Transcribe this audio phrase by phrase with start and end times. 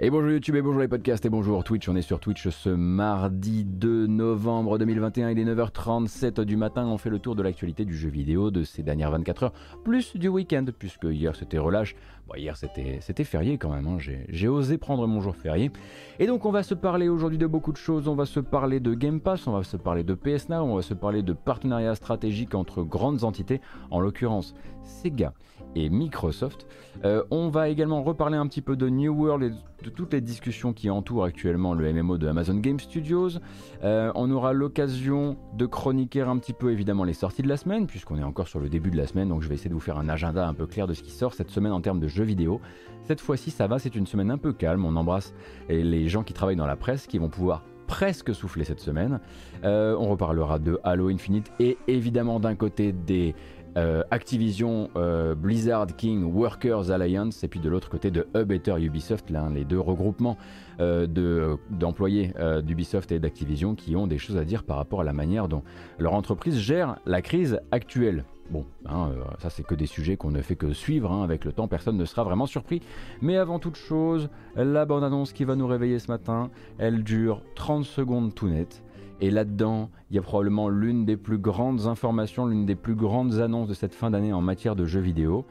[0.00, 1.88] Et bonjour YouTube et bonjour les podcasts et bonjour Twitch.
[1.88, 5.30] On est sur Twitch ce mardi 2 novembre 2021.
[5.30, 6.84] Il est 9h37 du matin.
[6.88, 9.52] On fait le tour de l'actualité du jeu vidéo de ces dernières 24 heures,
[9.84, 11.94] plus du week-end, puisque hier c'était relâche.
[12.26, 13.86] Bon, hier c'était, férié quand même.
[13.86, 13.98] Hein.
[14.00, 15.70] J'ai, osé prendre mon jour férié.
[16.18, 18.08] Et donc on va se parler aujourd'hui de beaucoup de choses.
[18.08, 20.74] On va se parler de Game Pass, on va se parler de PS Now, on
[20.74, 23.60] va se parler de partenariats stratégiques entre grandes entités,
[23.92, 25.34] en l'occurrence Sega
[25.76, 26.66] Microsoft.
[27.04, 30.20] Euh, on va également reparler un petit peu de New World et de toutes les
[30.20, 33.38] discussions qui entourent actuellement le MMO de Amazon Game Studios.
[33.82, 37.86] Euh, on aura l'occasion de chroniquer un petit peu évidemment les sorties de la semaine,
[37.86, 39.80] puisqu'on est encore sur le début de la semaine, donc je vais essayer de vous
[39.80, 42.08] faire un agenda un peu clair de ce qui sort cette semaine en termes de
[42.08, 42.60] jeux vidéo.
[43.04, 44.86] Cette fois-ci, ça va, c'est une semaine un peu calme.
[44.86, 45.34] On embrasse
[45.68, 49.20] les gens qui travaillent dans la presse qui vont pouvoir presque souffler cette semaine.
[49.64, 53.34] Euh, on reparlera de Halo Infinite et évidemment d'un côté des
[53.76, 58.76] euh, Activision euh, Blizzard King Workers Alliance et puis de l'autre côté de A Better
[58.78, 60.36] Ubisoft, l'un les deux regroupements
[60.80, 62.32] euh, d'employés
[62.62, 65.62] d'Ubisoft et d'Activision qui ont des choses à dire par rapport à la manière dont
[65.98, 68.24] leur entreprise gère la crise actuelle.
[68.50, 71.52] Bon, hein, ça c'est que des sujets qu'on ne fait que suivre hein, avec le
[71.52, 72.80] temps, personne ne sera vraiment surpris.
[73.22, 77.84] Mais avant toute chose, la bande-annonce qui va nous réveiller ce matin, elle dure 30
[77.84, 78.83] secondes tout net.
[79.24, 83.40] Et là-dedans, il y a probablement l'une des plus grandes informations, l'une des plus grandes
[83.40, 85.46] annonces de cette fin d'année en matière de jeux vidéo.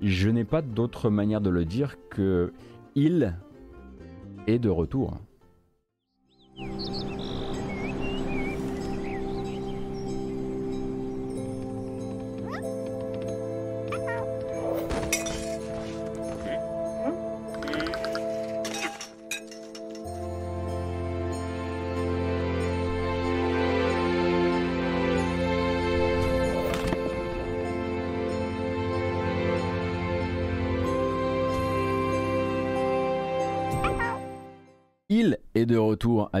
[0.00, 2.54] Je n'ai pas d'autre manière de le dire que
[2.94, 3.36] il
[4.46, 5.18] est de retour.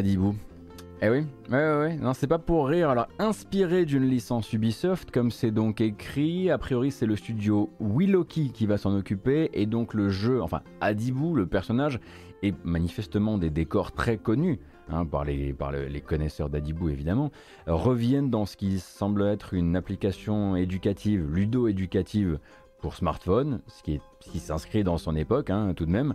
[0.00, 0.34] à Dibou.
[1.02, 1.96] Eh oui, ouais, ouais.
[1.96, 2.90] non, c'est pas pour rire.
[2.90, 8.52] Alors, inspiré d'une licence Ubisoft, comme c'est donc écrit, a priori c'est le studio Willoki
[8.52, 12.00] qui va s'en occuper, et donc le jeu, enfin, Adibou, le personnage,
[12.42, 14.60] est manifestement des décors très connus
[14.90, 17.30] hein, par, les, par les connaisseurs d'Adibou évidemment,
[17.66, 22.38] reviennent dans ce qui semble être une application éducative, ludo-éducative
[22.80, 26.14] pour smartphone, ce qui, qui s'inscrit dans son époque hein, tout de même.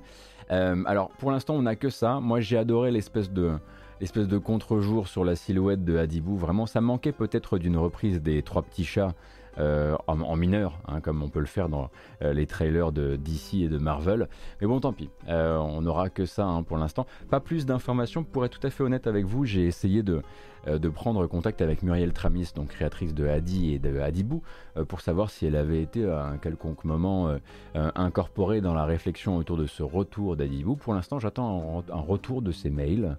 [0.51, 2.19] Euh, alors pour l'instant on n'a que ça.
[2.19, 3.53] Moi j'ai adoré l'espèce de
[3.99, 6.35] l'espèce de contre-jour sur la silhouette de Hadibou.
[6.37, 9.13] Vraiment ça manquait peut-être d'une reprise des trois petits chats
[9.57, 11.89] euh, en, mineur, hein, comme on peut le faire dans
[12.21, 14.27] euh, les trailers de DC et de Marvel.
[14.61, 17.05] Mais bon, tant pis, on n'aura que ça hein, pour l'instant.
[17.29, 20.21] Pas plus d'informations, pour être tout à fait honnête avec vous, j'ai essayé de,
[20.67, 24.41] euh, de prendre contact avec Muriel Tramis, donc créatrice de Hadi et de Hadibou,
[24.77, 28.85] euh, pour savoir si elle avait été à un quelconque moment euh, incorporée dans la
[28.85, 30.75] réflexion autour de ce retour d'Hadibou.
[30.75, 33.17] Pour l'instant, j'attends un, retour de ses mails.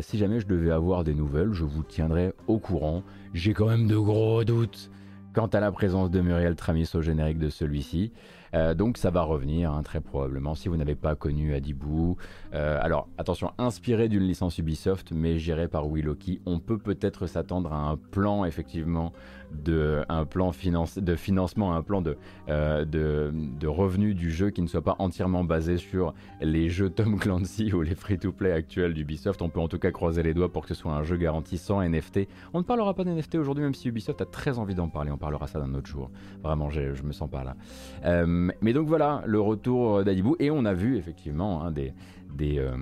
[0.00, 3.02] si jamais je devais avoir des nouvelles, je vous tiendrai au courant.
[3.32, 4.90] J'ai quand même de gros doutes
[5.38, 8.10] quant à la présence de Muriel Tramis au générique de celui-ci.
[8.54, 12.16] Euh, donc ça va revenir hein, très probablement si vous n'avez pas connu Adibou.
[12.54, 17.72] Euh, alors attention, inspiré d'une licence Ubisoft, mais géré par Willoki, on peut peut-être s'attendre
[17.72, 19.12] à un plan effectivement
[19.52, 22.02] de un plan de financement, un plan
[22.48, 26.90] euh, de, de, revenus du jeu qui ne soit pas entièrement basé sur les jeux
[26.90, 29.40] Tom Clancy ou les free-to-play actuels d'Ubisoft.
[29.40, 31.56] On peut en tout cas croiser les doigts pour que ce soit un jeu garanti
[31.56, 32.28] sans NFT.
[32.52, 35.10] On ne parlera pas d'NFT aujourd'hui, même si Ubisoft a très envie d'en parler.
[35.10, 36.10] On parlera ça d'un autre jour.
[36.42, 38.26] Vraiment, je me sens pas là.
[38.26, 40.36] mais donc voilà, le retour d'Adibou.
[40.40, 41.94] Et on a vu effectivement des,
[42.40, 42.76] euh,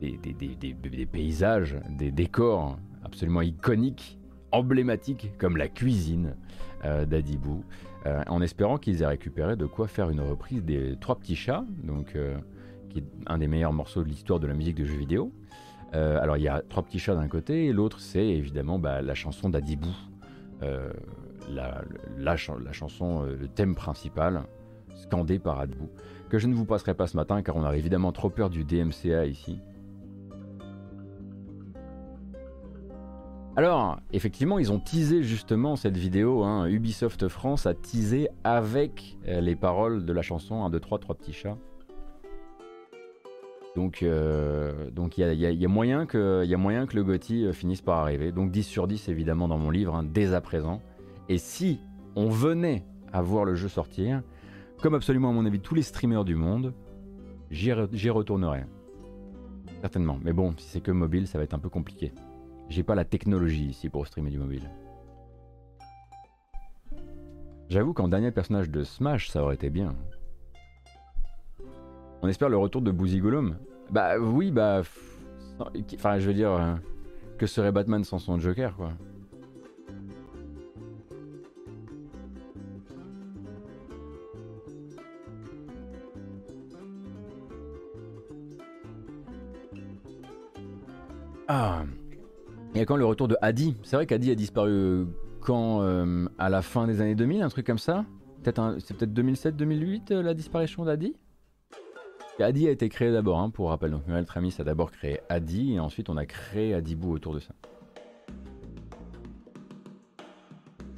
[0.00, 4.18] des, des, des, paysages, des décors absolument iconiques
[4.50, 6.36] emblématiques comme la cuisine
[6.84, 7.64] euh, d'Adibou,
[8.06, 11.66] euh, en espérant qu'ils aient récupéré de quoi faire une reprise des Trois Petits Chats,
[11.84, 12.16] donc,
[12.88, 15.32] qui est un des meilleurs morceaux de l'histoire de la musique de jeux vidéo.
[15.92, 19.14] alors il y a Trois Petits Chats d'un côté, et l'autre c'est évidemment bah, la
[19.14, 19.94] chanson d'Adibou,
[20.62, 21.84] la,
[22.16, 24.44] la, chanson, le thème principal,
[25.00, 25.88] scandé par Adibou,
[26.28, 28.64] que je ne vous passerai pas ce matin car on a évidemment trop peur du
[28.64, 29.58] DMCA ici.
[33.56, 36.44] Alors, effectivement, ils ont teasé justement cette vidéo.
[36.44, 36.66] Hein.
[36.66, 41.14] Ubisoft France a teasé avec euh, les paroles de la chanson 1, 2, 3, 3
[41.16, 41.58] petits chats.
[43.76, 47.52] Donc, euh, donc il y, a, moyen que, y a moyen que le Gotti euh,
[47.52, 48.32] finisse par arriver.
[48.32, 50.80] Donc 10 sur 10 évidemment dans mon livre, hein, dès à présent.
[51.28, 51.80] Et si
[52.16, 54.22] on venait à voir le jeu sortir,
[54.80, 56.72] comme absolument à mon avis tous les streamers du monde,
[57.50, 57.70] j'y
[58.10, 58.64] retournerai.
[59.80, 60.18] Certainement.
[60.22, 62.12] Mais bon, si c'est que mobile, ça va être un peu compliqué.
[62.68, 64.70] J'ai pas la technologie ici pour streamer du mobile.
[67.68, 69.94] J'avoue qu'en dernier personnage de Smash, ça aurait été bien.
[72.22, 73.22] On espère le retour de Boozy
[73.90, 74.82] Bah oui, bah.
[75.94, 76.74] Enfin, je veux dire, euh,
[77.38, 78.92] que serait Batman sans son Joker, quoi?
[91.52, 91.82] Ah
[92.76, 95.04] Et quand le retour de Adi C'est vrai qu'Adi a disparu euh,
[95.40, 98.04] quand euh, À la fin des années 2000, un truc comme ça?
[98.44, 101.16] C'est peut-être 2007-2008 la disparition d'Adi
[102.38, 103.90] Adi a été créé d'abord, hein, pour rappel.
[103.90, 107.40] Donc Muriel Tramis a d'abord créé Adi et ensuite on a créé Adibou autour de
[107.40, 107.52] ça.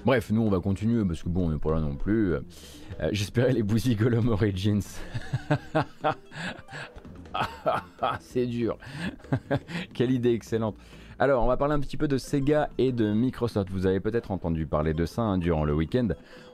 [0.05, 2.35] Bref, nous on va continuer parce que bon, on n'est pas là non plus.
[2.35, 2.41] Euh,
[3.11, 4.83] j'espérais les Boozy Golem Origins.
[8.21, 8.79] C'est dur.
[9.95, 10.77] Quelle idée excellente.
[11.19, 13.71] Alors, on va parler un petit peu de Sega et de Microsoft.
[13.71, 16.09] Vous avez peut-être entendu parler de ça hein, durant le week-end.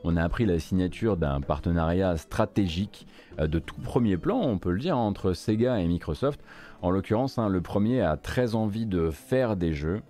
[0.04, 3.06] On a appris la signature d'un partenariat stratégique
[3.40, 6.40] euh, de tout premier plan, on peut le dire, entre Sega et Microsoft.
[6.82, 10.02] En l'occurrence, hein, le premier a très envie de faire des jeux.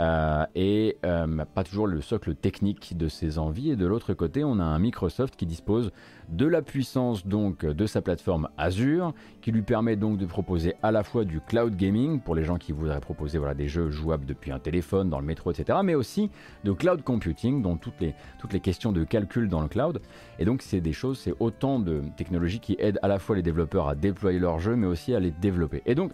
[0.00, 3.70] Euh, et euh, pas toujours le socle technique de ses envies.
[3.70, 5.90] Et de l'autre côté, on a un Microsoft qui dispose
[6.28, 9.12] de la puissance donc de sa plateforme Azure,
[9.42, 12.56] qui lui permet donc de proposer à la fois du cloud gaming pour les gens
[12.56, 15.94] qui voudraient proposer voilà, des jeux jouables depuis un téléphone, dans le métro, etc., mais
[15.94, 16.30] aussi
[16.64, 20.00] de cloud computing, dont toutes les, toutes les questions de calcul dans le cloud.
[20.38, 23.42] Et donc c'est des choses, c'est autant de technologies qui aident à la fois les
[23.42, 25.82] développeurs à déployer leurs jeux, mais aussi à les développer.
[25.86, 26.12] Et donc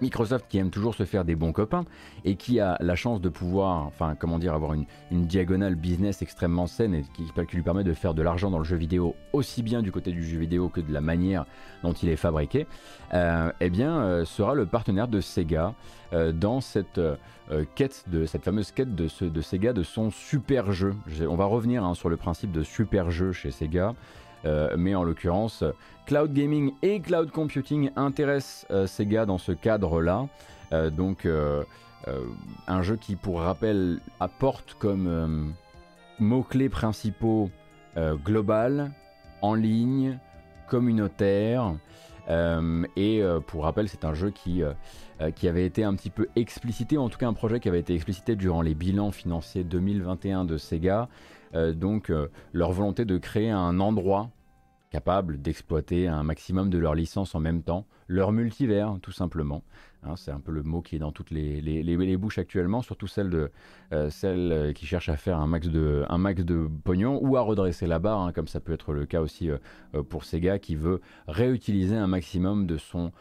[0.00, 1.84] Microsoft qui aime toujours se faire des bons copains
[2.24, 6.94] et qui a la chance de pouvoir, enfin comment avoir une, diagonale business extrêmement saine
[6.94, 9.92] et qui, lui permet de faire de l'argent dans le jeu vidéo aussi bien du
[9.92, 11.46] côté du jeu vidéo que de la manière
[11.82, 12.66] dont il est fabriqué,
[13.14, 15.74] euh, eh bien euh, sera le partenaire de Sega
[16.12, 17.00] euh, dans cette
[17.74, 20.94] quête de cette fameuse quête de, de Sega de son super jeu.
[21.28, 23.94] on va revenir hein, sur le principe de super jeu chez Sega.
[24.44, 25.64] Euh, mais en l'occurrence,
[26.06, 30.28] cloud gaming et cloud computing intéressent euh, Sega dans ce cadre-là.
[30.72, 31.26] Euh, donc,
[32.66, 35.52] un jeu qui, pour rappel, apporte comme
[36.18, 37.50] mots-clés principaux
[38.24, 38.92] global,
[39.42, 40.18] en ligne,
[40.68, 41.74] communautaire.
[42.96, 44.62] et pour rappel, c'est un jeu qui,
[45.34, 47.94] qui avait été un petit peu explicité, en tout cas un projet qui avait été
[47.94, 51.08] explicité durant les bilans financiers 2021 de Sega,
[51.54, 54.30] donc euh, leur volonté de créer un endroit
[54.90, 59.62] capable d'exploiter un maximum de leurs licences en même temps, leur multivers tout simplement.
[60.02, 63.08] Hein, c'est un peu le mot qui est dans toutes les, les, bouches actuellement, surtout
[63.08, 63.50] celles, de,
[63.92, 67.86] euh, qui cherchent à faire un max de, un max de pognon ou à redresser
[67.86, 69.50] la barre, hein, comme ça peut être le cas aussi
[70.08, 73.12] pour Sega qui veut réutiliser un maximum de son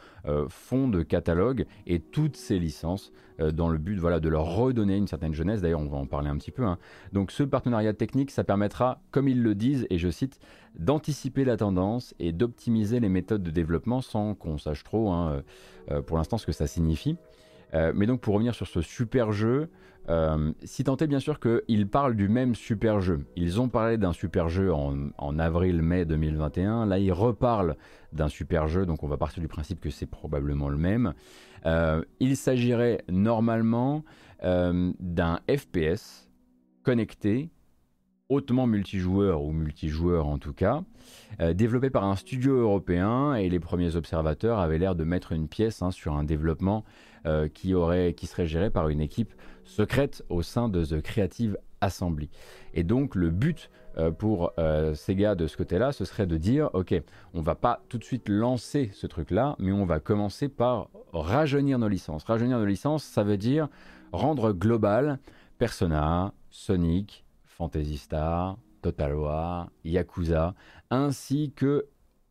[0.50, 4.97] fonds de catalogue et toutes ses licences euh, dans le but voilà, de leur redonner
[4.97, 5.62] une certaine jeunesse.
[5.62, 6.63] D'ailleurs, on va en parler un petit peu.
[6.63, 6.77] Hein.
[7.13, 10.39] Donc ce partenariat technique, ça permettra, comme ils le disent, et je cite,
[10.77, 15.41] d'anticiper la tendance et d'optimiser les méthodes de développement sans qu'on sache trop hein, euh,
[15.91, 17.18] euh, pour l'instant ce que ça signifie.
[17.74, 19.69] Mais donc pour revenir sur ce super jeu,
[20.64, 23.25] si tant est bien sûr qu'ils parlent du même super jeu.
[23.36, 27.75] Ils ont parlé d'un super jeu en, avril-mai 2021, là ils reparlent
[28.14, 31.14] d'un super jeu, donc on va partir du principe que c'est probablement le même.
[31.66, 34.04] Euh, il s'agirait normalement
[34.44, 36.30] euh, d'un FPS
[36.84, 37.50] connecté,
[38.30, 40.84] hautement multijoueur ou multijoueur en tout cas,
[41.42, 45.48] euh, développé par un studio européen et les premiers observateurs avaient l'air de mettre une
[45.48, 46.83] pièce hein, sur un développement
[47.54, 49.33] qui, aurait, qui serait géré par une équipe
[49.66, 52.30] secrète au sein de The Creative Assembly.
[52.74, 56.69] Et donc le but euh, pour euh, Sega de ce côté-là, ce serait de dire,
[56.74, 56.94] ok,
[57.33, 61.80] on va pas tout de suite lancer ce truc-là, mais on va commencer par rajeunir
[61.80, 62.24] nos licences.
[62.24, 63.69] Rajeunir nos licences, ça veut dire
[64.12, 65.19] rendre global
[65.57, 70.54] Persona, Sonic, Fantasy Star, Total War, Yakuza,
[70.92, 71.88] ainsi que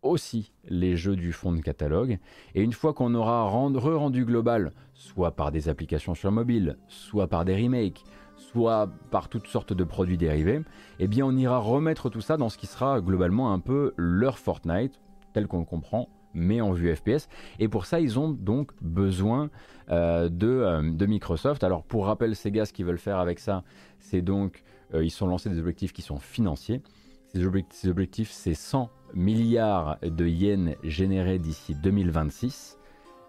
[0.08, 2.18] aussi les jeux du fond de catalogue.
[2.54, 7.44] Et une fois qu'on aura rendu global, soit par des applications sur mobile, soit par
[7.44, 8.04] des remakes,
[8.36, 10.62] soit par toutes sortes de produits dérivés,
[10.98, 14.38] eh bien on ira remettre tout ça dans ce qui sera globalement un peu leur
[14.38, 15.00] Fortnite,
[15.32, 17.28] tel qu'on le comprend, mais en vue FPS.
[17.58, 19.50] Et pour ça, ils ont donc besoin
[19.90, 21.64] euh, euh, de, Microsoft.
[21.64, 23.64] Alors pour rappel, Sega, ce qu'ils veulent faire avec ça,
[23.98, 24.62] c'est donc,
[24.94, 26.82] euh, ils sont lancés des objectifs qui sont financiers.
[27.28, 32.78] Ces objectifs, c'est 100 milliards de yens générés d'ici 2026.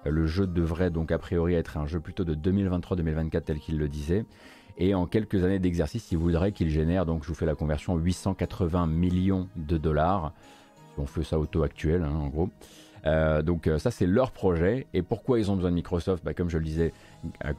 [0.06, 3.88] Le jeu devrait donc a priori être un jeu plutôt de 2023-2024 tel qu'il le
[3.88, 4.26] disait.
[4.78, 7.98] Et en quelques années d'exercice, il voudrait qu'il génère, donc je vous fais la conversion,
[7.98, 10.34] 880 millions de dollars.
[10.94, 12.50] Si on fait ça au taux actuel, hein, en gros.
[13.44, 14.86] donc ça c'est leur projet.
[14.94, 16.24] Et pourquoi ils ont besoin de Microsoft?
[16.24, 16.94] Bah, Comme je le disais,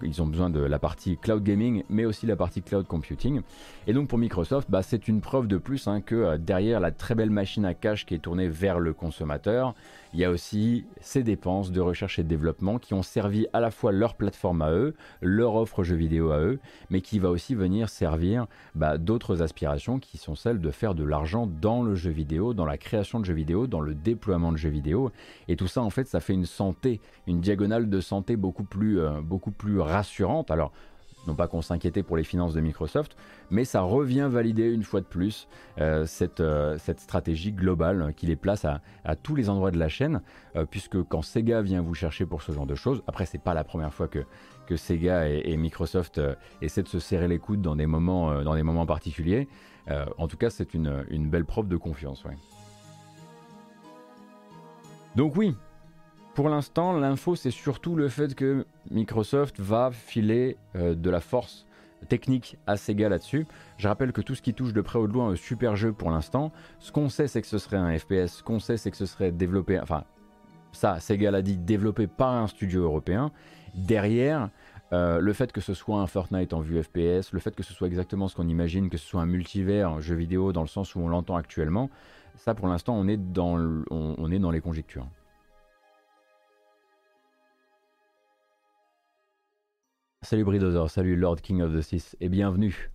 [0.02, 3.42] ils ont besoin de la partie cloud gaming, mais aussi la partie cloud computing.
[3.86, 7.14] Et donc pour Microsoft, bah, c'est une preuve de plus hein, que derrière la très
[7.14, 9.74] belle machine à cash qui est tournée vers le consommateur,
[10.14, 13.60] il y a aussi ces dépenses de recherche et de développement qui ont servi à
[13.60, 16.58] la fois leur plateforme à eux, leur offre jeux vidéo à eux,
[16.90, 21.04] mais qui va aussi venir servir bah, d'autres aspirations qui sont celles de faire de
[21.04, 24.56] l'argent dans le jeu vidéo, dans la création de jeux vidéo, dans le déploiement de
[24.56, 25.10] jeux vidéo.
[25.48, 29.00] Et tout ça, en fait, ça fait une santé, une diagonale de santé beaucoup plus,
[29.00, 30.50] euh, beaucoup plus rassurante.
[30.50, 30.72] Alors,
[31.28, 33.16] non pas qu'on s'inquiétait pour les finances de Microsoft,
[33.50, 35.46] mais ça revient valider une fois de plus
[35.78, 38.80] euh, cette, euh, cette, stratégie globale qui les place à,
[39.22, 40.22] tous les endroits de la chaîne,
[40.56, 43.54] euh, puisque quand Sega vient vous chercher pour ce genre de choses, après c'est pas
[43.54, 44.24] la première fois que,
[44.66, 46.20] que Sega et, Microsoft
[46.62, 49.48] essaient de se serrer les coudes dans des moments, dans des moments particuliers,
[50.18, 52.22] en tout cas c'est une, une, belle preuve de confiance.
[55.16, 55.56] Donc oui,
[56.38, 61.66] pour l'instant, l'info, c'est surtout le fait que Microsoft va filer euh, de la force
[62.08, 63.44] technique à Sega là-dessus.
[63.76, 65.92] Je rappelle que tout ce qui touche de près ou de loin un super jeu
[65.92, 68.92] pour l'instant, ce qu'on sait, c'est que ce serait un FPS, ce qu'on sait, c'est
[68.92, 70.04] que ce serait développé, enfin,
[70.70, 73.32] ça, Sega l'a dit, développé par un studio européen.
[73.74, 74.48] Derrière,
[74.92, 77.74] euh, le fait que ce soit un Fortnite en vue FPS, le fait que ce
[77.74, 80.94] soit exactement ce qu'on imagine, que ce soit un multivers, jeu vidéo dans le sens
[80.94, 81.90] où on l'entend actuellement,
[82.36, 83.08] ça pour l'instant on,
[83.90, 85.08] on est dans les conjectures.
[90.28, 92.90] Salut Bridosaur, salut Lord King of the Sith et bienvenue.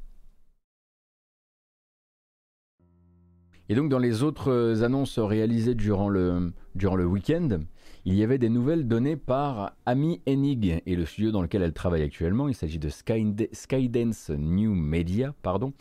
[3.70, 7.62] Et donc dans les autres euh, annonces réalisées durant le, durant le week-end,
[8.06, 11.74] il y avait des nouvelles données par Ami Enig et le studio dans lequel elle
[11.74, 12.50] travaille actuellement.
[12.50, 15.74] Il s'agit de Skydance New Media, pardon.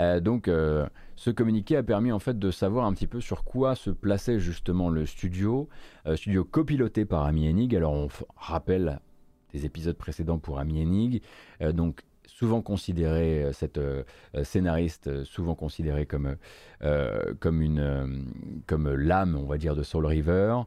[0.00, 0.86] Euh, donc euh,
[1.16, 4.40] ce communiqué a permis en fait de savoir un petit peu sur quoi se plaçait
[4.40, 5.70] justement le studio,
[6.16, 7.74] studio copiloté par Ami Enig.
[7.74, 9.00] Alors on rappelle
[9.52, 11.22] des épisodes précédents pour Ami Enig.
[11.60, 14.04] Euh, donc souvent considéré, euh, cette euh,
[14.42, 16.36] scénariste, souvent considérée comme,
[17.40, 18.26] comme, une,
[18.66, 20.60] comme l'âme, on va dire, de Soul River,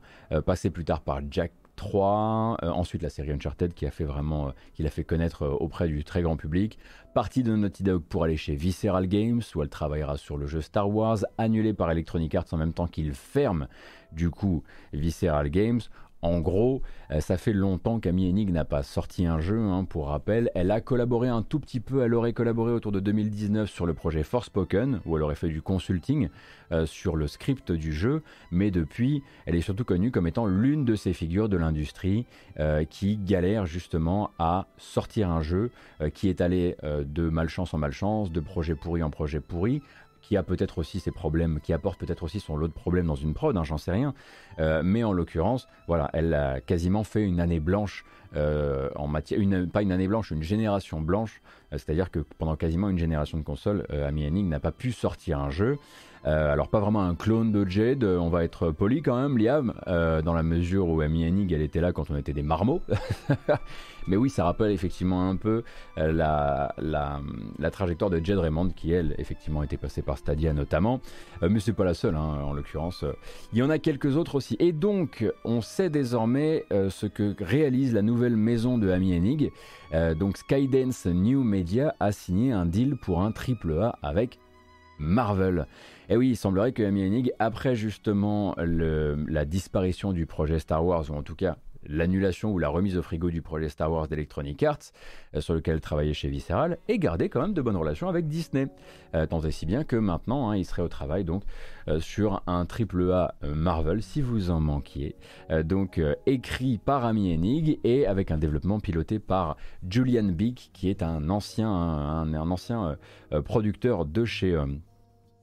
[0.45, 4.83] passé plus tard par Jack 3, ensuite la série Uncharted qui a fait vraiment, qui
[4.83, 6.77] l'a fait connaître auprès du très grand public,
[7.15, 10.61] partie de Naughty Dog pour aller chez Visceral Games où elle travaillera sur le jeu
[10.61, 13.67] Star Wars, annulé par Electronic Arts en même temps qu'il ferme
[14.11, 15.81] du coup Visceral Games.
[16.21, 20.07] En gros, euh, ça fait longtemps qu'Amy Enig n'a pas sorti un jeu, hein, pour
[20.07, 20.51] rappel.
[20.53, 23.93] Elle a collaboré un tout petit peu, elle aurait collaboré autour de 2019 sur le
[23.93, 26.29] projet Forspoken, où elle aurait fait du consulting
[26.71, 30.85] euh, sur le script du jeu, mais depuis, elle est surtout connue comme étant l'une
[30.85, 32.25] de ces figures de l'industrie
[32.59, 35.71] euh, qui galère justement à sortir un jeu
[36.13, 39.81] qui est allé de malchance en malchance, de projet pourri en projet pourri,
[40.31, 43.15] qui a peut-être aussi ses problèmes, qui apporte peut-être aussi son lot de problèmes dans
[43.15, 44.13] une prod, hein, j'en sais rien.
[44.59, 48.05] Euh, mais en l'occurrence, voilà, elle a quasiment fait une année blanche
[48.37, 51.41] euh, en matière, une, pas une année blanche, une génération blanche.
[51.73, 55.37] Euh, c'est-à-dire que pendant quasiment une génération de consoles, Amy Hennig n'a pas pu sortir
[55.37, 55.77] un jeu.
[56.23, 60.33] Alors pas vraiment un clone de Jade, on va être poli quand même, Liam, dans
[60.33, 62.81] la mesure où Amy Hennig, elle était là quand on était des marmots.
[64.07, 65.63] Mais oui, ça rappelle effectivement un peu
[65.97, 71.01] euh, la, la, trajectoire de Jed Raymond, qui elle, effectivement, était passée par Stadia notamment.
[71.43, 73.05] Euh, mais c'est pas la seule, hein, en l'occurrence.
[73.53, 74.55] Il y en a quelques autres aussi.
[74.59, 79.51] Et donc, on sait désormais euh, ce que réalise la nouvelle maison de Amy Hennig.
[80.17, 84.39] donc, Skydance New Media a signé un deal pour un triple A avec
[85.01, 85.67] Marvel.
[86.09, 91.09] Et oui, il semblerait que Amy Hennig, après justement la disparition du projet Star Wars,
[91.09, 94.61] ou en tout cas l'annulation ou la remise au frigo du projet Star Wars d'Electronic
[94.63, 94.91] Arts,
[95.35, 98.67] euh, sur lequel travaillait chez Visceral, et garder quand même de bonnes relations avec Disney.
[99.15, 101.43] Euh, tant et si bien que maintenant, hein, il serait au travail donc
[101.87, 105.15] euh, sur un triple A Marvel, si vous en manquiez.
[105.63, 111.03] donc écrit par Amy Enig et avec un développement piloté par Julian Beak, qui est
[111.03, 112.97] un ancien, un, ancien
[113.43, 114.57] producteur de chez,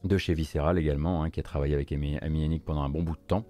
[0.09, 3.15] de chez Visceral également, hein, qui a travaillé avec Amy, Amy pendant un bon bout
[3.15, 3.45] de temps.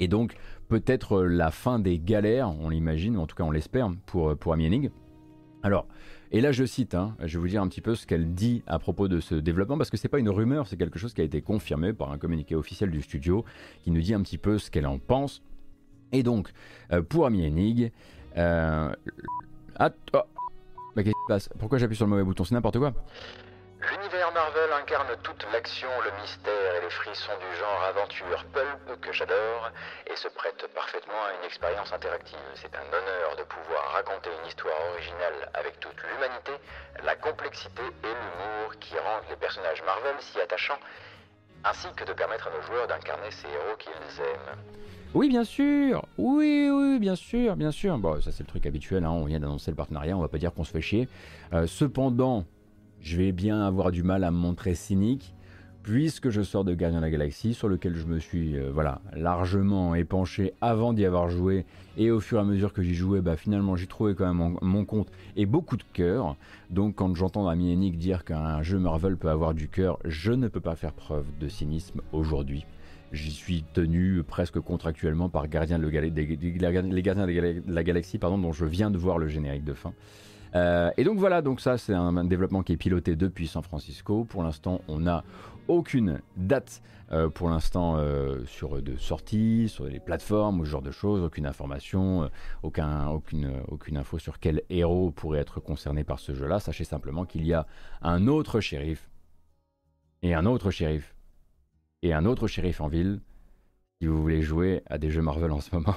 [0.00, 0.34] Et donc,
[0.68, 4.34] peut-être la fin des galères, on l'imagine, ou en tout cas on l'espère, pour, euh,
[4.34, 4.90] pour Amy
[5.62, 5.86] Alors,
[6.30, 8.62] et là je cite, hein, je vais vous dire un petit peu ce qu'elle dit
[8.66, 11.20] à propos de ce développement, parce que c'est pas une rumeur, c'est quelque chose qui
[11.20, 13.44] a été confirmé par un communiqué officiel du studio,
[13.82, 15.42] qui nous dit un petit peu ce qu'elle en pense.
[16.12, 16.50] Et donc,
[16.92, 17.92] euh, pour Amy Hennig,
[18.36, 18.92] euh...
[19.76, 20.20] Ah, oh.
[20.94, 21.48] qu'est-ce qui se passe?
[21.58, 22.44] Pourquoi j'appuie sur le mauvais bouton?
[22.44, 22.92] C'est n'importe quoi.
[23.90, 29.12] L'univers Marvel incarne toute l'action, le mystère et les frissons du genre aventure pulp que
[29.12, 29.70] j'adore
[30.06, 32.38] et se prête parfaitement à une expérience interactive.
[32.54, 36.52] C'est un honneur de pouvoir raconter une histoire originale avec toute l'humanité,
[37.02, 40.78] la complexité et l'humour qui rendent les personnages Marvel si attachants,
[41.64, 44.58] ainsi que de permettre à nos joueurs d'incarner ces héros qu'ils aiment.
[45.14, 46.06] Oui, bien sûr.
[46.18, 47.98] Oui, oui, bien sûr, bien sûr.
[47.98, 49.04] Bon, ça c'est le truc habituel.
[49.04, 49.10] Hein.
[49.10, 50.16] On vient d'annoncer le partenariat.
[50.16, 51.08] On va pas dire qu'on se fait chier.
[51.52, 52.46] Euh, cependant,
[53.02, 55.34] je vais bien avoir du mal à me montrer cynique
[55.82, 59.00] puisque je sors de Gardien de la Galaxie, sur lequel je me suis euh, voilà,
[59.16, 61.66] largement épanché avant d'y avoir joué,
[61.96, 64.56] et au fur et à mesure que j'y jouais, bah, finalement j'y trouvais quand même
[64.62, 66.36] mon, compte et beaucoup de cœur.
[66.70, 70.48] Donc quand j'entends Ami Nick dire qu'un jeu Marvel peut avoir du cœur, je ne
[70.48, 72.64] peux pas faire preuve de cynisme aujourd'hui.
[73.12, 78.52] J'y suis tenu presque contractuellement par Gardien de les Gardiens de la Galaxie pardon, dont
[78.52, 79.92] je viens de voir le générique de fin.
[80.54, 84.24] Euh, et donc voilà, donc ça c'est un, développement qui est piloté depuis San Francisco.
[84.24, 85.24] Pour l'instant, on n'a
[85.68, 86.82] aucune date
[87.12, 91.22] euh, pour l'instant euh, sur de sortie, sur les plateformes ou ce genre de choses,
[91.22, 92.30] aucune information,
[92.62, 96.60] aucun, aucune, aucune info sur quel héros pourrait être concerné par ce jeu-là.
[96.60, 97.66] Sachez simplement qu'il y a
[98.02, 99.10] un autre shérif
[100.22, 101.14] et un autre shérif
[102.02, 103.20] et un autre shérif en ville.
[104.00, 105.94] Si vous voulez jouer à des jeux Marvel en ce moment.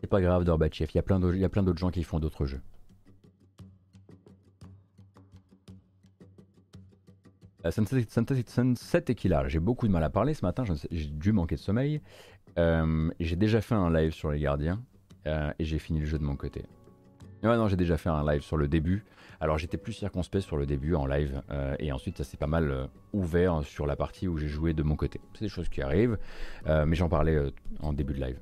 [0.00, 1.02] C'est pas grave, Dorbachev, il y a
[1.48, 2.60] plein d'autres gens qui font d'autres jeux.
[7.66, 11.60] Euh, Sunset Equilage, j'ai beaucoup de mal à parler ce matin, j'ai dû manquer de
[11.60, 12.00] sommeil.
[12.58, 14.82] Euh, j'ai déjà fait un live sur les gardiens
[15.26, 16.64] euh, et j'ai fini le jeu de mon côté.
[17.42, 19.04] Ouais, non, j'ai déjà fait un live sur le début.
[19.40, 21.40] Alors j'étais plus circonspect sur le début en live
[21.78, 24.96] et ensuite ça s'est pas mal ouvert sur la partie où j'ai joué de mon
[24.96, 25.18] côté.
[25.32, 26.18] C'est des choses qui arrivent,
[26.66, 28.38] mais j'en parlais en début de live.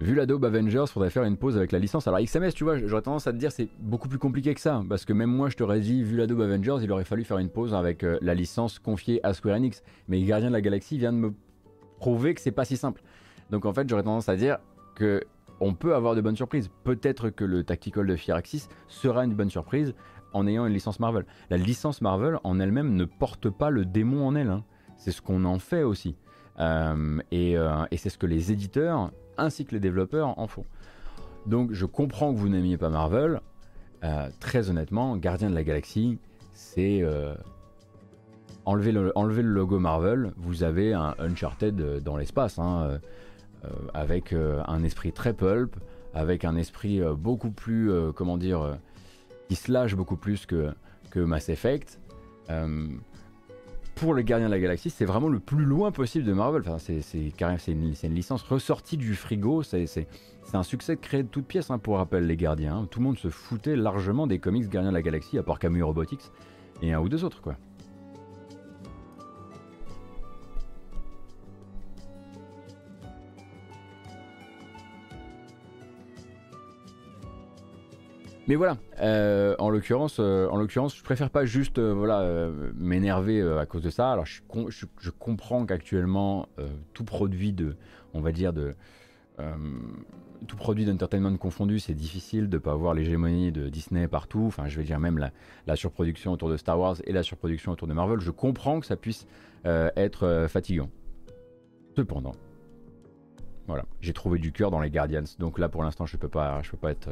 [0.00, 2.06] Vu l'Adobe Avengers, faudrait faire une pause avec la licence.
[2.06, 4.80] Alors XMS, tu vois, j'aurais tendance à te dire c'est beaucoup plus compliqué que ça,
[4.88, 7.48] parce que même moi je t'aurais dit, vu l'Adobe Avengers, il aurait fallu faire une
[7.48, 9.82] pause avec euh, la licence confiée à Square Enix.
[10.06, 11.34] Mais Gardien de la Galaxie vient de me
[11.98, 13.02] prouver que c'est pas si simple.
[13.50, 14.58] Donc en fait, j'aurais tendance à dire
[14.94, 15.24] que
[15.60, 16.70] on peut avoir de bonnes surprises.
[16.84, 19.94] Peut-être que le Tactical de Firaxis sera une bonne surprise
[20.32, 21.24] en ayant une licence Marvel.
[21.50, 24.50] La licence Marvel en elle-même ne porte pas le démon en elle.
[24.50, 24.64] Hein.
[24.96, 26.14] C'est ce qu'on en fait aussi.
[26.60, 30.64] Euh, euh, et c'est ce que les éditeurs ainsi que les développeurs en font.
[31.46, 33.40] Donc je comprends que vous n'aimiez pas Marvel.
[34.04, 36.18] Euh, très honnêtement, Gardien de la Galaxie,
[36.52, 37.34] c'est euh,
[38.64, 39.12] enlever, le,
[39.42, 43.00] logo Marvel, vous avez un Uncharted dans l'espace, hein,
[43.64, 45.76] euh, avec un esprit très pulp,
[46.14, 48.78] avec un esprit beaucoup plus, comment dire,
[49.48, 50.74] qui se beaucoup plus que
[51.16, 51.98] Mass Effect
[53.98, 56.62] pour le Gardien de la Galaxie, c'est vraiment le plus loin possible de Marvel.
[56.78, 57.02] C'est
[57.68, 59.62] une, une, licence ressortie du frigo.
[59.62, 60.06] C'est
[60.52, 62.86] un succès créé de toutes pièces, hein, pour rappel, les Gardiens.
[62.90, 65.82] Tout le monde se foutait largement des comics Gardiens de la Galaxie, à part Camus
[65.82, 66.30] Robotics
[66.80, 67.56] et un ou deux autres, quoi.
[78.48, 83.42] Mais voilà, euh, en l'occurrence, euh, en l'occurrence, je préfère pas juste euh, voilà m'énerver
[83.42, 84.10] à cause de ça.
[84.10, 84.40] Alors je,
[84.98, 86.48] je, comprends qu'actuellement
[86.94, 87.76] tout produit de,
[88.14, 88.74] on va dire de
[90.46, 94.44] tout produit d'entertainment confondu, c'est difficile de ne pas avoir l'hégémonie de Disney partout.
[94.46, 95.30] Enfin, je vais dire même la,
[95.66, 98.18] la, surproduction autour de Star Wars et la surproduction autour de Marvel.
[98.20, 99.26] Je comprends que ça puisse
[99.64, 100.88] être fatigant.
[101.96, 102.32] Cependant,
[103.66, 105.24] voilà, j'ai trouvé du cœur dans les Guardians.
[105.38, 107.10] Donc là, pour l'instant, je peux pas, je peux pas être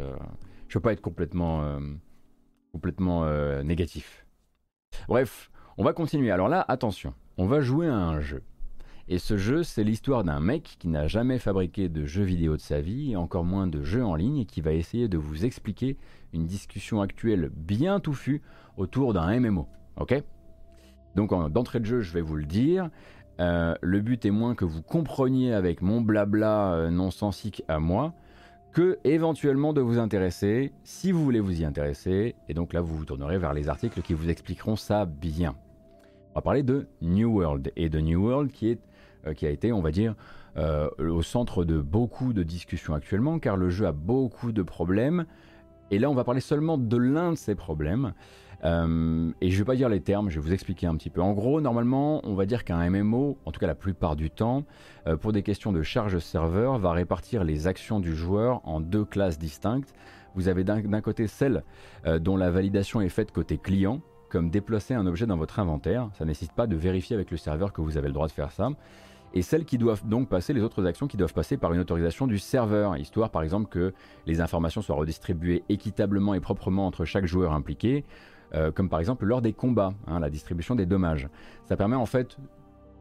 [0.68, 1.78] je ne veux pas être complètement, euh,
[2.72, 4.26] complètement euh, négatif.
[5.08, 6.30] Bref, on va continuer.
[6.30, 8.42] Alors là, attention, on va jouer à un jeu.
[9.08, 12.60] Et ce jeu, c'est l'histoire d'un mec qui n'a jamais fabriqué de jeux vidéo de
[12.60, 15.44] sa vie, et encore moins de jeux en ligne, et qui va essayer de vous
[15.44, 15.96] expliquer
[16.32, 18.42] une discussion actuelle bien touffue
[18.76, 19.68] autour d'un MMO.
[19.96, 20.20] Ok?
[21.14, 22.90] Donc d'entrée de jeu, je vais vous le dire.
[23.38, 28.12] Euh, le but est moins que vous compreniez avec mon blabla non sensique à moi,
[28.72, 32.96] que éventuellement de vous intéresser, si vous voulez vous y intéresser, et donc là vous
[32.96, 35.56] vous tournerez vers les articles qui vous expliqueront ça bien.
[36.32, 38.80] On va parler de New World, et de New World qui, est,
[39.26, 40.14] euh, qui a été, on va dire,
[40.58, 45.26] euh, au centre de beaucoup de discussions actuellement, car le jeu a beaucoup de problèmes,
[45.90, 48.12] et là on va parler seulement de l'un de ces problèmes,
[48.64, 51.20] euh, et je vais pas dire les termes, je vais vous expliquer un petit peu.
[51.20, 54.64] En gros, normalement, on va dire qu'un MMO, en tout cas la plupart du temps,
[55.06, 59.04] euh, pour des questions de charge serveur, va répartir les actions du joueur en deux
[59.04, 59.94] classes distinctes.
[60.34, 61.64] Vous avez d'un côté celle
[62.06, 66.10] euh, dont la validation est faite côté client, comme déplacer un objet dans votre inventaire.
[66.14, 68.32] Ça ne nécessite pas de vérifier avec le serveur que vous avez le droit de
[68.32, 68.70] faire ça
[69.34, 72.26] et celles qui doivent donc passer, les autres actions qui doivent passer par une autorisation
[72.26, 73.92] du serveur, histoire par exemple que
[74.24, 78.04] les informations soient redistribuées équitablement et proprement entre chaque joueur impliqué,
[78.54, 81.28] euh, comme par exemple lors des combats, hein, la distribution des dommages.
[81.64, 82.36] Ça permet en fait,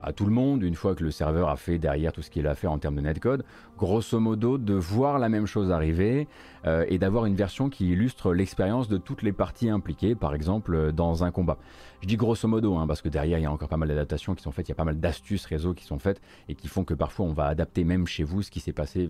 [0.01, 2.45] à tout le monde, une fois que le serveur a fait derrière tout ce qu'il
[2.45, 3.43] a à faire en termes de netcode,
[3.77, 6.27] grosso modo de voir la même chose arriver
[6.65, 10.91] euh, et d'avoir une version qui illustre l'expérience de toutes les parties impliquées, par exemple
[10.91, 11.57] dans un combat.
[12.01, 14.35] Je dis grosso modo, hein, parce que derrière il y a encore pas mal d'adaptations
[14.35, 16.67] qui sont faites, il y a pas mal d'astuces réseau qui sont faites et qui
[16.67, 19.09] font que parfois on va adapter même chez vous ce qui s'est passé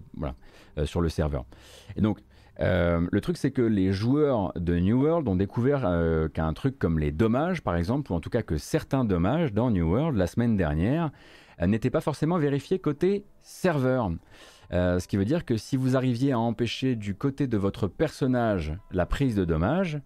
[0.77, 1.43] euh, sur le serveur.
[1.97, 2.19] Et donc
[2.61, 6.79] euh, le truc, c'est que les joueurs de New World ont découvert euh, qu'un truc
[6.79, 10.17] comme les dommages, par exemple, ou en tout cas que certains dommages dans New World
[10.17, 11.11] la semaine dernière
[11.61, 14.11] euh, n'étaient pas forcément vérifiés côté serveur.
[14.71, 18.73] ce qui veut dire que si vous arriviez à empêcher du côté de votre personnage
[18.91, 19.99] la prise de dommages,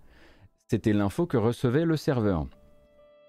[0.67, 2.47] c'était l'info que recevait le serveur.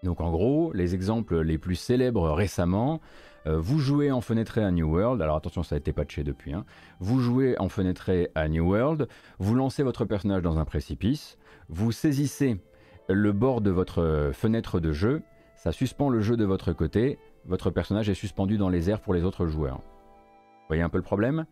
[0.02, 3.00] Donc en gros, les exemples les plus célèbres récemment,
[3.46, 6.52] euh, vous jouez en fenêtré à New World, alors attention, ça a été patché depuis.
[6.52, 6.64] Hein.
[7.00, 11.92] Vous jouez en fenêtré à New World, vous lancez votre personnage dans un précipice, vous
[11.92, 12.60] saisissez
[13.08, 15.22] le bord de votre fenêtre de jeu,
[15.56, 19.14] ça suspend le jeu de votre côté, votre personnage est suspendu dans les airs pour
[19.14, 19.78] les autres joueurs.
[19.78, 21.46] Vous voyez un peu le problème?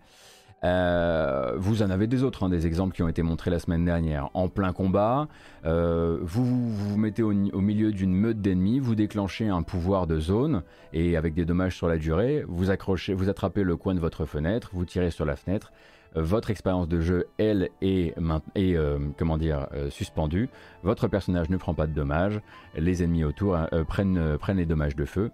[0.64, 3.84] Euh, vous en avez des autres, hein, des exemples qui ont été montrés la semaine
[3.84, 4.28] dernière.
[4.34, 5.28] En plein combat,
[5.64, 6.44] euh, vous,
[6.74, 11.34] vous, mettez au, milieu d'une meute d'ennemis, vous déclenchez un pouvoir de zone et avec
[11.34, 14.84] des dommages sur la durée, vous accrochez, vous attrapez le coin de votre fenêtre, vous
[14.84, 15.72] tirez sur la fenêtre.
[16.14, 20.48] Votre expérience de jeu, elle, est, euh, comment dire, suspendue.
[20.82, 22.40] Votre personnage ne prend pas de dommages.
[22.74, 25.30] Les ennemis autour prennent les dommages de feu.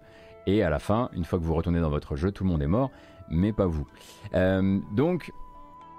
[0.47, 2.61] Et à la fin, une fois que vous retournez dans votre jeu, tout le monde
[2.61, 2.91] est mort
[3.29, 3.85] mais pas vous.
[4.33, 5.31] Euh, donc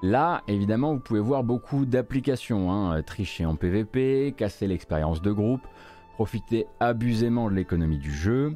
[0.03, 2.73] là, évidemment, vous pouvez voir beaucoup d'applications.
[2.73, 3.03] Hein.
[3.03, 5.62] tricher en PvP, casser l'expérience de groupe,
[6.15, 8.55] profiter abusément de l'économie du jeu,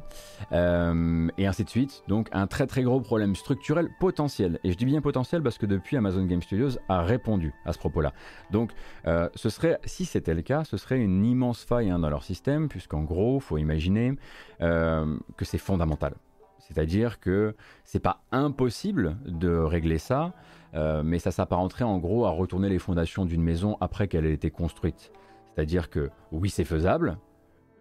[0.51, 2.03] euh, et ainsi de suite.
[2.07, 4.59] Donc un très très gros problème structurel potentiel.
[4.63, 7.77] Et je dis bien potentiel parce que depuis Amazon Game Studios a répondu à ce
[7.77, 8.13] propos-là.
[8.51, 8.71] Donc
[9.05, 12.23] euh, ce serait, si c'était le cas, ce serait une immense faille hein, dans leur
[12.23, 14.13] système, puisqu'en gros, faut imaginer
[14.59, 16.13] que c'est fondamental.
[16.71, 17.53] C'est-à-dire que
[17.83, 20.33] c'est pas impossible de régler ça,
[20.73, 24.33] euh, mais ça s'apparenterait en gros à retourner les fondations d'une maison après qu'elle ait
[24.33, 25.11] été construite.
[25.53, 27.17] C'est-à-dire que oui, c'est faisable,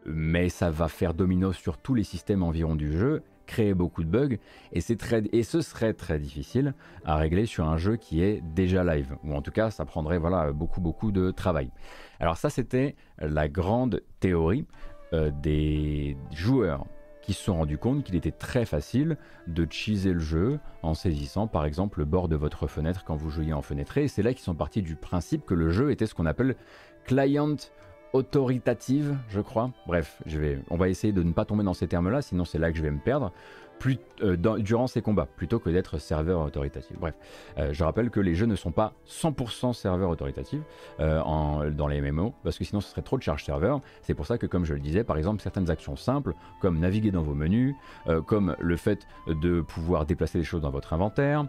[0.04, 4.08] mais ça va faire domino sur tous les systèmes environ du jeu, créer beaucoup de
[4.08, 4.38] bugs,
[4.72, 6.74] et, ce serait très difficile
[7.04, 10.18] à régler sur un jeu qui est déjà live, ou en tout cas ça prendrait
[10.18, 11.70] voilà, beaucoup beaucoup de travail.
[12.18, 14.66] Alors ça c'était la grande théorie
[15.12, 16.86] euh, des joueurs
[17.22, 21.46] qui se sont rendus compte qu'il était très facile de cheeser le jeu en saisissant
[21.46, 24.04] par exemple le bord de votre fenêtre quand vous jouiez en fenêtré.
[24.04, 26.56] Et c'est là qu'ils sont partis du principe que le jeu était ce qu'on appelle
[27.04, 27.56] client
[28.12, 29.70] autoritative, je crois.
[29.86, 30.20] Bref,
[30.70, 32.82] on va essayer de ne pas tomber dans ces termes-là, sinon c'est là que je
[32.82, 33.32] vais me perdre
[34.22, 36.96] euh, durant ces combats, plutôt que d'être serveur autoritatif.
[36.98, 37.14] Bref,
[37.58, 40.60] euh, je rappelle que les jeux ne sont pas 100% serveur autoritatif
[41.00, 43.80] euh, en, dans les MMO, parce que sinon ce serait trop de charge serveur.
[44.02, 47.10] C'est pour ça que, comme je le disais, par exemple, certaines actions simples, comme naviguer
[47.10, 47.74] dans vos menus,
[48.26, 51.46] comme le fait de pouvoir déplacer des choses dans votre inventaire,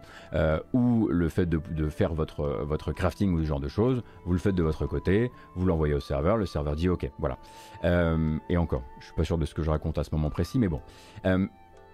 [0.74, 4.34] ou le fait de, de, faire votre, votre crafting ou ce genre de choses, vous
[4.34, 7.38] le faites de votre côté, vous l'envoyez au serveur, le serveur dit OK, voilà.
[8.50, 10.60] et encore, je suis pas sûr de ce que je raconte à ce moment précis,
[10.60, 10.82] mais bon.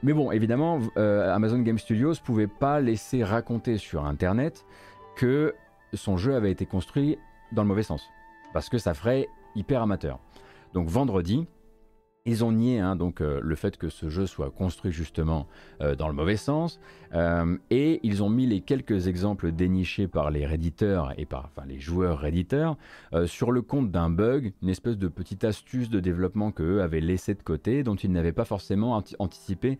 [0.03, 4.65] Mais bon, évidemment, euh, Amazon Game Studios pouvait pas laisser raconter sur Internet
[5.15, 5.55] que
[5.93, 7.17] son jeu avait été construit
[7.51, 8.07] dans le mauvais sens,
[8.53, 10.19] parce que ça ferait hyper amateur.
[10.73, 11.47] Donc vendredi,
[12.27, 15.47] ils ont nié hein, donc euh, le fait que ce jeu soit construit justement
[15.81, 16.79] euh, dans le mauvais sens,
[17.13, 21.79] euh, et ils ont mis les quelques exemples dénichés par les redditeurs et par les
[21.79, 22.77] joueurs redditeurs
[23.25, 27.33] sur le compte d'un bug, une espèce de petite astuce de développement qu'eux avaient laissé
[27.33, 29.79] de côté, dont ils n'avaient pas forcément anticipé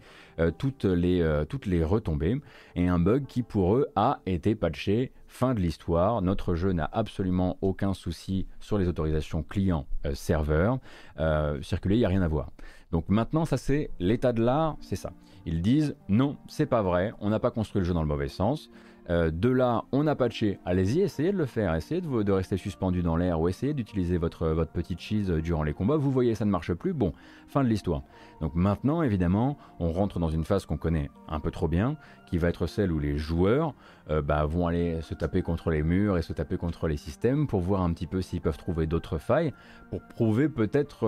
[0.58, 2.40] toutes, les, toutes les retombées,
[2.76, 6.90] et un bug qui pour eux a été patché Fin de l'histoire, notre jeu n'a
[6.92, 10.80] absolument aucun souci sur les autorisations client-serveur.
[11.20, 12.52] Euh, circuler, il n'y a rien à voir.
[12.92, 15.12] Donc maintenant, ça c'est l'état de l'art, c'est ça.
[15.46, 18.30] Ils disent non, c'est pas vrai, on n'a pas construit le jeu dans le mauvais
[18.30, 18.70] sens.
[19.10, 20.60] Euh, de là, on a patché.
[20.66, 21.74] Allez-y, essayez de le faire.
[21.76, 25.64] Essayez de, de rester suspendu dans l'air ou essayez d'utiliser votre, votre petite cheese durant
[25.64, 25.96] les combats.
[25.96, 26.94] Vous voyez, ça ne marche plus.
[26.94, 27.14] Bon,
[27.48, 28.02] fin de l'histoire.
[28.42, 31.96] Donc maintenant, évidemment, on rentre dans une phase qu'on connaît un peu trop bien,
[32.30, 33.74] qui va être celle où les joueurs
[34.10, 37.48] euh, bah, vont aller se taper contre les murs et se taper contre les systèmes
[37.48, 39.54] pour voir un petit peu s'ils peuvent trouver d'autres failles,
[39.90, 41.08] pour prouver peut-être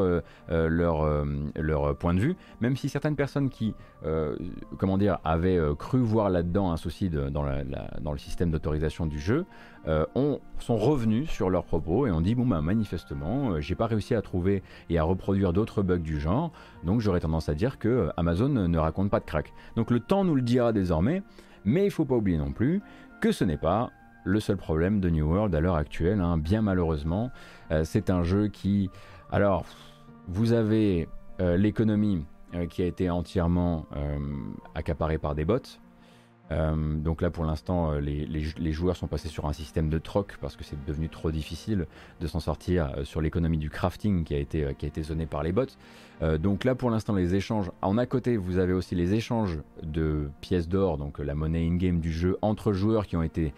[0.50, 1.06] euh, leur,
[1.56, 3.74] leur point de vue, même si certaines personnes qui,
[4.78, 9.46] comment dire, avaient cru voir là-dedans un souci dans le système d'autorisation du jeu,
[9.88, 10.06] euh,
[10.60, 14.14] sont revenus sur leurs propos et ont dit bon bah manifestement euh, j'ai pas réussi
[14.14, 16.52] à trouver et à reproduire d'autres bugs du genre,
[16.84, 19.54] donc j'aurais tendance à dire que euh, Amazon ne raconte pas de crack.
[19.78, 21.24] Donc le temps nous le dira désormais,
[21.66, 22.82] mais il faut pas oublier non plus
[23.22, 23.92] que ce n'est pas
[24.24, 26.38] le seul problème de New World à l'heure actuelle, hein.
[26.38, 27.32] bien malheureusement.
[27.84, 28.90] c'est un jeu qui...
[29.32, 29.66] Alors,
[30.28, 31.08] vous avez
[31.40, 32.26] l'économie
[32.70, 33.86] qui a été entièrement
[34.76, 35.80] accaparé par des bots.
[36.52, 40.38] Euh, donc là pour l'instant euh, les, joueurs sont passés sur un système de troc
[40.42, 41.86] parce que c'est devenu trop difficile
[42.22, 45.26] de s'en sortir euh, sur l'économie du crafting qui a été, qui a été zoné
[45.28, 45.66] par les bots.
[46.40, 50.30] Donc là pour l'instant les échanges, en à côté vous avez aussi les échanges de
[50.42, 53.54] pièces d'or, donc la monnaie in-game du jeu entre joueurs qui ont été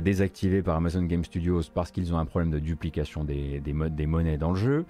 [0.00, 3.60] désactivés par Amazon Game Studios parce qu'ils ont un problème de duplication des,
[4.06, 4.84] monnaies dans le jeu.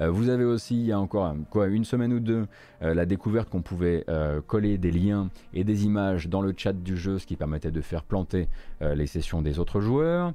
[0.00, 2.46] Euh, vous avez aussi, il y a encore quoi, une semaine ou deux,
[2.82, 6.72] euh, la découverte qu'on pouvait euh, coller des liens et des images dans le chat
[6.72, 8.48] du jeu, ce qui permettait de faire planter
[8.80, 10.32] les sessions des autres joueurs.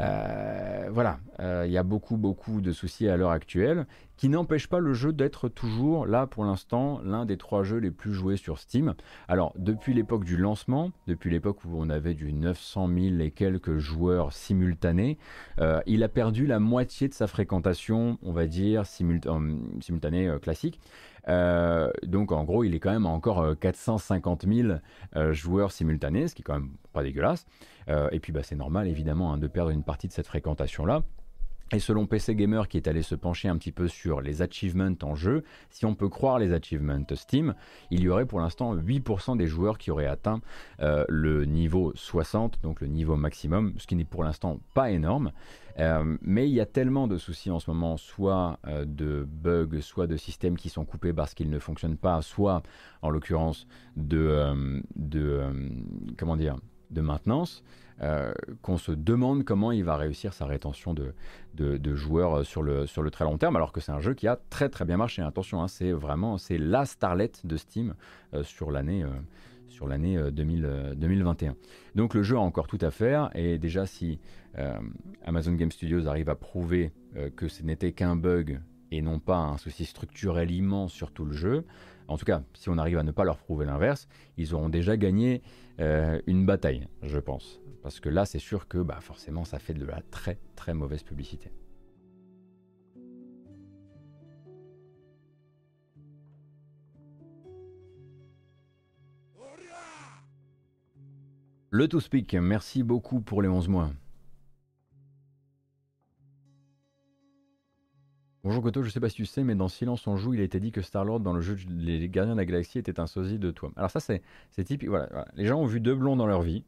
[0.00, 4.68] Euh, voilà, euh, il y a beaucoup beaucoup de soucis à l'heure actuelle, qui n'empêchent
[4.68, 8.36] pas le jeu d'être toujours là pour l'instant l'un des trois jeux les plus joués
[8.36, 8.94] sur Steam.
[9.28, 13.78] Alors depuis l'époque du lancement, depuis l'époque où on avait du 900 000 et quelques
[13.78, 15.18] joueurs simultanés,
[15.60, 20.80] euh, il a perdu la moitié de sa fréquentation, on va dire simultanée classique.
[21.26, 24.78] donc en gros, il est quand même encore 450 000
[25.32, 27.46] joueurs simultanés, ce qui est quand même pas dégueulasse.
[27.88, 31.02] Euh, et puis bah, c'est normal évidemment hein, de perdre une partie de cette fréquentation-là.
[31.72, 34.94] Et selon PC Gamer qui est allé se pencher un petit peu sur les achievements
[35.02, 37.54] en jeu, si on peut croire les achievements Steam,
[37.90, 40.40] il y aurait pour l'instant 8% des joueurs qui auraient atteint
[40.80, 45.32] euh, le niveau 60, donc le niveau maximum, ce qui n'est pour l'instant pas énorme.
[45.80, 50.06] Euh, mais il y a tellement de soucis en ce moment, soit de bugs, soit
[50.06, 52.62] de systèmes qui sont coupés parce qu'ils ne fonctionnent pas, soit
[53.02, 53.66] en l'occurrence
[53.96, 55.42] de, de
[56.16, 56.56] comment dire,
[56.90, 57.64] de maintenance,
[58.02, 61.14] euh, qu'on se demande comment il va réussir sa rétention de,
[61.54, 64.26] de, joueurs sur le, sur le très long terme, alors que c'est un jeu qui
[64.26, 65.22] a très très bien marché.
[65.22, 67.94] Attention, hein, c'est vraiment c'est la starlet de Steam
[68.34, 69.04] euh, sur l'année.
[69.04, 69.08] Euh,
[69.66, 71.56] sur l'année 2021.
[71.96, 74.20] Donc le jeu a encore tout à faire et déjà si
[75.24, 76.92] Amazon Game Studios arrive à prouver
[77.34, 78.60] que ce n'était qu'un bug
[78.92, 81.64] et non pas un souci structurel immense sur tout le jeu,
[82.08, 84.96] en tout cas, si on arrive à ne pas leur prouver l'inverse, ils auront déjà
[84.96, 85.42] gagné
[85.80, 87.60] euh, une bataille, je pense.
[87.82, 91.02] Parce que là, c'est sûr que bah, forcément, ça fait de la très très mauvaise
[91.02, 91.50] publicité.
[101.70, 103.90] Le To Speak, merci beaucoup pour les 11 mois.
[108.44, 110.42] Bonjour Goto, je sais pas si tu sais, mais dans Silence on joue, il a
[110.42, 113.38] été dit que Star-Lord dans le jeu Les Gardiens de la Galaxie était un sosie
[113.38, 113.72] de toi.
[113.74, 114.20] Alors ça c'est
[114.64, 116.62] typique, voilà, Les gens ont vu deux blonds dans leur vie.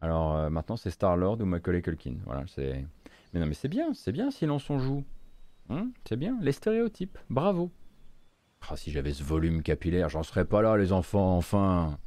[0.00, 2.16] Alors euh, maintenant c'est Star-Lord ou Macaulay Culkin.
[2.26, 2.84] Voilà, c'est...
[3.32, 5.04] Mais non mais c'est bien, c'est bien Silence on joue.
[5.70, 7.70] Hein, c'est bien, les stéréotypes, bravo.
[8.68, 11.98] Ah, si j'avais ce volume capillaire, j'en serais pas là les enfants, enfin.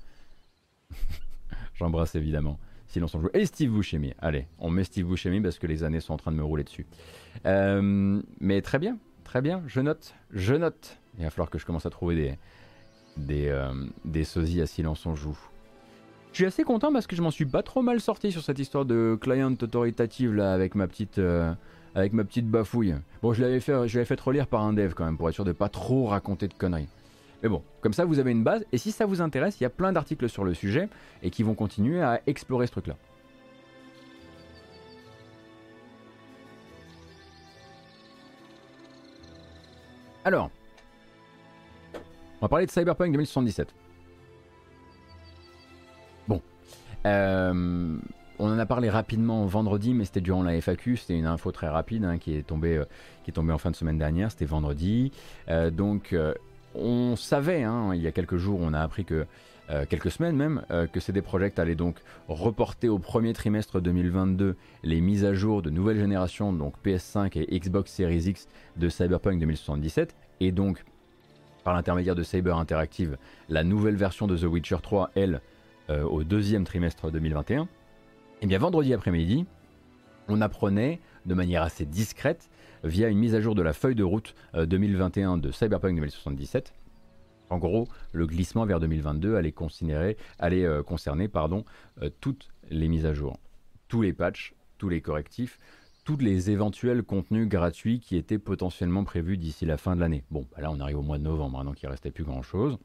[1.74, 2.60] J'embrasse évidemment.
[2.88, 3.30] Silence on joue.
[3.34, 4.14] Et Steve Buscemi.
[4.20, 6.64] Allez, on met Steve Buscemi parce que les années sont en train de me rouler
[6.64, 6.86] dessus.
[7.46, 10.98] Euh, mais très bien, très bien, je note, je note.
[11.18, 12.38] Il va falloir que je commence à trouver des,
[13.18, 13.74] des, euh,
[14.06, 15.38] des sosies à silence on joue.
[16.32, 18.60] Je suis assez content parce que je m'en suis pas trop mal sorti sur cette
[18.60, 21.54] histoire de client autoritative là avec ma petite, euh,
[21.96, 22.96] avec ma petite bafouille.
[23.22, 25.36] Bon, je l'avais fait, je l'avais fait relire par un dev quand même pour être
[25.36, 26.90] sûr de pas trop raconter de conneries.
[27.42, 29.66] Mais bon, comme ça vous avez une base et si ça vous intéresse, il y
[29.66, 30.90] a plein d'articles sur le sujet
[31.24, 32.96] et qui vont continuer à explorer ce truc-là.
[40.26, 40.50] Alors,
[41.94, 43.76] on va parler de Cyberpunk 2077.
[46.28, 46.42] Bon.
[47.06, 47.96] Euh,
[48.40, 50.98] on en a parlé rapidement vendredi, mais c'était durant la FAQ.
[50.98, 52.86] C'était une info très rapide hein, qui, est tombée, euh,
[53.24, 54.32] qui est tombée en fin de semaine dernière.
[54.32, 55.12] C'était vendredi.
[55.50, 56.16] Euh, donc,
[56.74, 59.28] on savait, hein, il y a quelques jours, on a appris que
[59.72, 61.98] euh, quelques semaines même, euh, que CD Projekt allait donc
[62.28, 67.60] reporter au premier trimestre 2022 les mises à jour de nouvelle génération, donc PS5 et
[67.60, 68.48] Xbox Series X
[68.78, 70.84] de Cyberpunk 2077, et donc
[71.64, 73.18] par l'intermédiaire de Cyber Interactive,
[73.50, 75.42] la nouvelle version de The Witcher 3, elle,
[75.90, 77.64] euh, au deuxième trimestre 2021.
[77.64, 77.68] Et
[78.42, 79.48] eh bien vendredi après-midi,
[80.28, 82.50] on apprenait de manière assez discrète,
[82.84, 86.72] via une mise à jour de la feuille de route 2021 de Cyberpunk 2077,
[87.50, 93.38] en gros, le glissement vers 2022 allait, euh, concerner euh, toutes les mises à jour,
[93.88, 95.60] tous les patchs, tous les correctifs,
[96.04, 100.24] tous les éventuels contenus gratuits qui étaient potentiellement prévus d'ici la fin de l'année.
[100.30, 102.24] Bon, bah là on arrive au mois de novembre, hein, donc il ne restait plus
[102.24, 102.78] grand-chose.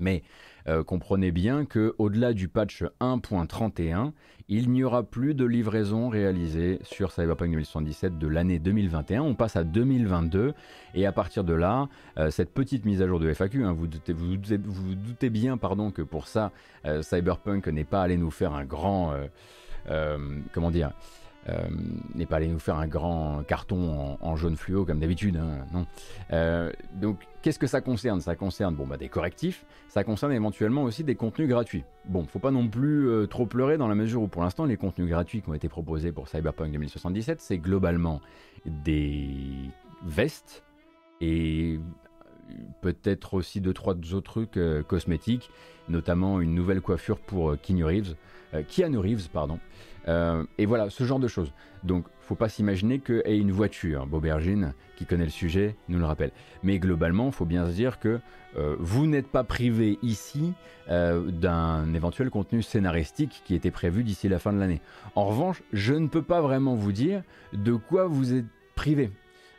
[0.00, 0.22] Mais
[0.68, 4.12] euh, comprenez bien que au-delà du patch 1.31,
[4.48, 9.22] il n'y aura plus de livraison réalisée sur Cyberpunk 2077 de l'année 2021.
[9.22, 10.54] On passe à 2022
[10.94, 13.86] et à partir de là, euh, cette petite mise à jour de FAQ, hein, vous,
[13.86, 16.50] doutez, vous, doutez, bien pardon, que pour ça,
[16.84, 19.14] euh, Cyberpunk n'est pas allé nous faire un grand,
[20.52, 20.92] comment dire,
[22.14, 25.36] n'est pas allé nous faire un grand carton en, jaune fluo comme d'habitude.
[25.36, 25.86] Hein, non.
[26.94, 28.20] Donc, qu'est-ce que ça concerne?
[28.20, 31.84] Ça concerne bon, bah, des correctifs, ça concerne éventuellement aussi des contenus gratuits.
[32.06, 34.76] Bon, faut pas non plus euh, trop pleurer dans la mesure où pour l'instant, les
[34.76, 38.20] contenus gratuits qui ont été proposés pour Cyberpunk 2077, c'est globalement
[38.66, 39.70] des
[40.04, 40.64] vestes
[41.20, 41.78] et
[42.80, 45.50] peut-être aussi deux, trois autres trucs cosmétiques,
[45.88, 48.14] notamment une nouvelle coiffure pour Keanu Reeves,
[48.68, 49.58] Keanu Reeves, pardon.
[50.08, 51.52] Euh, et voilà, ce genre de choses.
[51.84, 56.04] Donc, faut pas s'imaginer que et une voiture, Bobergine, qui connaît le sujet, nous le
[56.04, 56.32] rappelle.
[56.62, 58.20] Mais globalement, faut bien se dire que
[58.56, 60.52] euh, vous n'êtes pas privé ici
[60.90, 64.80] euh, d'un éventuel contenu scénaristique qui était prévu d'ici la fin de l'année.
[65.14, 69.10] En revanche, je ne peux pas vraiment vous dire de quoi vous êtes privé.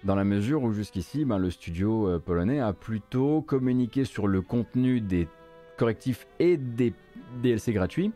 [0.04, 5.00] Dans la mesure où jusqu'ici, ben, le studio polonais a plutôt communiqué sur le contenu
[5.00, 5.28] des
[5.78, 6.94] correctifs et des
[7.42, 8.12] DLC gratuits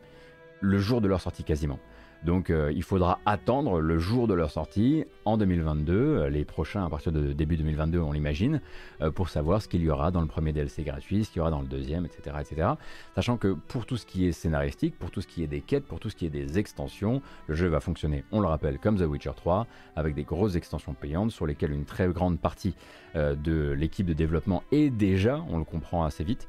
[0.61, 1.79] le jour de leur sortie quasiment.
[2.25, 6.83] Donc euh, il faudra attendre le jour de leur sortie en 2022, euh, les prochains
[6.83, 8.61] à partir de début 2022 on l'imagine,
[9.01, 11.41] euh, pour savoir ce qu'il y aura dans le premier DLC gratuit, ce qu'il y
[11.41, 12.69] aura dans le deuxième, etc., etc.
[13.13, 15.85] Sachant que pour tout ce qui est scénaristique, pour tout ce qui est des quêtes,
[15.85, 18.97] pour tout ce qui est des extensions, le jeu va fonctionner, on le rappelle, comme
[18.97, 22.75] The Witcher 3, avec des grosses extensions payantes sur lesquelles une très grande partie
[23.13, 26.47] de l'équipe de développement est déjà, on le comprend assez vite,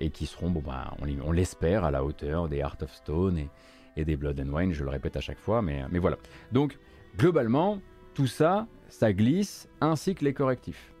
[0.00, 3.48] et qui seront, bon, bah, on, l'espère, à la hauteur des Heart of Stone et
[3.96, 6.16] et des Blood and Wine, je le répète à chaque fois, mais, mais voilà.
[6.52, 6.78] Donc,
[7.16, 7.80] globalement,
[8.14, 10.92] tout ça, ça glisse, ainsi que les correctifs.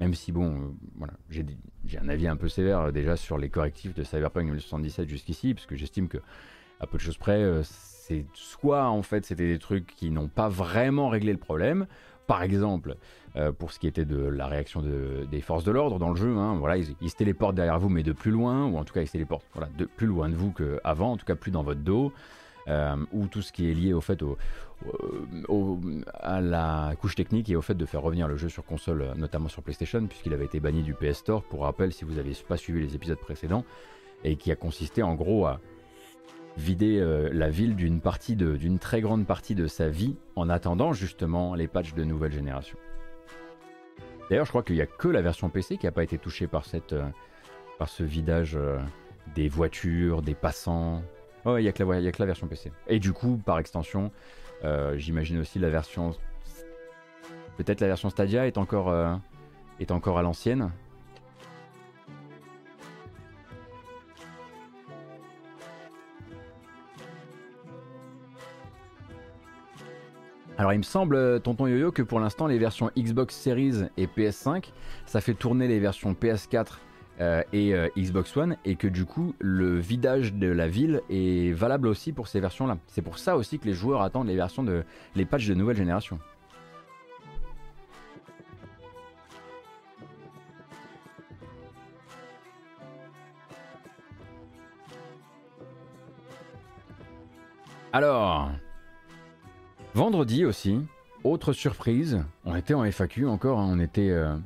[0.00, 3.50] Même si, bon, euh, voilà, j'ai un avis un peu sévère euh, déjà sur les
[3.50, 6.18] correctifs de Cyberpunk 2077 jusqu'ici, parce que j'estime que,
[6.80, 10.26] à peu de choses près, euh, c'est soit en fait c'était des trucs qui n'ont
[10.26, 11.86] pas vraiment réglé le problème.
[12.26, 12.96] Par exemple,
[13.58, 16.54] pour ce qui était de la réaction des forces de l'ordre dans le jeu, hein,
[16.54, 19.02] voilà, ils, ils, se téléportent derrière vous, mais de plus loin, ou en tout cas
[19.02, 21.64] ils se téléportent voilà, de plus loin de vous qu'avant, en tout cas plus dans
[21.64, 22.12] votre dos.
[22.68, 24.22] Euh, ou tout ce qui est lié au fait
[26.14, 29.48] à la couche technique et au fait de faire revenir le jeu sur console, notamment
[29.48, 32.56] sur PlayStation, puisqu'il avait été banni du PS Store, pour rappel si vous n'avez pas
[32.56, 33.64] suivi les épisodes précédents,
[34.24, 35.60] et qui a consisté en gros à
[36.56, 40.92] vider euh, la ville d'une partie d'une très grande partie de sa vie en attendant
[40.92, 42.76] justement les patchs de nouvelle génération.
[44.28, 46.46] D'ailleurs, je crois qu'il n'y a que la version PC qui n'a pas été touchée
[46.46, 47.08] par, cette, euh,
[47.78, 48.58] par ce vidage
[49.34, 51.02] des voitures, des passants,
[51.44, 52.70] Oh, il n'y a, que la version PC.
[52.86, 54.10] Et du coup, par extension,
[54.64, 56.14] euh, j'imagine aussi la version.
[57.56, 59.14] Peut-être la version Stadia est encore, euh,
[59.78, 60.70] est encore à l'ancienne.
[70.58, 74.06] Alors il me semble, euh, tonton Yo-Yo, que pour l'instant les versions Xbox Series et
[74.06, 74.72] PS5,
[75.06, 76.80] ça fait tourner les versions PS4
[77.20, 81.52] euh, et euh, Xbox One et que du coup le vidage de la ville est
[81.52, 82.78] valable aussi pour ces versions là.
[82.86, 85.76] C'est pour ça aussi que les joueurs attendent les versions de les patchs de nouvelle
[85.76, 86.18] génération.
[97.92, 98.50] Alors,
[99.94, 100.78] vendredi aussi,
[101.24, 104.36] autre surprise, on était en FAQ encore, hein, on était euh,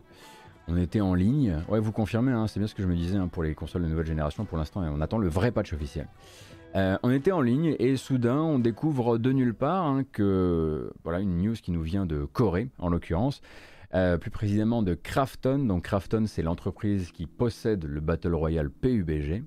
[0.68, 1.58] on était en ligne.
[1.68, 3.82] Ouais, vous confirmez, hein, c'est bien ce que je me disais hein, pour les consoles
[3.82, 6.08] de nouvelle génération pour l'instant, on attend le vrai patch officiel.
[6.74, 11.20] Euh, on était en ligne et soudain on découvre de nulle part hein, que voilà
[11.20, 13.42] une news qui nous vient de Corée en l'occurrence,
[13.94, 15.58] euh, plus précisément de Krafton.
[15.60, 19.44] Donc Krafton c'est l'entreprise qui possède le Battle Royale PUBG.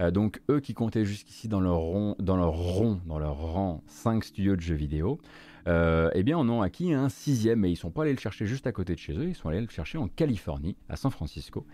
[0.00, 4.24] Euh, donc eux qui comptaient jusqu'ici dans leur dans leur rond, dans leur rang 5
[4.24, 5.20] studios de jeux vidéo
[5.68, 8.46] euh, eh bien, on a acquis un sixième et ils sont pas allés le chercher
[8.46, 11.10] juste à côté de chez eux, ils sont allés le chercher en Californie, à San
[11.10, 11.66] Francisco.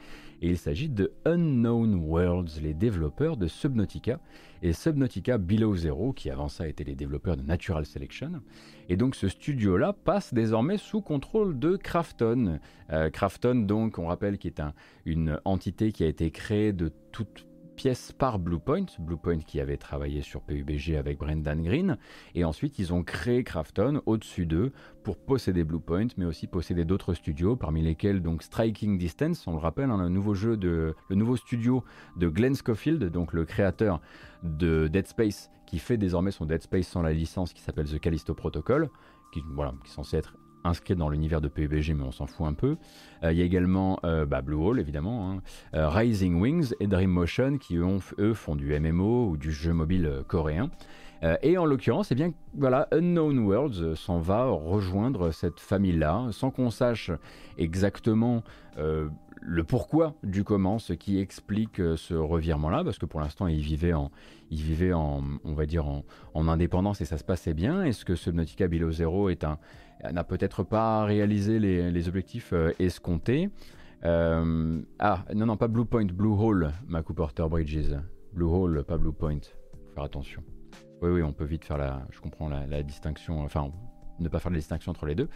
[0.42, 4.20] Et il s'agit de Unknown Worlds, les développeurs de Subnautica
[4.62, 8.42] et Subnautica Below Zero, qui avant ça étaient les développeurs de Natural Selection.
[8.88, 12.60] Et donc ce studio-là passe désormais sous contrôle de Krafton.
[12.90, 14.62] Euh, Krafton, donc, on rappelle, qui est
[15.04, 17.47] une entité qui a été créée de toute
[17.78, 21.96] pièce par Bluepoint, Bluepoint qui avait travaillé sur PUBG avec Brendan Green,
[22.34, 24.72] et ensuite ils ont créé Krafton au-dessus d'eux
[25.04, 29.58] pour posséder Bluepoint, mais aussi posséder d'autres studios, parmi lesquels donc Striking Distance, on le
[29.58, 31.84] rappelle, hein, le nouveau jeu de, le nouveau studio
[32.16, 34.00] de Glenn Schofield, donc le créateur
[34.42, 38.00] de Dead Space, qui fait désormais son Dead Space sans la licence qui s'appelle The
[38.00, 38.90] Callisto Protocol,
[39.32, 42.46] qui, voilà, qui est censé être inscrit dans l'univers de PUBG, mais on s'en fout
[42.46, 42.76] un peu.
[43.24, 45.42] Euh, il y a également euh, bah, Blue Hole, évidemment, hein.
[45.74, 50.70] euh, Rising Wings et Dreammotion, qui eux font du MMO ou du jeu mobile coréen.
[51.42, 56.70] et en l'occurrence, eh bien, voilà, Unknown Worlds s'en va rejoindre cette famille-là, sans qu'on
[56.70, 57.10] sache
[57.56, 58.42] exactement
[59.40, 63.92] le pourquoi du comment, ce qui explique ce revirement-là, parce que pour l'instant, il vivait
[63.92, 64.10] en,
[64.92, 65.86] en, on va dire,
[66.34, 67.82] en, indépendance et ça se passait bien.
[67.82, 69.58] Est-ce que Subnautica Below Zero est un,
[70.12, 73.50] n'a peut-être pas réalisé les, les objectifs escomptés
[74.04, 77.96] euh, ah, non, non, pas Blue Point, Blue Hole, Macu Porter Bridges.
[78.32, 79.40] Blue Hole, pas Blue Point.
[79.40, 80.42] Faut faire attention.
[81.02, 82.06] Oui, oui, on peut vite faire la.
[82.10, 83.42] Je comprends la, distinction.
[83.42, 83.70] Enfin,
[84.18, 85.28] ne pas faire la distinction entre les deux.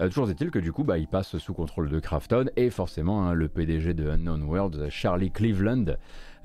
[0.00, 3.24] Euh, toujours est-il que du coup, bah, il passe sous contrôle de Krafton et forcément
[3.26, 5.96] hein, le PDG de Unknown Worlds, Charlie Cleveland,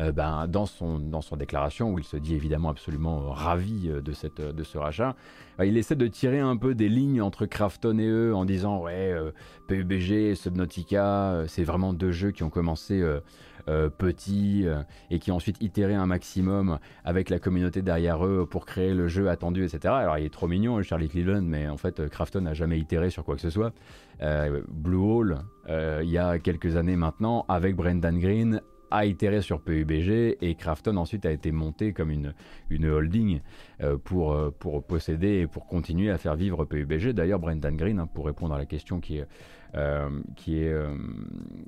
[0.02, 1.00] euh, ben, dans, son,
[1.38, 5.16] déclaration, où il se dit évidemment absolument ravi de, ce rachat,
[5.58, 8.82] bah, il essaie de tirer un peu des lignes entre Krafton et eux en disant
[8.82, 9.32] ouais, euh,
[9.68, 13.02] PUBG et Subnautica, euh, c'est vraiment deux jeux qui ont commencé
[13.98, 14.66] petits
[15.10, 19.08] et qui ont ensuite itéré un maximum avec la communauté derrière eux pour créer le
[19.08, 19.94] jeu attendu, etc.
[19.94, 23.24] Alors il est trop mignon, Charlie Cleveland, mais en fait Krafton n'a jamais itéré sur
[23.24, 23.74] quoi que ce soit.
[24.70, 28.62] Blue Hole, il y a quelques années maintenant, avec Brendan Green,
[28.92, 32.34] a itéré sur PUBG et Krafton ensuite a été monté comme une,
[32.70, 33.42] une holding
[33.82, 37.14] euh, pour, euh, pour posséder et pour continuer à faire vivre PUBG.
[37.14, 39.28] D'ailleurs, Brendan Green, hein, pour répondre à la question qui est,
[39.76, 40.74] euh, qui est,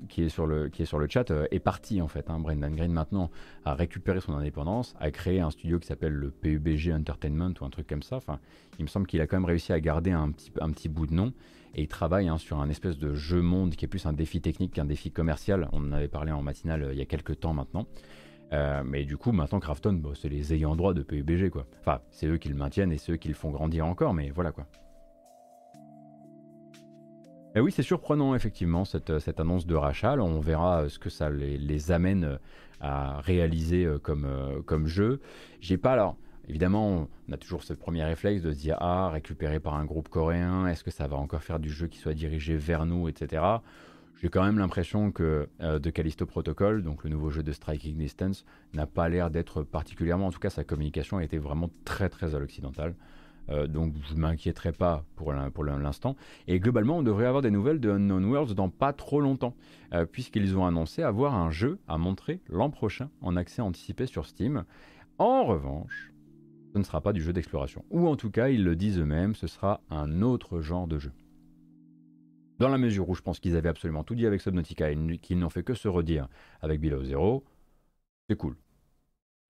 [0.08, 2.30] qui est, sur, le, qui est sur le chat, est parti en fait.
[2.30, 2.38] Hein.
[2.38, 3.30] Brendan Green maintenant
[3.64, 7.70] a récupéré son indépendance, a créé un studio qui s'appelle le PUBG Entertainment ou un
[7.70, 8.16] truc comme ça.
[8.16, 8.38] Enfin,
[8.78, 11.06] il me semble qu'il a quand même réussi à garder un petit, un petit bout
[11.06, 11.32] de nom
[11.74, 14.40] et il travaille hein, sur un espèce de jeu monde qui est plus un défi
[14.40, 15.68] technique qu'un défi commercial.
[15.72, 17.86] On en avait parlé en matinale euh, il y a quelques temps maintenant.
[18.52, 21.66] Euh, mais du coup, maintenant, Krafton, c'est les ayants droit de PUBG, quoi.
[21.80, 24.30] Enfin, c'est eux qui le maintiennent et c'est eux qui le font grandir encore, mais
[24.30, 24.66] voilà, quoi.
[27.54, 30.16] Et oui, c'est surprenant, effectivement, cette, cette, annonce de rachat.
[30.18, 32.38] on verra euh, ce que ça les, amène
[32.80, 34.28] à réaliser comme,
[34.66, 35.20] comme jeu.
[35.60, 36.16] J'ai pas, alors,
[36.48, 40.08] Évidemment, on a toujours ce premier réflexe de se dire Ah, récupéré par un groupe
[40.08, 43.42] coréen, est-ce que ça va encore faire du jeu qui soit dirigé vers nous, etc.
[44.20, 47.96] J'ai quand même l'impression que euh, de Callisto Protocol, donc le nouveau jeu de Striking
[47.96, 52.08] Distance, n'a pas l'air d'être particulièrement, en tout cas sa communication a été vraiment très
[52.08, 52.94] très à l'occidental.
[53.50, 56.16] Euh, donc je ne m'inquiéterai pas pour l'instant.
[56.46, 59.54] Et globalement, on devrait avoir des nouvelles de Unknown Worlds dans pas trop longtemps,
[59.92, 64.26] euh, puisqu'ils ont annoncé avoir un jeu à montrer l'an prochain en accès anticipé sur
[64.26, 64.64] Steam.
[65.18, 66.12] En revanche,
[66.72, 67.84] ce ne sera pas du jeu d'exploration.
[67.90, 71.12] Ou en tout cas, ils le disent eux-mêmes, ce sera un autre genre de jeu.
[72.58, 75.38] Dans la mesure où je pense qu'ils avaient absolument tout dit avec Subnautica et qu'ils
[75.38, 76.28] n'ont fait que se redire
[76.60, 77.44] avec Below Zero,
[78.28, 78.56] c'est cool.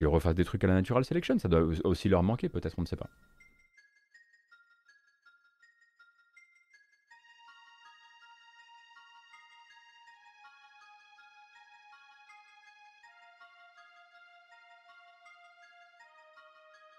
[0.01, 2.83] Ils refassent des trucs à la Natural Selection, ça doit aussi leur manquer, peut-être, on
[2.83, 3.11] ne sait pas.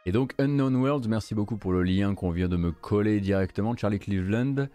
[0.10, 3.78] Et donc Unknown Worlds, merci beaucoup pour le lien qu'on vient de me coller directement.
[3.78, 4.68] Charlie Cleveland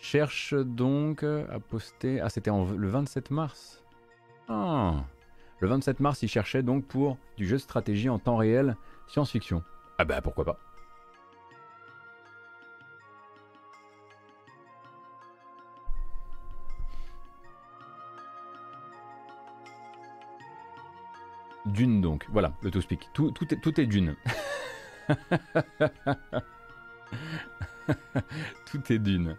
[0.00, 2.20] cherche donc à poster...
[2.20, 3.84] Ah c'était le 27 mars.
[4.48, 5.04] Ah.
[5.60, 8.76] Le 27 mars il cherchait donc pour du jeu de stratégie en temps réel
[9.06, 9.62] science-fiction.
[9.98, 10.58] Ah bah pourquoi pas.
[21.72, 23.08] Dune donc, voilà, le to speak.
[23.12, 24.14] Tout, tout, est, tout est Dune.
[28.66, 29.36] Tout est d'une.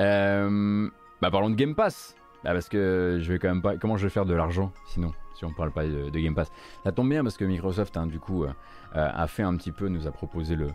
[0.00, 0.88] Euh,
[1.20, 2.16] bah parlons de Game Pass.
[2.42, 3.76] Bah parce que je vais quand même pas.
[3.76, 6.50] Comment je vais faire de l'argent sinon si on parle pas de, Game Pass?
[6.84, 8.52] Ça tombe bien parce que Microsoft, hein, du coup, euh,
[8.96, 10.68] euh, a fait un petit peu, nous a proposé le,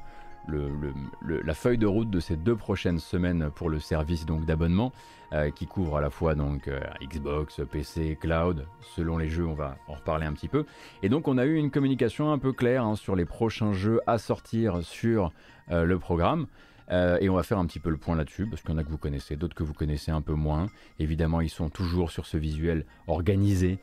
[1.23, 4.91] la feuille de route de ces deux prochaines semaines pour le service donc d'abonnement
[5.31, 9.53] euh, qui couvre à la fois donc euh, Xbox, PC, cloud, selon les jeux, on
[9.53, 10.65] va en reparler un petit peu.
[11.03, 13.99] Et donc on a eu une communication un peu claire hein, sur les prochains jeux
[14.07, 15.31] à sortir sur
[15.69, 16.47] euh, le programme.
[16.89, 18.83] et on va faire un petit peu le point là-dessus, parce qu'il y en a
[18.83, 20.65] que vous connaissez, d'autres que vous connaissez un peu moins.
[20.97, 23.77] Évidemment, ils sont toujours sur ce visuel organisé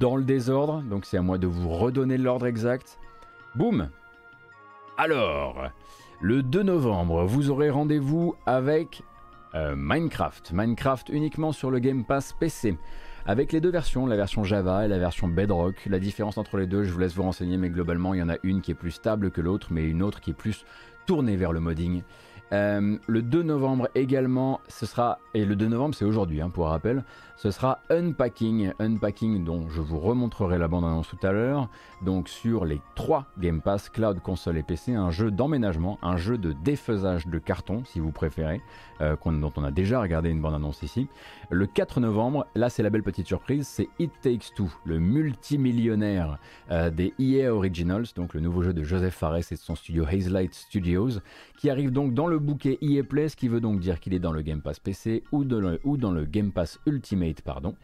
[0.00, 2.98] dans le désordre, donc c'est à moi de vous redonner l'ordre exact.
[3.54, 3.88] Boum
[4.96, 5.70] Alors,
[6.20, 9.02] le 2 novembre, vous aurez rendez-vous avec
[9.54, 10.52] euh, Minecraft.
[10.52, 12.76] Minecraft uniquement sur le Game Pass PC.
[13.24, 15.86] Avec les deux versions, la version Java et la version Bedrock.
[15.86, 18.30] La différence entre les deux, je vous laisse vous renseigner, mais globalement, il y en
[18.30, 20.64] a une qui est plus stable que l'autre, mais une autre qui est plus
[21.06, 22.02] tournée vers le modding.
[22.52, 26.68] Euh, le 2 novembre également, ce sera, et le 2 novembre c'est aujourd'hui hein, pour
[26.68, 27.04] rappel,
[27.38, 31.68] ce sera Unpacking, Unpacking dont je vous remontrerai la bande-annonce tout à l'heure,
[32.02, 36.36] donc sur les trois Game Pass, Cloud, Console et PC, un jeu d'emménagement, un jeu
[36.36, 38.60] de défaisage de carton si vous préférez,
[39.00, 41.06] euh, dont on a déjà regardé une bande-annonce ici.
[41.50, 46.38] Le 4 novembre, là c'est la belle petite surprise, c'est It Takes Two, le multimillionnaire
[46.72, 50.04] euh, des EA Originals, donc le nouveau jeu de Joseph Fares et de son studio
[50.04, 51.20] Hazelight Studios,
[51.56, 54.18] qui arrive donc dans le bouquet EA Play, ce qui veut donc dire qu'il est
[54.18, 55.60] dans le Game Pass PC ou dans
[56.10, 57.74] le Game Pass Ultimate, pardon.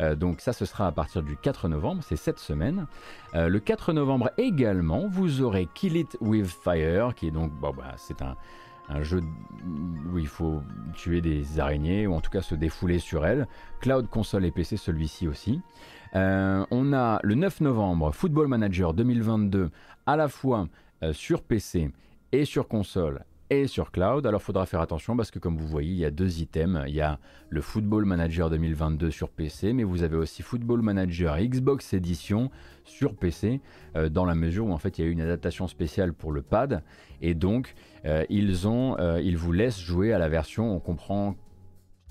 [0.00, 2.86] Euh, donc ça, ce sera à partir du 4 novembre, c'est cette semaine.
[3.34, 7.72] Euh, le 4 novembre également, vous aurez Kill It With Fire, qui est donc, bah,
[7.96, 8.36] c'est un,
[9.02, 9.22] jeu
[10.12, 10.60] où il faut
[10.94, 13.46] tuer des araignées, ou en tout cas se défouler sur elles.
[13.80, 15.60] Cloud, console et PC, celui-ci aussi.
[16.14, 19.70] Euh, on a le 9 novembre, Football Manager 2022,
[20.04, 20.68] à la fois
[21.12, 21.90] sur PC
[22.32, 24.26] et sur console et sur cloud.
[24.26, 26.84] Alors faudra faire attention parce que comme vous voyez, il y a deux items.
[26.86, 27.18] Il y a
[27.50, 32.50] le Football Manager 2022 sur PC, mais vous avez aussi Football Manager Xbox Edition
[32.84, 33.60] sur PC,
[33.96, 36.32] euh, dans la mesure où en fait il y a eu une adaptation spéciale pour
[36.32, 36.82] le pad,
[37.20, 37.74] et donc
[38.04, 41.36] euh, ils, ont, euh, ils vous laissent jouer à la version, on comprend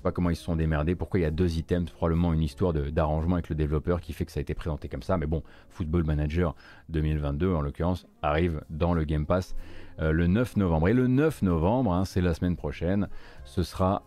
[0.02, 2.72] pas comment ils se sont démerdés, pourquoi il y a deux items, probablement une histoire
[2.72, 5.42] d'arrangement avec le développeur qui fait que ça a été présenté comme ça, mais bon,
[5.68, 6.54] Football Manager
[6.88, 9.54] 2022 en l'occurrence arrive dans le Game Pass
[9.98, 10.88] le 9 novembre.
[10.88, 13.08] Et le 9 novembre, hein, c'est la semaine prochaine,
[13.44, 14.02] ce sera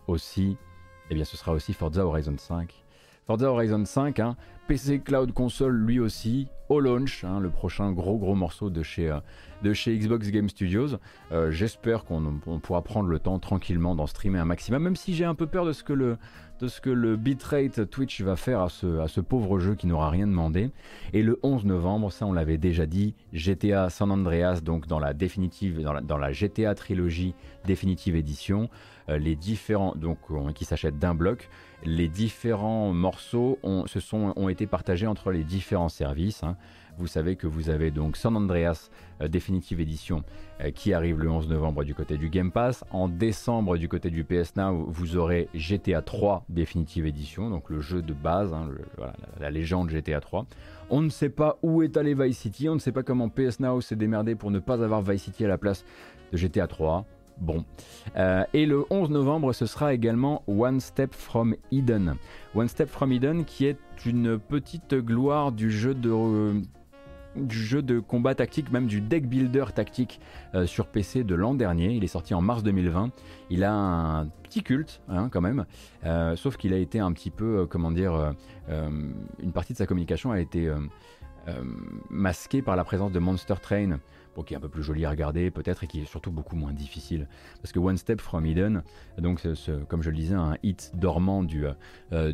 [1.10, 2.85] eh ce sera aussi Forza Horizon 5.
[3.26, 4.36] Forza Horizon 5, hein,
[4.68, 9.10] PC Cloud Console lui aussi, au launch, hein, le prochain gros gros morceau de chez,
[9.10, 9.18] euh,
[9.64, 10.98] de chez Xbox Game Studios.
[11.32, 15.24] Euh, j'espère qu'on pourra prendre le temps tranquillement d'en streamer un maximum, même si j'ai
[15.24, 16.18] un peu peur de ce que le,
[16.60, 19.88] de ce que le bitrate Twitch va faire à ce, à ce pauvre jeu qui
[19.88, 20.70] n'aura rien demandé.
[21.12, 25.14] Et le 11 novembre, ça on l'avait déjà dit, GTA San Andreas, donc dans la
[25.14, 28.70] définitive, dans la, GTA trilogie définitive édition,
[29.08, 30.18] euh, les différents, donc
[30.54, 31.48] qui s'achètent d'un bloc,
[31.84, 36.42] les différents morceaux ont, été partagés entre les différents services.
[36.42, 36.56] Hein.
[36.98, 38.88] Vous savez que vous avez donc San Andreas
[39.20, 40.24] euh, Definitive Edition
[40.62, 42.84] euh, qui arrive le 11 novembre du côté du Game Pass.
[42.90, 47.80] En décembre du côté du PS Now, vous aurez GTA 3 Definitive Edition, donc le
[47.80, 48.70] jeu de base, hein,
[49.38, 50.46] la, légende GTA 3.
[50.88, 53.60] On ne sait pas où est allé Vice City, on ne sait pas comment PS
[53.60, 55.84] Now s'est démerdé pour ne pas avoir Vice City à la place
[56.32, 57.04] de GTA 3.
[57.38, 57.64] Bon.
[58.16, 62.16] Euh, et le 11 novembre, ce sera également One Step from Eden.
[62.54, 66.62] One Step from Eden qui est une petite gloire du jeu de
[67.36, 70.20] du jeu de combat tactique, même du deck builder tactique
[70.54, 71.92] euh, sur PC de l'an dernier.
[71.92, 73.10] Il est sorti en mars 2020.
[73.50, 75.66] Il a un petit culte hein, quand même,
[76.04, 78.34] euh, sauf qu'il a été un petit peu, euh, comment dire,
[78.68, 80.72] une partie de sa communication a été
[82.10, 83.98] masquée par la présence de Monster Train.
[84.42, 86.72] Qui est un peu plus joli à regarder peut-être et qui est surtout beaucoup moins
[86.72, 87.28] difficile.
[87.62, 88.82] Parce que One Step from Eden,
[89.18, 89.40] donc
[89.88, 91.64] comme je le disais, un hit dormant du,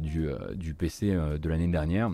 [0.00, 2.11] du, du PC de l'année dernière,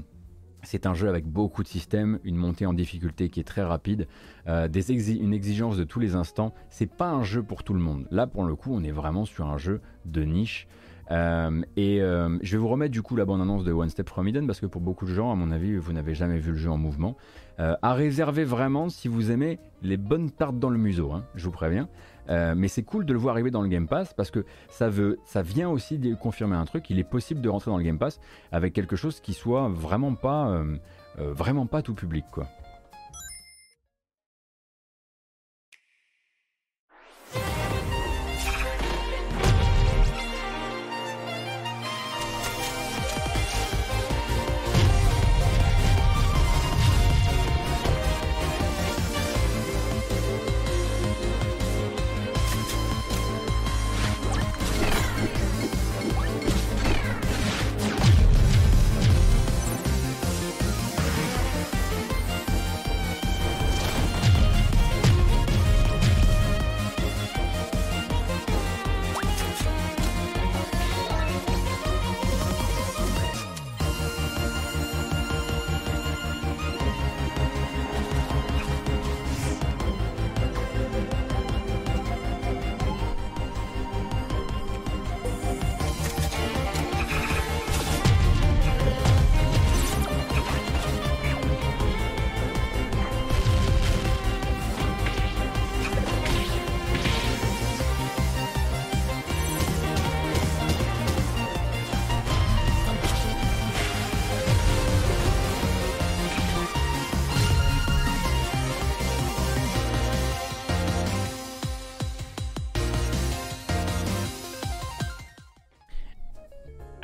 [0.62, 4.08] c'est un jeu avec beaucoup de systèmes, une montée en difficulté qui est très rapide,
[4.48, 6.54] euh, une exigence de tous les instants.
[6.70, 8.06] C'est pas un jeu pour tout le monde.
[8.10, 10.66] Là, pour le coup, on est vraiment sur un jeu de niche.
[11.10, 14.28] Euh, et euh, je vais vous remettre du coup la bande-annonce de One Step From
[14.28, 16.58] Eden parce que pour beaucoup de gens, à mon avis, vous n'avez jamais vu le
[16.58, 17.16] jeu en mouvement.
[17.58, 21.50] à réserver vraiment si vous aimez les bonnes tartes dans le museau, hein, je vous
[21.50, 21.88] préviens.
[22.30, 24.88] Euh, mais c'est cool de le voir arriver dans le Game Pass parce que ça,
[24.88, 26.90] veut, ça vient aussi de confirmer un truc.
[26.90, 28.20] Il est possible de rentrer dans le Game Pass
[28.52, 30.76] avec quelque chose qui soit vraiment pas, euh,
[31.18, 32.46] euh, vraiment pas tout public, quoi.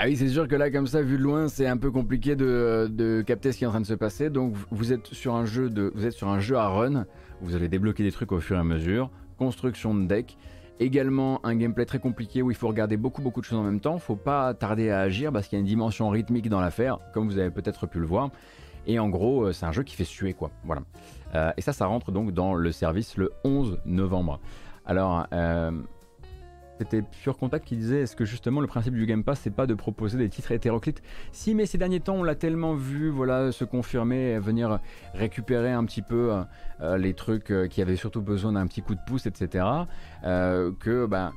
[0.05, 2.37] Ah oui, c'est sûr que là, comme ça, vu de loin, c'est un peu compliqué
[2.37, 4.29] de, capter ce qui est en train de se passer.
[4.29, 7.07] Donc, vous êtes sur un jeu de, vous êtes sur un jeu à run.
[7.41, 9.09] Vous allez débloquer des trucs au fur et à mesure.
[9.39, 10.37] Construction de deck.
[10.79, 13.81] Également un gameplay très compliqué où il faut regarder beaucoup beaucoup de choses en même
[13.81, 13.97] temps.
[13.97, 17.27] Faut pas tarder à agir parce qu'il y a une dimension rythmique dans l'affaire, comme
[17.27, 18.29] vous avez peut-être pu le voir.
[18.87, 20.51] Et en gros, euh, c'est un jeu qui fait suer quoi.
[20.65, 20.83] Voilà.
[21.35, 24.39] Euh, et ça, ça rentre donc dans le service le 11 novembre.
[24.85, 25.71] Alors, euh,
[26.79, 29.67] c'était Pure Contact qui disait est-ce que justement le principe du Game Pass c'est pas
[29.67, 31.03] de proposer des titres hétéroclites
[31.33, 34.81] Si, mais ces derniers temps on l'a tellement vu, voilà, se confirmer, venir
[35.15, 36.33] récupérer un petit peu
[36.81, 39.65] euh, les trucs euh, qui avaient surtout besoin d'un petit coup de pouce, etc.
[40.25, 41.33] Euh, que bah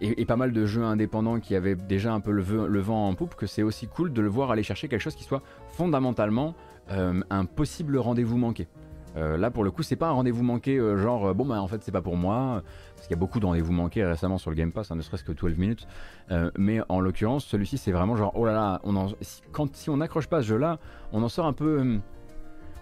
[0.00, 2.42] et, pas mal de jeux indépendants qui avaient déjà un peu le,
[2.80, 5.24] vent en poupe, que c'est aussi cool de le voir aller chercher quelque chose qui
[5.24, 6.54] soit fondamentalement
[6.88, 8.68] un possible rendez-vous manqué.
[9.14, 11.92] là pour le coup c'est pas un rendez-vous manqué genre bon bah en fait c'est
[11.92, 12.62] pas pour moi
[12.96, 15.02] parce qu'il y a beaucoup de rendez-vous manqués récemment sur le Game Pass, hein, ne
[15.02, 15.86] serait-ce que 12 minutes.
[16.30, 18.80] Euh, mais en l'occurrence, celui-ci, c'est vraiment genre, oh là là,
[19.20, 20.78] si, quand, si on n'accroche pas ce jeu-là,
[21.12, 21.80] on en sort un peu.
[21.80, 21.98] Euh,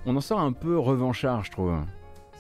[0.07, 1.75] on en sort un peu revanchard, je trouve.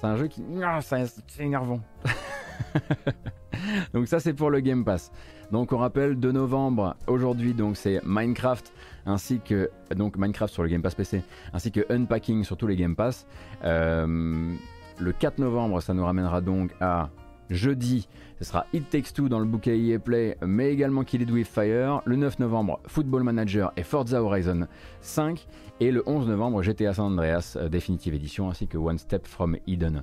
[0.00, 0.42] C'est un jeu qui.
[0.62, 1.06] Ah, c'est
[1.40, 1.80] énervant.
[3.94, 5.10] donc, ça, c'est pour le Game Pass.
[5.50, 8.72] Donc, on rappelle, de novembre, aujourd'hui, donc c'est Minecraft
[9.06, 11.22] ainsi que donc Minecraft sur le Game Pass PC,
[11.52, 13.26] ainsi que Unpacking sur tous les Game Pass.
[13.64, 14.54] Euh,
[14.98, 17.10] le 4 novembre, ça nous ramènera donc à
[17.50, 21.30] Jeudi, ce sera It Takes Two dans le bouquet EA Play, mais également Kill It
[21.30, 22.00] With Fire.
[22.04, 24.66] Le 9 novembre, Football Manager et Forza Horizon
[25.00, 25.46] 5.
[25.80, 29.56] Et le 11 novembre, GTA San Andreas euh, Definitive Edition, ainsi que One Step from
[29.66, 30.02] Eden.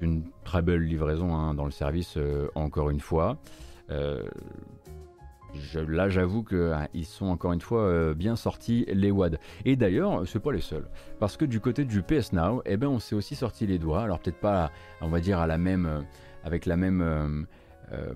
[0.00, 3.38] Une très belle livraison hein, dans le service, euh, encore une fois.
[3.90, 4.22] Euh,
[5.74, 9.38] là, j'avoue qu'ils ah, sont encore une fois bien sortis les WAD.
[9.64, 10.88] Et d'ailleurs, c'est pas les seuls.
[11.18, 14.02] Parce que du côté du PS Now, eh ben, on s'est aussi sorti les doigts.
[14.02, 14.70] Alors, peut-être pas,
[15.00, 16.04] on va dire, à la même
[16.44, 17.42] avec la même euh,
[17.92, 18.14] euh,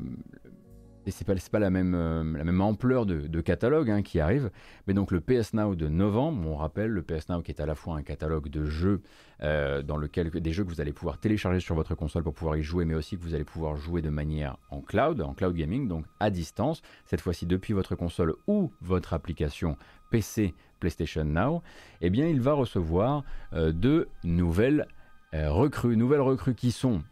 [1.07, 4.51] c'est pas, pas la, même, euh, la même ampleur de, catalogue hein, qui arrive,
[4.87, 7.67] mais donc le PS Now de novembre, on rappelle, le PS Now qui est à
[7.67, 9.03] la fois un catalogue de jeux,
[9.41, 12.63] dans lequel des jeux que vous allez pouvoir télécharger sur votre console pour pouvoir y
[12.63, 15.89] jouer, mais aussi que vous allez pouvoir jouer de manière en cloud, en cloud gaming,
[15.89, 19.77] donc à distance, cette fois-ci depuis votre console ou votre application
[20.11, 21.61] PC PlayStation Now,
[22.01, 24.87] eh bien il va recevoir de nouvelles
[25.35, 27.03] recrues, nouvelles recrues qui sont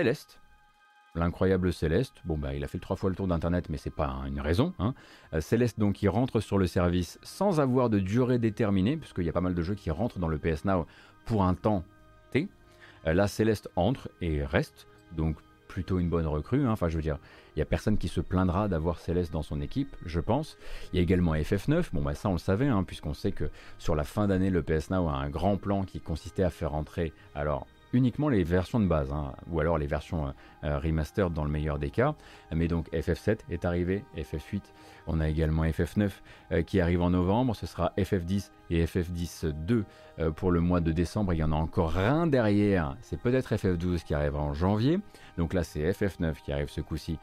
[0.00, 0.40] Céleste.
[1.14, 4.24] L'incroyable Céleste, bon bah il a fait trois fois le tour d'internet mais c'est pas
[4.26, 4.72] une raison.
[4.78, 4.94] Hein.
[5.34, 9.28] Euh, Céleste donc il rentre sur le service sans avoir de durée déterminée, puisqu'il y
[9.28, 10.86] a pas mal de jeux qui rentrent dans le PS Now
[11.26, 11.84] pour un temps
[12.30, 12.48] T.
[13.06, 15.36] Euh, là Céleste entre et reste, donc
[15.68, 16.64] plutôt une bonne recrue.
[16.64, 16.70] Hein.
[16.70, 17.18] Enfin je veux dire,
[17.54, 20.56] il n'y a personne qui se plaindra d'avoir Céleste dans son équipe, je pense.
[20.94, 23.50] Il y a également FF9, bon bah ça on le savait, hein, puisqu'on sait que
[23.76, 26.72] sur la fin d'année le PS Now a un grand plan qui consistait à faire
[26.72, 30.30] entrer alors uniquement les versions de base, hein, ou alors les versions euh,
[30.64, 32.14] euh, remastered dans le meilleur des cas.
[32.52, 34.62] Mais donc FF7 est arrivé, FF8,
[35.06, 36.10] on a également FF9
[36.52, 39.84] euh, qui arrive en novembre, ce sera FF10 et FF10-2
[40.36, 41.32] pour le mois de décembre.
[41.32, 45.00] Il y en a encore un derrière, c'est peut-être FF12 qui arrivera en janvier.
[45.38, 47.18] Donc là c'est FF9 qui arrive ce coup-ci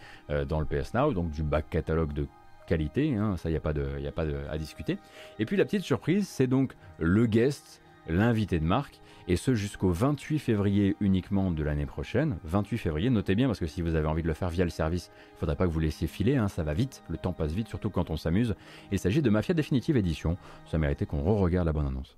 [0.47, 2.27] dans le PS Now, donc du back catalogue de
[2.65, 4.97] qualité, hein, ça il n'y a pas, de, a pas à discuter.
[5.39, 9.91] Et puis la petite surprise, c'est donc le guest, l'invité de marque, et ce jusqu'au
[9.91, 12.37] 28 février uniquement de l'année prochaine.
[12.45, 14.69] 28 février, notez bien parce que si vous avez envie de le faire via le
[14.69, 17.33] service, il ne faudra pas que vous laissiez filer, hein, ça va vite, le temps
[17.33, 18.55] passe vite, surtout quand on s'amuse.
[18.91, 22.17] Il s'agit de Mafia Definitive Edition, ça méritait qu'on re-regarde la bonne annonce.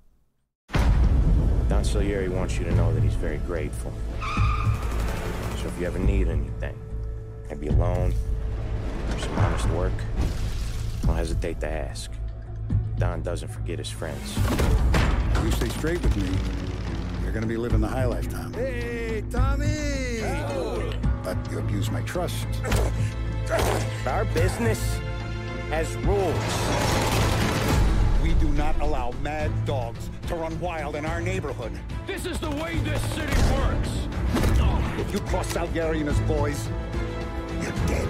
[1.68, 3.92] Don Salieri wants you to know that he's very grateful.
[5.56, 6.74] So if you ever need anything,
[7.48, 8.12] maybe a loan,
[9.12, 9.92] or some honest work,
[11.06, 12.10] don't hesitate to ask.
[12.98, 14.36] Don doesn't forget his friends.
[15.44, 16.69] You stay straight with me,
[17.30, 18.52] you're gonna be living the high life, Tom.
[18.54, 20.20] Hey, Tommy!
[21.22, 22.48] But you abuse my trust.
[24.06, 24.98] Our business
[25.70, 26.34] has rules.
[28.20, 31.70] We do not allow mad dogs to run wild in our neighborhood.
[32.04, 34.08] This is the way this city works.
[34.98, 36.68] If you cross Salieri and boys,
[37.62, 38.08] you're dead.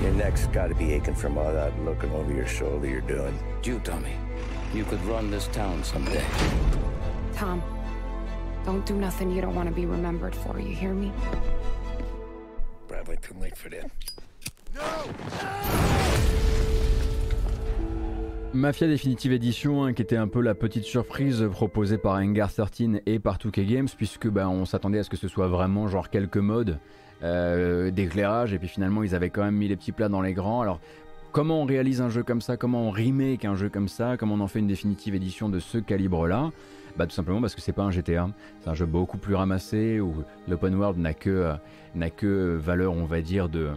[0.00, 3.38] Your neck's got to be aching from all that looking over your shoulder you're doing.
[3.62, 4.16] You, Tommy.
[4.74, 6.24] You could run this town someday.
[7.34, 7.62] Tom,
[8.66, 11.10] don't do nothing you don't want to be remembered for, you hear me?
[12.86, 13.90] Probably too late for that.
[14.74, 15.08] No!
[18.52, 23.00] Mafia Definitive Edition, hein, qui était un peu la petite surprise proposée par Engar 13
[23.06, 26.10] et par 2K Games, puisque bah, on s'attendait à ce que ce soit vraiment genre
[26.10, 26.78] quelques modes
[27.22, 30.32] euh, d'éclairage, et puis finalement ils avaient quand même mis les petits plats dans les
[30.32, 30.60] grands.
[30.60, 30.80] Alors
[31.32, 32.56] Comment on réalise un jeu comme ça?
[32.56, 34.16] Comment on remake un jeu comme ça?
[34.16, 36.50] Comment on en fait une définitive édition de ce calibre-là?
[36.96, 40.00] Bah, tout simplement parce que c'est pas un GTA, c'est un jeu beaucoup plus ramassé
[40.00, 41.52] où l'open world n'a que,
[41.94, 43.70] n'a que valeur, on va dire, de,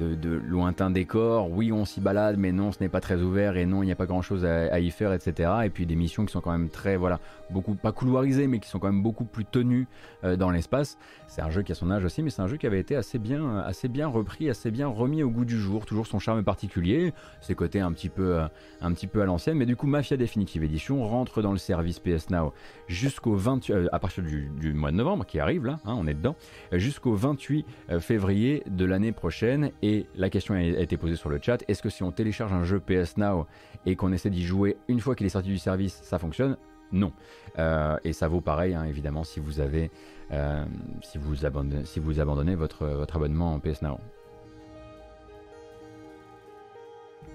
[0.00, 1.50] de, lointains décors.
[1.50, 3.92] Oui, on s'y balade, mais non, ce n'est pas très ouvert et non, il n'y
[3.92, 5.50] a pas grand chose à, y faire, etc.
[5.64, 7.20] Et puis des missions qui sont quand même très, voilà,
[7.50, 9.86] beaucoup, pas couloirisées, mais qui sont quand même beaucoup plus tenues
[10.24, 10.98] euh, dans l'espace.
[11.26, 12.96] C'est un jeu qui a son âge aussi, mais c'est un jeu qui avait été
[12.96, 15.86] assez bien, assez bien repris, assez bien remis au goût du jour.
[15.86, 18.46] Toujours son charme particulier, ses côtés un petit peu, euh,
[18.80, 19.56] un petit peu à l'ancienne.
[19.56, 22.52] Mais du coup, Mafia Definitive Edition rentre dans le service PS Now
[22.86, 26.14] jusqu'au 28, euh, à partir du, mois de novembre qui arrive là, hein, on est
[26.14, 26.36] dedans,
[26.72, 27.64] jusqu'au 28
[28.00, 29.70] février de l'année prochaine.
[29.82, 32.64] Et la question a été posée sur le chat est-ce que si on télécharge un
[32.64, 33.46] jeu PS Now
[33.86, 36.56] et qu'on essaie d'y jouer une fois qu'il est sorti du service, ça fonctionne?
[36.92, 37.12] Non.
[37.58, 39.90] Euh, et ça vaut pareil, hein, évidemment, si vous avez,
[40.32, 40.64] euh,
[41.02, 43.98] si vous abandonnez, votre, abonnement en PS Now.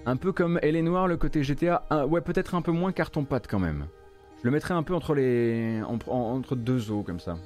[0.06, 3.48] Un peu comme Elle est noire, le côté GTA, ouais, peut-être un peu moins carton-pâte
[3.48, 3.88] quand même.
[4.40, 7.38] Je le mettrais un peu entre les, entre deux eaux comme ça.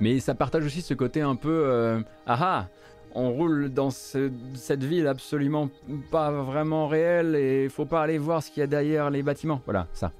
[0.00, 2.68] Mais ça partage aussi ce côté un peu euh, ah ah
[3.14, 5.70] on roule dans cette ville absolument
[6.10, 9.22] pas vraiment réelle et il faut pas aller voir ce qu'il y a derrière les
[9.22, 9.60] bâtiments.
[9.64, 10.12] Voilà, ça.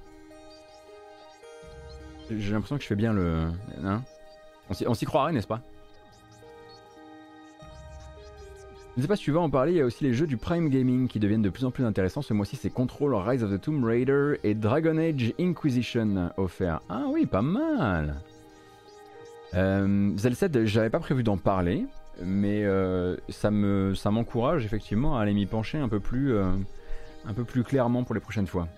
[2.30, 3.48] J'ai l'impression que je fais bien le.
[3.84, 4.02] Hein
[4.86, 5.60] on s'y croirait, n'est-ce pas?
[8.98, 10.26] Je ne sais pas si tu vas en parler, il y a aussi les jeux
[10.26, 12.20] du Prime Gaming qui deviennent de plus en plus intéressants.
[12.20, 16.80] Ce mois-ci, c'est Control, Rise of the Tomb Raider et Dragon Age Inquisition offerts.
[16.88, 18.16] Ah oui, pas mal
[19.54, 20.12] euh,
[20.64, 21.86] j'avais pas prévu d'en parler,
[22.22, 26.50] mais euh, ça me ça m'encourage effectivement à aller m'y pencher un peu plus euh,
[27.26, 28.68] un peu plus clairement pour les prochaines fois.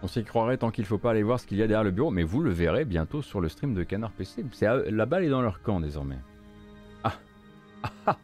[0.00, 1.90] On s'y croirait tant qu'il faut pas aller voir ce qu'il y a derrière le
[1.90, 4.44] bureau, mais vous le verrez bientôt sur le stream de Canard PC.
[4.52, 6.18] C'est la balle est dans leur camp désormais.
[7.02, 7.14] Ah,
[7.82, 8.16] ah,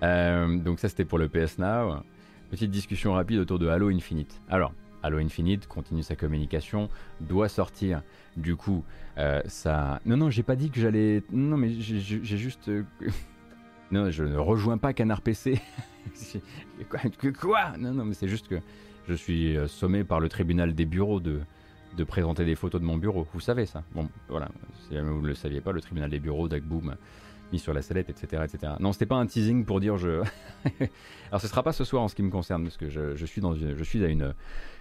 [0.00, 0.46] ah.
[0.46, 2.04] donc ça c'était pour le PS Now.
[2.50, 4.40] Petite discussion rapide autour de Halo Infinite.
[4.48, 4.72] Alors,
[5.02, 6.88] Halo Infinite continue sa communication,
[7.20, 8.02] doit sortir.
[8.36, 8.84] Du coup,
[9.18, 10.00] euh, ça.
[10.06, 11.22] Non, non, j'ai pas dit que j'allais.
[11.32, 12.68] Non, mais j'ai juste.
[12.68, 12.84] Euh,
[13.90, 15.60] non, je ne rejoins pas Canard PC.
[17.40, 18.56] quoi, Non, non, mais c'est juste que
[19.08, 21.40] je suis euh, sommé par le tribunal des bureaux de,
[21.96, 23.26] de présenter des photos de mon bureau.
[23.32, 24.48] Vous savez ça Bon, voilà.
[24.88, 26.96] Si vous ne le saviez pas, le tribunal des bureaux d'Agboom
[27.52, 28.42] mis sur la sellette, etc.
[28.44, 28.74] etc.
[28.78, 30.22] Non, c'était pas un teasing pour dire je.
[31.30, 33.26] Alors ce sera pas ce soir en ce qui me concerne, parce que je, je
[33.26, 34.34] suis, dans je suis à une,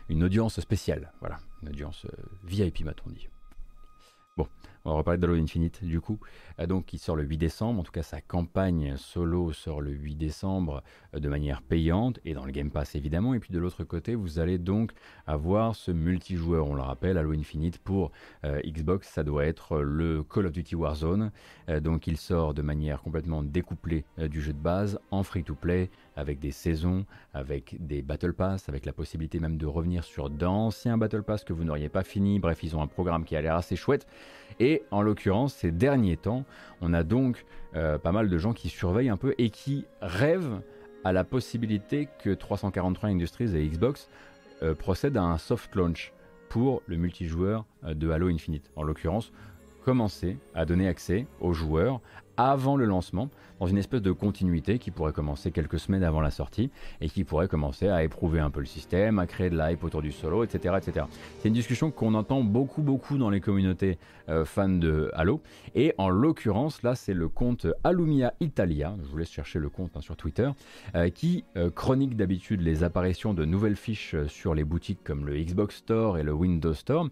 [0.09, 1.11] une audience spéciale.
[1.19, 3.27] Voilà, une audience euh, VIP, m'a-t-on dit.
[4.37, 4.47] Bon,
[4.85, 6.19] on va reparler d'Halo Infinite du coup.
[6.59, 9.89] Euh, donc il sort le 8 décembre, en tout cas sa campagne solo sort le
[9.89, 10.83] 8 décembre
[11.15, 13.33] euh, de manière payante et dans le Game Pass évidemment.
[13.33, 14.91] Et puis de l'autre côté, vous allez donc
[15.25, 18.11] avoir ce multijoueur, on le rappelle, Halo Infinite pour
[18.43, 21.31] Xbox, ça doit être le Call of Duty Warzone.
[21.81, 26.51] donc il sort de manière complètement découplée du jeu de base en free-to-play avec des
[26.51, 31.43] saisons, avec des Battle Pass, avec la possibilité même de revenir sur d'anciens Battle Pass
[31.45, 32.39] que vous n'auriez pas fini.
[32.39, 34.07] Bref, ils ont un programme qui a l'air assez chouette.
[34.59, 36.43] Et en l'occurrence, ces derniers temps,
[36.81, 37.45] on a donc
[37.75, 40.61] euh, pas mal de gens qui surveillent un peu et qui rêvent
[41.03, 44.09] à la possibilité que 343 Industries et Xbox
[44.63, 46.11] euh, procèdent à un soft launch
[46.49, 48.71] pour le multijoueur euh, de Halo Infinite.
[48.75, 49.31] En l'occurrence,
[49.85, 52.01] commencer à donner accès aux joueurs
[52.37, 53.29] avant le lancement
[53.59, 56.69] dans une espèce de continuité qui pourrait commencer quelques semaines avant la sortie
[57.01, 60.01] et qui pourrait commencer à éprouver un peu le système, à créer de l'hype autour
[60.01, 60.75] du solo, etc.
[60.77, 61.05] etc.
[61.39, 63.97] C'est une discussion qu'on entend beaucoup beaucoup dans les communautés
[64.29, 65.41] euh, fans de Halo
[65.75, 69.91] et en l'occurrence là c'est le compte Alumia Italia, je vous laisse chercher le compte
[69.95, 70.49] hein, sur Twitter,
[70.95, 75.37] euh, qui euh, chronique d'habitude les apparitions de nouvelles fiches sur les boutiques comme le
[75.37, 77.07] Xbox Store et le Windows Store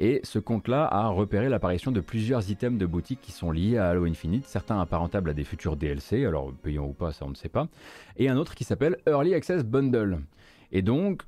[0.00, 3.88] et ce compte-là a repéré l'apparition de plusieurs items de boutique qui sont liés à
[3.90, 7.34] Halo Infinite, certains apparentables à des futurs DLC, alors payants ou pas, ça on ne
[7.34, 7.68] sait pas,
[8.16, 10.20] et un autre qui s'appelle Early Access Bundle.
[10.70, 11.22] Et donc,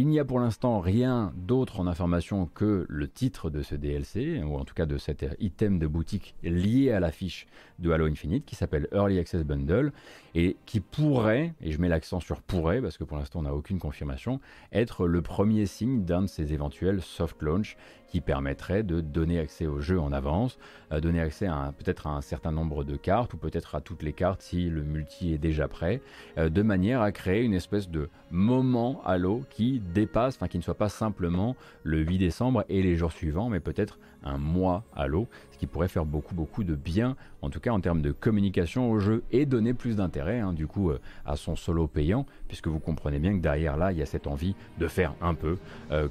[0.00, 4.40] il n'y a pour l'instant rien d'autre en information que le titre de ce DLC,
[4.44, 7.48] ou en tout cas de cet item de boutique lié à l'affiche
[7.80, 9.92] de Halo Infinite, qui s'appelle Early Access Bundle,
[10.36, 13.54] et qui pourrait, et je mets l'accent sur pourrait, parce que pour l'instant on n'a
[13.56, 14.38] aucune confirmation,
[14.70, 17.76] être le premier signe d'un de ces éventuels soft launch
[18.08, 20.58] qui permettrait de donner accès au jeu en avance,
[20.90, 24.12] donner accès à peut-être à un certain nombre de cartes, ou peut-être à toutes les
[24.12, 26.00] cartes si le multi est déjà prêt,
[26.38, 30.62] euh, de manière à créer une espèce de moment Halo qui dépasse, enfin qui ne
[30.62, 35.28] soit pas simplement le 8 décembre et les jours suivants, mais peut-être un mois Halo,
[35.52, 38.90] ce qui pourrait faire beaucoup beaucoup de bien, en tout cas en termes de communication
[38.90, 42.68] au jeu et donner plus d'intérêt hein, du coup euh, à son solo payant, puisque
[42.68, 45.58] vous comprenez bien que derrière là il y a cette envie de faire un peu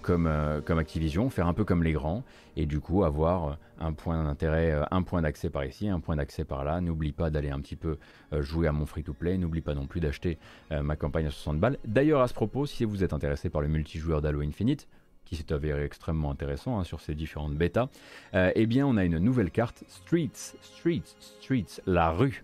[0.02, 0.30] comme,
[0.66, 2.24] comme Activision, faire un peu comme les grands,
[2.56, 6.44] et du coup avoir un point d'intérêt, un point d'accès par ici, un point d'accès
[6.44, 6.82] par là.
[6.82, 7.98] N'oublie pas d'aller un petit peu
[8.40, 10.38] jouer à mon free-to-play, n'oublie pas non plus d'acheter
[10.72, 11.78] ma campagne à 60 balles.
[11.86, 14.88] D'ailleurs, à ce propos, si vous êtes intéressé par le multijoueur d'Halo Infinite,
[15.28, 17.88] qui s'est avéré extrêmement intéressant hein, sur ces différentes bêtas,
[18.34, 22.44] eh bien on a une nouvelle carte, Streets, Streets, Streets, la rue,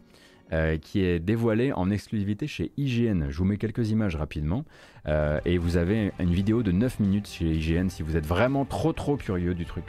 [0.54, 3.30] euh, qui est dévoilé en exclusivité chez IGN.
[3.30, 4.66] Je vous mets quelques images rapidement
[5.08, 8.64] euh, et vous avez une vidéo de 9 minutes chez IGN si vous êtes vraiment
[8.64, 9.86] trop trop curieux du truc.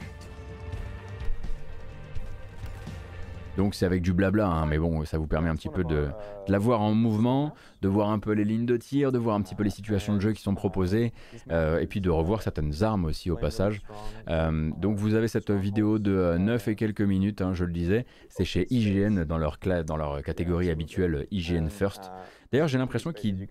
[3.56, 6.08] Donc c'est avec du blabla, hein, mais bon, ça vous permet un petit peu de,
[6.48, 9.42] la voir en mouvement, de voir un peu les lignes de tir, de voir un
[9.42, 11.12] petit peu les situations de jeu qui sont proposées,
[11.50, 13.82] euh, et puis de revoir certaines armes aussi au passage.
[14.28, 18.06] Euh, donc vous avez cette vidéo de 9 et quelques minutes, hein, je le disais,
[18.28, 22.10] c'est chez IGN dans leur, dans leur catégorie habituelle IGN First.
[22.52, 23.46] D'ailleurs j'ai l'impression qu'il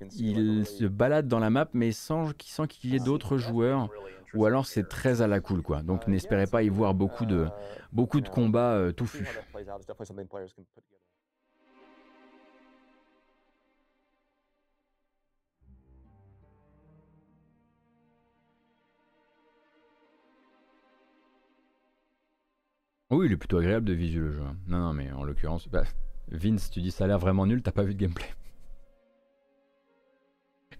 [0.65, 3.89] se balade dans la map, mais sans qu'il y ait d'autres joueurs
[4.33, 5.81] ou alors c'est très à la cool quoi.
[5.83, 7.47] Donc n'espérez pas y voir beaucoup de,
[7.91, 9.27] beaucoup de combats euh, touffus.
[23.13, 24.41] Oui, il est plutôt agréable de visuel le jeu.
[24.41, 24.57] Hein.
[24.67, 25.83] Non, non, mais en l'occurrence, bah,
[26.29, 28.25] Vince, tu dis ça a l'air vraiment nul, t'as pas vu de gameplay.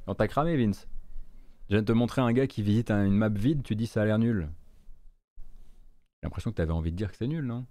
[0.07, 0.87] On t'a cramé, Vince.
[1.73, 4.03] Je viens de te montrer un gars qui visite une map vide, tu dis ça
[4.03, 4.47] a l'air nul.
[6.21, 7.65] J'ai l'impression que tu avais envie de dire que c'est nul, non?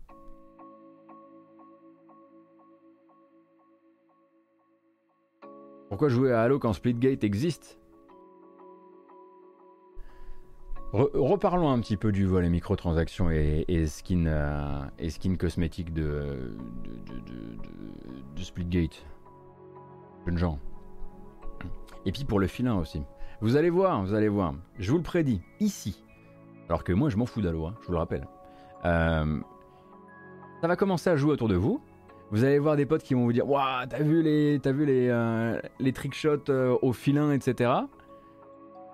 [5.89, 7.79] Pourquoi jouer à Halo quand Splitgate existe?
[10.93, 16.57] Reparlons un petit peu du volet microtransactions et, et skin, euh, et skin cosmétique de,
[18.35, 19.07] de, Splitgate.
[20.27, 20.59] Jeune gens.
[22.05, 23.05] Et puis pour le filin aussi.
[23.43, 24.55] Vous allez voir, vous allez voir.
[24.79, 26.01] Je vous le prédis, ici.
[26.69, 28.29] Alors que moi, je m'en fous d'Halo, hein, je vous le rappelle.
[28.85, 29.41] Euh,
[30.61, 31.81] ça va commencer à jouer autour de vous.
[32.31, 34.87] Vous allez voir des potes qui vont vous dire Waouh, t'as vu les, as vu
[34.87, 37.73] les, euh, les trickshots euh, au filin, etc.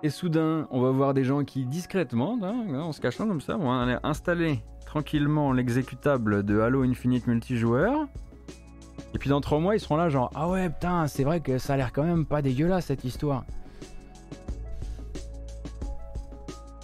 [0.01, 3.55] Et soudain, on va voir des gens qui, discrètement, hein, en se cachant comme ça,
[3.55, 8.07] vont aller installer tranquillement l'exécutable de Halo Infinite multijoueur.
[9.13, 11.59] Et puis dans trois mois, ils seront là, genre Ah ouais, putain, c'est vrai que
[11.59, 13.43] ça a l'air quand même pas dégueulasse cette histoire.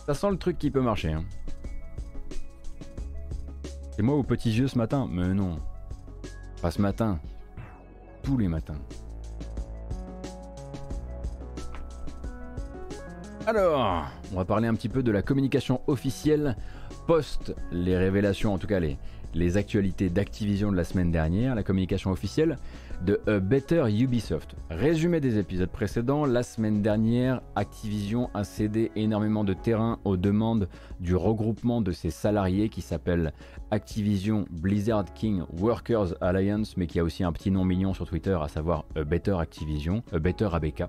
[0.05, 1.13] Ça sent le truc qui peut marcher.
[1.13, 1.25] Hein.
[3.95, 5.59] C'est moi aux petits yeux ce matin Mais non.
[6.61, 7.19] Pas ce matin.
[8.21, 8.79] Tous les matins.
[13.47, 16.55] Alors, on va parler un petit peu de la communication officielle
[17.05, 18.97] post les révélations, en tout cas les,
[19.35, 22.57] les actualités d'Activision de la semaine dernière, la communication officielle
[23.03, 24.55] de A Better Ubisoft.
[24.69, 30.67] Résumé des épisodes précédents, la semaine dernière, Activision a cédé énormément de terrain aux demandes
[30.99, 33.33] du regroupement de ses salariés qui s'appelle
[33.71, 38.37] Activision Blizzard King Workers Alliance, mais qui a aussi un petit nom mignon sur Twitter,
[38.41, 40.83] à savoir A Better Activision, A Better ABK.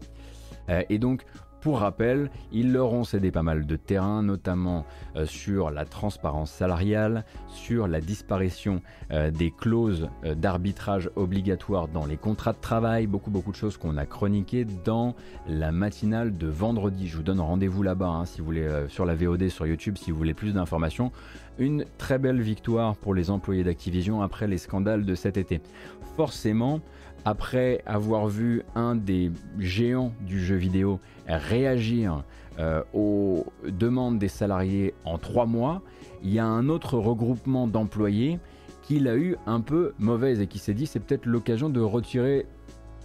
[0.69, 1.25] Euh, et donc,
[1.61, 4.85] pour rappel, ils leur ont cédé pas mal de terrain, notamment
[5.17, 12.07] euh, sur la transparence salariale, sur la disparition euh, des clauses euh, d'arbitrage obligatoires dans
[12.07, 15.15] les contrats de travail, beaucoup beaucoup de choses qu'on a chroniquées dans
[15.49, 17.09] la matinale de vendredi.
[17.09, 20.11] Je vous donne rendez-vous là-bas hein, si vous voulez sur la VOD sur YouTube si
[20.11, 21.11] vous voulez plus d'informations.
[21.59, 25.61] Une très belle victoire pour les employés d'Activision après les scandales de cet été.
[26.17, 26.81] Forcément,
[27.27, 32.25] après avoir vu un des géants du jeu vidéo réagir
[32.59, 35.83] euh, aux demandes des salariés en trois mois,
[36.23, 38.39] il y a un autre regroupement d'employés
[38.83, 42.47] qui l'a eu un peu mauvaise et qui s'est dit c'est peut-être l'occasion de retirer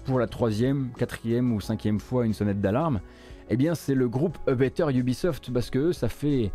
[0.05, 3.01] pour la troisième, quatrième ou cinquième fois une sonnette d'alarme.
[3.49, 6.51] Eh bien c'est le groupe A Better Ubisoft parce que ça fait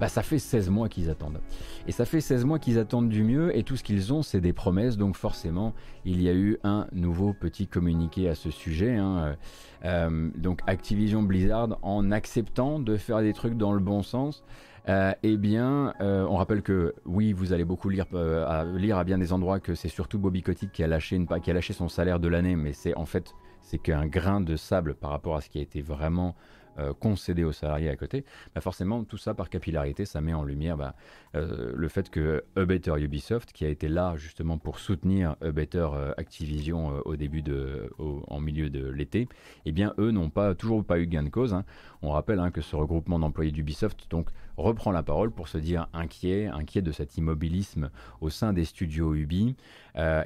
[0.00, 1.40] bah, ça fait 16 mois qu'ils attendent.
[1.86, 4.40] Et ça fait 16 mois qu'ils attendent du mieux et tout ce qu'ils ont, c'est
[4.40, 4.96] des promesses.
[4.96, 5.74] Donc forcément,
[6.04, 8.96] il y a eu un nouveau petit communiqué à ce sujet.
[8.96, 9.36] Hein.
[9.84, 14.44] Euh, donc Activision Blizzard, en acceptant de faire des trucs dans le bon sens,
[14.88, 19.32] euh, eh bien, euh, on rappelle que oui, vous allez beaucoup lire, à, bien des
[19.32, 22.28] endroits que c'est surtout Bobby Kotick qui a lâché, qui a lâché son salaire de
[22.28, 25.58] l'année, mais c'est en fait c'est qu'un grain de sable par rapport à ce qui
[25.58, 26.34] a été vraiment
[26.78, 28.24] euh, concéder aux salariés à côté,
[28.54, 30.94] bah forcément tout ça par capillarité, ça met en lumière bah,
[31.34, 36.14] euh, le fait que A Ubisoft, qui a été là justement pour soutenir A euh,
[36.16, 39.28] Activision au début de, en milieu de l'été,
[39.64, 41.52] eh bien eux n'ont pas toujours pas eu gain de cause.
[41.52, 41.64] Hein.
[42.02, 45.88] On rappelle hein, que ce regroupement d'employés d'Ubisoft donc reprend la parole pour se dire
[45.92, 49.56] inquiet, inquiet de cet immobilisme au sein des studios Ubi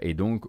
[0.03, 0.45] et donc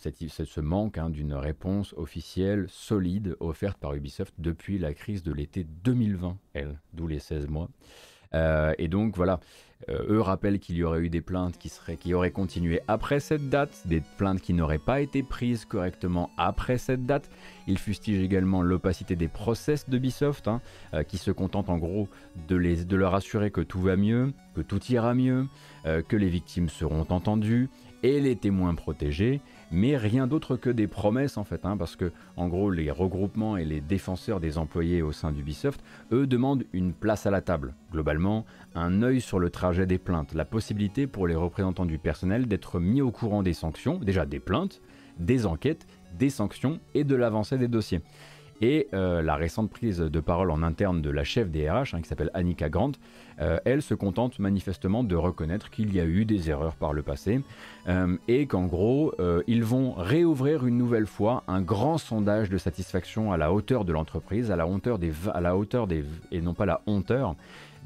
[0.00, 5.64] ce manque hein, d'une réponse officielle solide offerte par Ubisoft depuis la crise de l'été
[5.84, 7.68] 2020, elle, d'où les 16 mois.
[8.78, 9.40] et donc voilà,
[9.88, 13.48] eux rappellent qu'il y aurait eu des plaintes qui, seraient, qui auraient continué après cette
[13.48, 17.28] date, des plaintes qui n'auraient pas été prises correctement après cette date.
[17.66, 20.60] Ils fustigent également l'opacité des process de Ubisoft, hein,
[21.08, 22.08] qui se contentent en gros
[22.48, 25.46] de, les, de leur assurer que tout va mieux, que tout ira mieux,
[25.84, 27.68] que les victimes seront entendues
[28.02, 29.40] et les témoins protégés,
[29.70, 33.56] mais rien d'autre que des promesses en fait, hein, parce que en gros les regroupements
[33.56, 35.80] et les défenseurs des employés au sein d'Ubisoft,
[36.12, 38.44] eux demandent une place à la table, globalement
[38.74, 42.80] un œil sur le trajet des plaintes, la possibilité pour les représentants du personnel d'être
[42.80, 44.80] mis au courant des sanctions, déjà des plaintes,
[45.18, 45.86] des enquêtes,
[46.18, 48.00] des sanctions et de l'avancée des dossiers.
[48.60, 52.02] Et euh, la récente prise de parole en interne de la chef des RH, hein,
[52.02, 52.92] qui s'appelle Annika Grant,
[53.40, 57.02] euh, elle se contente manifestement de reconnaître qu'il y a eu des erreurs par le
[57.02, 57.40] passé
[57.88, 59.14] euh, et qu'en gros,
[59.46, 63.92] ils vont réouvrir une nouvelle fois un grand sondage de satisfaction à la hauteur de
[63.92, 67.36] l'entreprise, à la hauteur des, à la hauteur des, et non pas la honteur,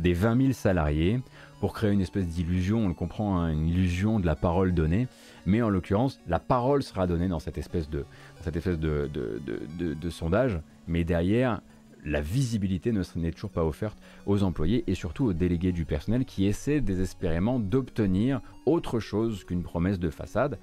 [0.00, 1.20] des 20 000 salariés
[1.60, 5.08] pour créer une espèce d'illusion, on le comprend, hein, une illusion de la parole donnée,
[5.46, 8.04] mais en l'occurrence, la parole sera donnée dans cette espèce de,
[8.44, 11.60] cette espèce de, sondage, mais derrière,
[12.04, 16.46] la visibilité n'est toujours pas offerte aux employés et surtout aux délégués du personnel qui
[16.46, 20.58] essaient désespérément d'obtenir autre chose qu'une promesse de façade.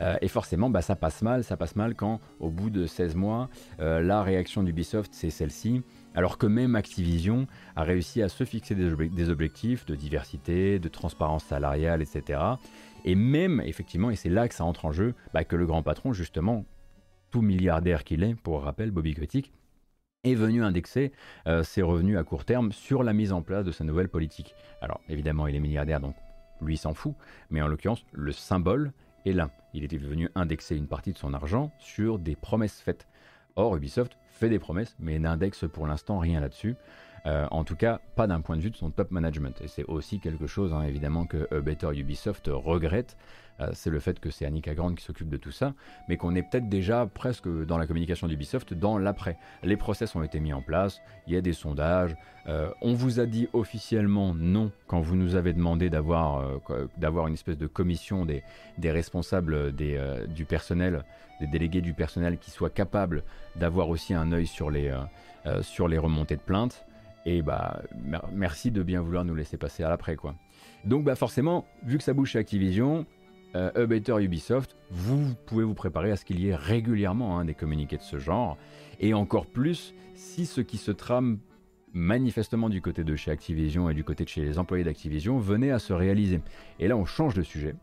[0.00, 3.14] Euh, et forcément, bah, ça passe mal, ça passe mal quand, au bout de 16
[3.14, 5.82] mois, euh, la réaction d'Ubisoft, c'est celle-ci,
[6.14, 11.44] alors que même Activision a réussi à se fixer des, objectifs de diversité, de transparence
[11.44, 12.40] salariale, etc.
[13.04, 15.82] Et même, effectivement, et c'est là que ça entre en jeu, bah, que le grand
[15.82, 16.64] patron, justement,
[17.30, 19.52] tout milliardaire qu'il est, pour rappel, Bobby Kotick,
[20.24, 21.12] est venu indexer
[21.46, 24.54] euh, ses revenus à court terme sur la mise en place de sa nouvelle politique.
[24.80, 26.16] Alors évidemment, il est milliardaire, donc
[26.60, 27.14] lui s'en fout,
[27.50, 28.92] mais en l'occurrence, le symbole
[29.24, 29.50] est là.
[29.74, 33.06] Il était venu indexer une partie de son argent sur des promesses faites.
[33.56, 36.76] Or, Ubisoft fait des promesses, mais n'indexe pour l'instant rien là-dessus.
[37.26, 39.60] Euh, en tout cas, pas d'un point de vue de son top management.
[39.60, 43.16] Et c'est aussi quelque chose, hein, évidemment, que Better Ubisoft regrette.
[43.60, 45.74] Euh, c'est le fait que c'est Annika Grant qui s'occupe de tout ça,
[46.08, 49.38] mais qu'on est peut-être déjà presque dans la communication d'Ubisoft dans l'après.
[49.62, 52.16] Les process ont été mis en place, il y a des sondages,
[52.48, 56.46] euh, on vous a dit officiellement non quand vous nous avez demandé d'avoir
[57.26, 58.42] une espèce de commission des,
[58.84, 61.04] responsables du personnel,
[61.40, 63.24] des délégués du personnel qui soient capables
[63.56, 64.94] d'avoir aussi un œil sur les,
[65.62, 66.85] sur les remontées de plaintes.
[67.26, 67.82] Et bah,
[68.32, 70.36] merci de bien vouloir nous laisser passer à l'après, quoi.
[70.84, 73.04] Donc, bah, forcément, vu que ça bouge chez Activision,
[73.56, 77.96] euh, Ubisoft, vous pouvez vous préparer à ce qu'il y ait régulièrement hein, des communiqués
[77.96, 78.56] de ce genre.
[79.00, 81.38] Et encore plus si ce qui se trame
[81.92, 85.70] manifestement du côté de chez Activision et du côté de chez les employés d'Activision venait
[85.70, 86.40] à se réaliser.
[86.78, 87.74] Et là, on change de sujet.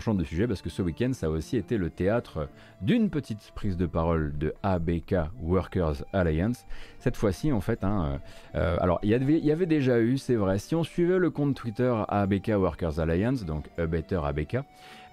[0.00, 2.48] Change de sujet parce que ce week-end, ça a aussi été le théâtre
[2.80, 6.66] d'une petite prise de parole de ABK Workers Alliance.
[6.98, 8.20] Cette fois-ci, en fait, hein,
[8.54, 11.54] euh, alors il y, y, avait déjà eu, c'est vrai, si on suivait le compte
[11.54, 14.58] Twitter ABK Workers Alliance, donc A Better ABK,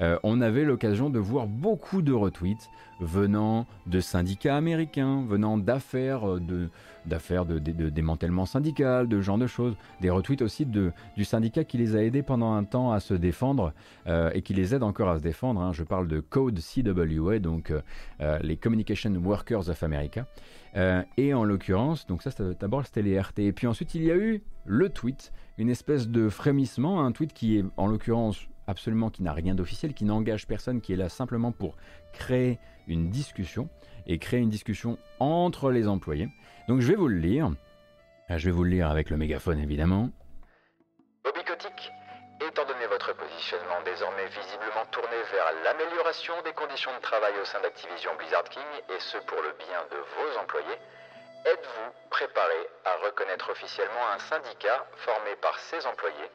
[0.01, 2.69] euh, on avait l'occasion de voir beaucoup de retweets
[2.99, 6.69] venant de syndicats américains, venant d'affaires de,
[7.05, 9.75] d'affaires de, démantèlement syndical, de genre de choses.
[10.01, 13.13] Des retweets aussi de, du syndicat qui les a aidés pendant un temps à se
[13.13, 13.73] défendre
[14.07, 15.61] euh, et qui les aide encore à se défendre.
[15.61, 15.73] Hein.
[15.73, 17.81] Je parle de Code CWA, donc euh,
[18.21, 20.25] euh, les Communication Workers of America.
[21.17, 23.39] et en l'occurrence, donc ça d'abord c'était les RT.
[23.39, 27.33] Et puis ensuite il y a eu le tweet, une espèce de frémissement, un tweet
[27.33, 31.09] qui est en l'occurrence absolument qui n'a rien d'officiel, qui n'engage personne, qui est là
[31.09, 31.75] simplement pour
[32.13, 33.69] créer une discussion
[34.07, 36.29] et créer une discussion entre les employés.
[36.67, 37.51] Donc je vais vous le lire.
[38.29, 40.09] Ah, je vais vous le lire avec le mégaphone évidemment.
[41.23, 41.91] Bobby Kotick,
[42.41, 47.61] étant donné votre positionnement désormais visiblement tourné vers l'amélioration des conditions de travail au sein
[47.61, 50.79] d'Activision Blizzard King, et ce pour le bien de vos employés,
[51.45, 56.29] êtes-vous préparé à reconnaître officiellement un syndicat formé par ses employés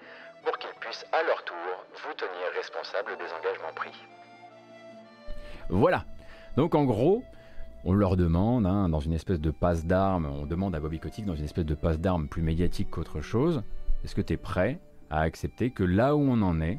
[0.45, 1.57] pour qu'ils puissent à leur tour
[2.05, 3.93] vous tenir responsable des engagements pris
[5.69, 6.05] Voilà.
[6.57, 7.23] Donc en gros,
[7.85, 11.25] on leur demande, hein, dans une espèce de passe d'armes, on demande à Bobby Kotick
[11.25, 13.63] dans une espèce de passe d'armes plus médiatique qu'autre chose,
[14.05, 14.79] est-ce que tu es prêt
[15.11, 16.79] à accepter que là où on en est,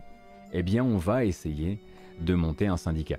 [0.54, 1.80] eh bien on va essayer
[2.20, 3.18] de monter un syndicat?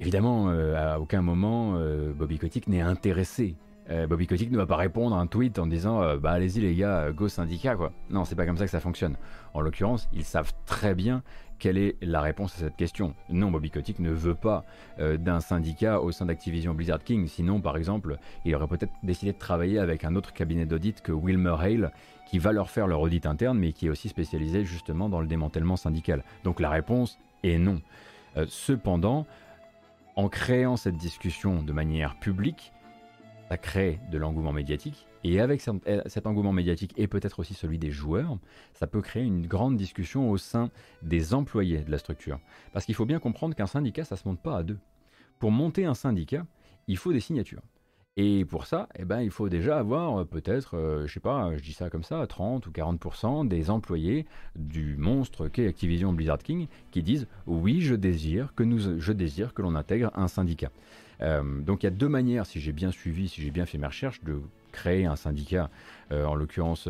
[0.00, 3.56] Évidemment, euh, à aucun moment, euh, Bobby Kotick n'est intéressé.
[3.90, 6.74] Euh, Bobby Kotick ne va pas répondre à un tweet en disant bah allez-y les
[6.74, 7.92] gars, go syndicat quoi.
[8.10, 9.16] Non, c'est pas comme ça que ça fonctionne.
[9.54, 11.22] En l'occurrence, ils savent très bien
[11.58, 14.64] quelle est la réponse à cette question Non, Bobby Kotick ne veut pas
[15.00, 17.26] euh, d'un syndicat au sein d'Activision Blizzard King.
[17.26, 21.12] Sinon, par exemple, il aurait peut-être décidé de travailler avec un autre cabinet d'audit que
[21.12, 21.92] Wilmer Hale,
[22.30, 25.26] qui va leur faire leur audit interne, mais qui est aussi spécialisé justement dans le
[25.26, 26.22] démantèlement syndical.
[26.44, 27.80] Donc la réponse est non.
[28.36, 29.26] Euh, cependant,
[30.16, 32.72] en créant cette discussion de manière publique,
[33.48, 35.62] ça crée de l'engouement médiatique, et avec
[36.06, 38.38] cet engouement médiatique et peut-être aussi celui des joueurs,
[38.74, 40.70] ça peut créer une grande discussion au sein
[41.02, 42.38] des employés de la structure.
[42.72, 44.78] Parce qu'il faut bien comprendre qu'un syndicat, ça se monte pas à deux.
[45.38, 46.46] Pour monter un syndicat,
[46.86, 47.62] il faut des signatures.
[48.20, 51.56] Et pour ça, eh ben, il faut déjà avoir euh, peut-être, euh, je sais pas,
[51.56, 54.26] je dis ça comme ça, 30 ou 40% des employés
[54.56, 60.26] du monstre qu'est Activision Blizzard King qui disent oui, je désire que l'on intègre un
[60.26, 60.72] syndicat.
[61.20, 63.78] Euh, donc il y a deux manières, si j'ai bien suivi, si j'ai bien fait
[63.78, 64.40] mes recherches, de
[64.72, 65.70] créer un syndicat,
[66.10, 66.88] en l'occurrence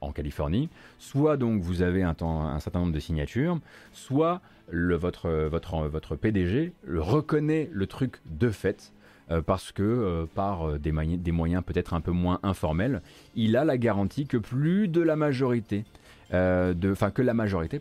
[0.00, 0.68] en Californie.
[0.98, 2.14] Soit donc vous avez un,
[2.60, 3.58] certain nombre de signatures,
[3.92, 4.40] soit
[4.72, 8.92] votre, PDG reconnaît le truc de fait
[9.30, 13.02] euh, parce que euh, par euh, des, moyens peut-être un peu moins informels,
[13.34, 15.84] il a la garantie que plus de la majorité,
[16.32, 17.80] enfin que la majorité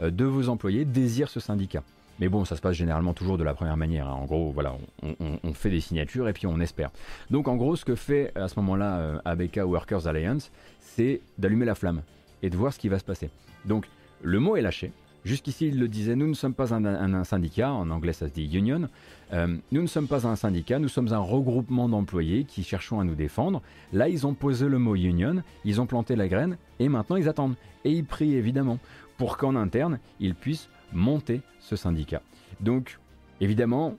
[0.00, 1.82] de vos employés désirent ce syndicat.
[2.20, 4.06] Mais bon, ça se passe généralement toujours de la première manière.
[4.08, 4.12] Hein.
[4.12, 6.90] En gros, voilà, on, fait des signatures et puis on espère.
[7.30, 11.74] Donc en gros, ce que fait à ce moment-là ABK Workers Alliance, c'est d'allumer la
[11.74, 12.02] flamme
[12.42, 13.30] et de voir ce qui va se passer.
[13.64, 13.86] Donc
[14.22, 14.92] le mot est lâché.
[15.24, 18.46] Jusqu'ici, il le disait, nous ne sommes pas un syndicat, en anglais ça se dit
[18.56, 18.88] union,
[19.34, 23.04] euh, nous ne sommes pas un syndicat, nous sommes un regroupement d'employés qui cherchons à
[23.04, 23.60] nous défendre.
[23.92, 27.28] Là, ils ont posé le mot union, ils ont planté la graine et maintenant ils
[27.28, 27.56] attendent.
[27.84, 28.78] Et ils prient évidemment
[29.18, 32.22] pour qu'en interne, ils puissent monter ce syndicat.
[32.60, 32.98] Donc,
[33.40, 33.96] évidemment,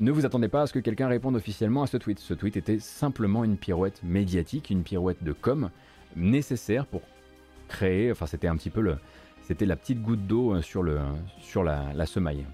[0.00, 2.18] ne vous attendez pas à ce que quelqu'un réponde officiellement à ce tweet.
[2.18, 5.70] Ce tweet était simplement une pirouette médiatique, une pirouette de com
[6.16, 7.02] nécessaire pour
[7.68, 8.96] créer, enfin c'était un petit peu le,
[9.42, 10.82] c'était la petite goutte d'eau euh, sur,
[11.62, 12.46] la semaille.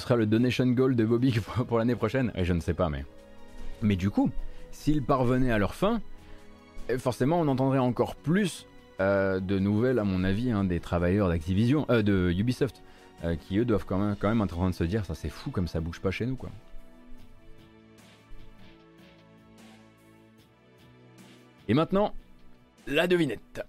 [0.00, 3.04] Ce sera le donation goal de Bobby pour, l'année prochaine je ne sais pas, mais.
[3.82, 4.30] Mais du coup,
[4.72, 6.00] s'ils parvenaient à leur fin,
[6.88, 8.66] eh, forcément on entendrait encore plus
[9.00, 12.82] euh, de nouvelles, à mon avis, hein, des travailleurs d'Activision, euh, de Ubisoft,
[13.24, 15.14] euh, qui eux doivent quand même, quand même être en train de se dire ça
[15.14, 16.50] c'est fou comme ça bouge pas chez nous quoi.
[21.68, 22.12] Et maintenant,
[22.86, 23.62] la devinette.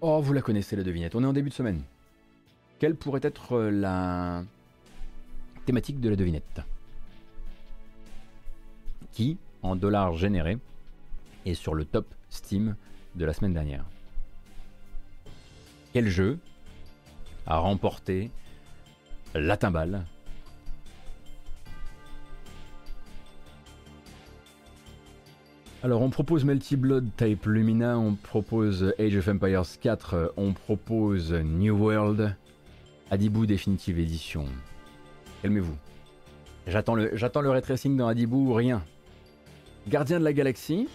[0.00, 1.82] Oh, vous la connaissez la devinette, on est en début de semaine.
[2.78, 4.44] Quelle pourrait être la
[5.64, 6.62] thématique de la devinette?
[9.18, 10.58] Qui, en dollars générés,
[11.44, 12.76] est sur le top Steam
[13.16, 13.84] de la semaine dernière
[15.92, 16.38] Quel jeu
[17.44, 18.30] a remporté
[19.34, 20.04] la timbale
[25.82, 31.32] Alors on propose Melty Blood Type Lumina, on propose Age of Empires 4, on propose
[31.32, 32.36] New World,
[33.10, 34.44] Adibou Definitive Edition.
[35.42, 35.76] Calmez-vous.
[36.68, 38.84] J'attends le, j'attends le ray tracing dans Adibou ou rien.
[39.88, 40.88] Gardien de la galaxie.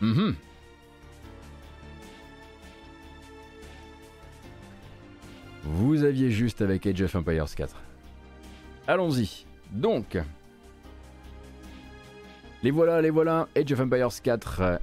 [0.00, 0.34] Mhm.
[5.64, 7.76] Vous aviez juste avec Age of Empires 4.
[8.86, 9.46] Allons-y.
[9.70, 10.18] Donc,
[12.62, 13.48] les voilà, les voilà.
[13.56, 14.80] Age of Empires 4.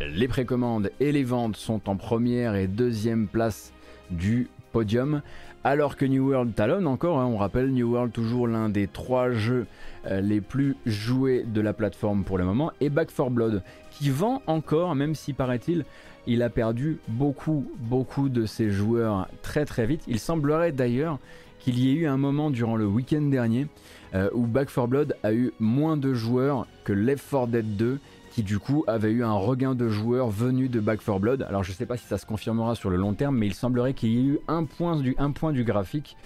[0.00, 3.72] Les précommandes et les ventes sont en première et deuxième place
[4.10, 5.22] du podium.
[5.66, 9.30] Alors que New World talonne encore, hein, on rappelle New World toujours l'un des trois
[9.30, 9.66] jeux
[10.06, 14.10] euh, les plus joués de la plateforme pour le moment, et Back 4 Blood qui
[14.10, 15.86] vend encore, même si paraît-il,
[16.26, 20.02] il a perdu beaucoup, beaucoup de ses joueurs très très vite.
[20.06, 21.18] Il semblerait d'ailleurs
[21.60, 23.66] qu'il y ait eu un moment durant le week-end dernier
[24.14, 27.98] euh, où Back 4 Blood a eu moins de joueurs que Left 4 Dead 2
[28.34, 31.42] qui du coup avait eu un regain de joueurs venus de Back 4 Blood.
[31.42, 33.94] Alors je sais pas si ça se confirmera sur le long terme, mais il semblerait
[33.94, 36.16] qu'il y ait eu un point du, un point du graphique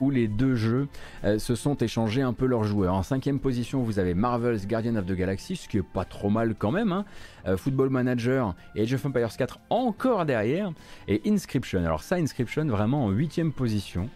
[0.00, 0.88] où les deux jeux
[1.24, 2.94] euh, se sont échangés un peu leurs joueurs.
[2.94, 6.30] En cinquième position, vous avez Marvel's Guardian of the Galaxy, ce qui est pas trop
[6.30, 6.90] mal quand même.
[6.90, 7.04] Hein.
[7.46, 10.72] Euh, Football Manager et Age of Empires 4 encore derrière.
[11.06, 11.84] Et Inscription.
[11.84, 14.08] Alors ça, Inscription vraiment en huitième position.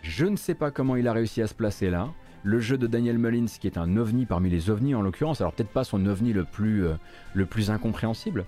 [0.00, 2.08] Je ne sais pas comment il a réussi à se placer là
[2.46, 5.52] le jeu de Daniel Mullins, qui est un ovni parmi les ovnis en l'occurrence, alors
[5.52, 6.94] peut-être pas son ovni le plus, euh,
[7.34, 8.44] le plus incompréhensible,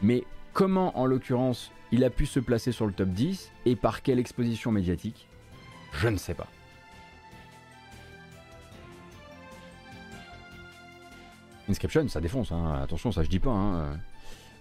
[0.00, 0.24] mais
[0.54, 4.18] comment en l'occurrence il a pu se placer sur le top 10 et par quelle
[4.18, 5.28] exposition médiatique?
[5.92, 6.46] Je ne sais pas.
[11.68, 12.80] Inscription, ça défonce, hein.
[12.82, 13.50] attention, ça je dis pas.
[13.50, 13.98] Hein.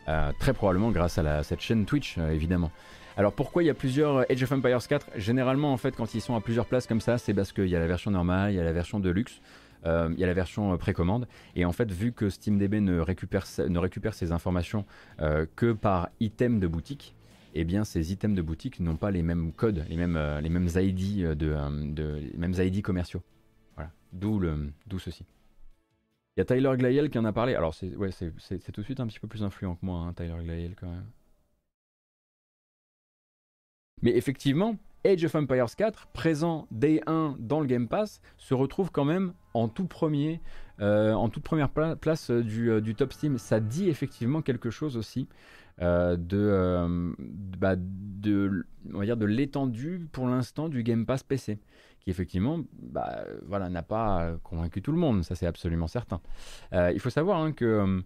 [0.09, 2.71] Euh, très probablement grâce à, cette chaîne Twitch, euh, évidemment.
[3.21, 6.15] Alors pourquoi il y a plusieurs euh, Age of Empires 4 Généralement en fait quand
[6.15, 8.51] ils sont à plusieurs places comme ça c'est parce qu'il y a la version normale,
[8.51, 9.41] il y a la version de luxe,
[9.85, 12.99] euh, il y a la version euh, précommande et en fait vu que SteamDB ne
[12.99, 14.87] récupère, ne ces informations
[15.55, 17.15] que par item de boutique,
[17.53, 20.17] eh bien ces items de boutique n'ont pas les mêmes codes, les mêmes,
[20.75, 23.21] ID de, mêmes ID commerciaux.
[23.75, 25.27] Voilà, d'où ceci.
[26.35, 27.53] Il y a Tyler Glayel qui en a parlé.
[27.53, 27.91] Alors, c'est
[28.71, 31.05] tout de suite un petit peu plus influent que moi, hein, Tyler Glayel, quand même.
[34.01, 38.91] Mais effectivement, Age of Empires 4, présent Day 1 dans le Game Pass, se retrouve
[38.91, 40.41] quand même en tout premier,
[40.79, 43.37] euh, en toute première place euh, euh, du, top Steam.
[43.37, 45.27] Ça dit effectivement quelque chose aussi
[45.79, 47.15] de,
[47.57, 47.75] bah,
[48.93, 51.57] on va dire de l'étendue pour l'instant du Game Pass PC,
[51.99, 55.23] qui effectivement, bah, voilà, n'a pas convaincu tout le monde.
[55.23, 56.21] Ça c'est absolument certain.
[56.71, 58.03] il faut savoir hein, que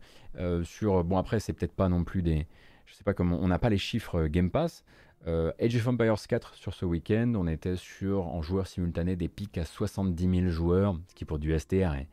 [0.64, 2.48] sur, bon après c'est peut-être pas non plus des,
[2.86, 4.86] je sais pas comment, on n'a pas les chiffres Game Pass.
[5.28, 9.28] Euh, Age of Empires 4 sur ce week-end, on était sur, en joueurs simultanés, des
[9.28, 12.08] pics à 70 000 joueurs, ce qui pour du STR est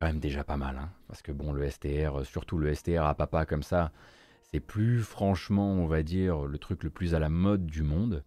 [0.00, 0.76] quand même déjà pas mal.
[0.76, 0.90] Hein.
[1.08, 3.92] parce que bon, le STR, surtout le STR à papa comme ça,
[4.50, 8.22] c'est plus franchement, on va dire, le truc le plus à la mode du monde.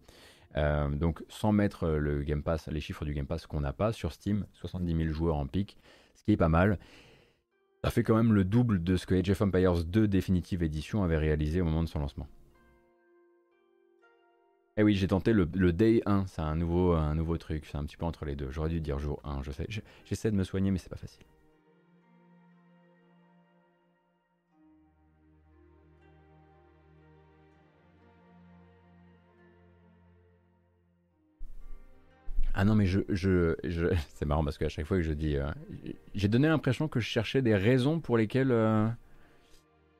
[0.56, 3.92] Euh, donc sans mettre le Game Pass, les chiffres du Game Pass qu'on n'a pas
[3.92, 5.78] sur Steam, 70 000 joueurs en pic,
[6.14, 6.78] ce qui est pas mal.
[7.84, 11.04] Ça fait quand même le double de ce que Age of Empires 2 Definitive Edition
[11.04, 12.26] avait réalisé au moment de son lancement.
[14.80, 17.84] Eh oui, j'ai tenté le, Day 1, c'est un nouveau, un nouveau truc, c'est un
[17.84, 18.48] petit peu entre les deux.
[18.52, 19.66] J'aurais dû dire jour 1, je sais.
[20.04, 21.24] J'essaie de me soigner, mais c'est pas facile.
[32.54, 33.56] Ah non, mais je, je,
[34.14, 35.50] c'est marrant parce qu'à chaque fois que je dis, euh,
[36.14, 38.86] j'ai donné l'impression que je cherchais des raisons pour lesquelles, euh,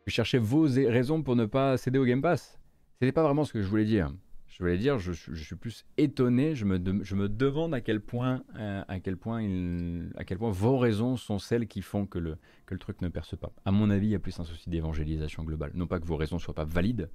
[0.07, 2.61] je cherchais vos raisons pour ne pas céder au Game Pass.
[3.01, 4.13] C'était pas vraiment ce que je voulais dire.
[4.59, 8.43] Je voulais dire, je, suis plus étonné, je me, je me demande à quel, point,
[8.59, 9.41] euh, à, quel point
[10.17, 13.09] à quel point vos raisons sont celles qui font que le, que le truc ne
[13.09, 13.53] perce pas.
[13.65, 15.71] À mon avis, il y a plus un souci d'évangélisation globale.
[15.75, 17.09] Non pas que vos raisons soient pas valides,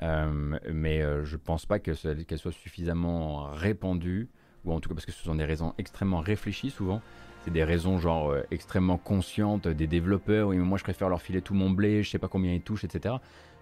[0.00, 4.30] euh, mais euh, je pense pas qu'elles soient suffisamment répandues,
[4.64, 7.02] ou en tout cas parce que ce sont des raisons extrêmement réfléchies souvent.
[7.44, 11.42] C'est des raisons genre extrêmement conscientes des développeurs, oui, mais moi je préfère leur filer
[11.42, 13.16] tout mon blé, je sais pas combien ils touchent, etc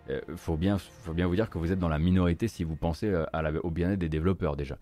[0.09, 2.77] euh, faut, bien, faut bien vous dire que vous êtes dans la minorité si vous
[2.77, 3.27] pensez euh,
[3.63, 4.79] au bien-être des développeurs déjà.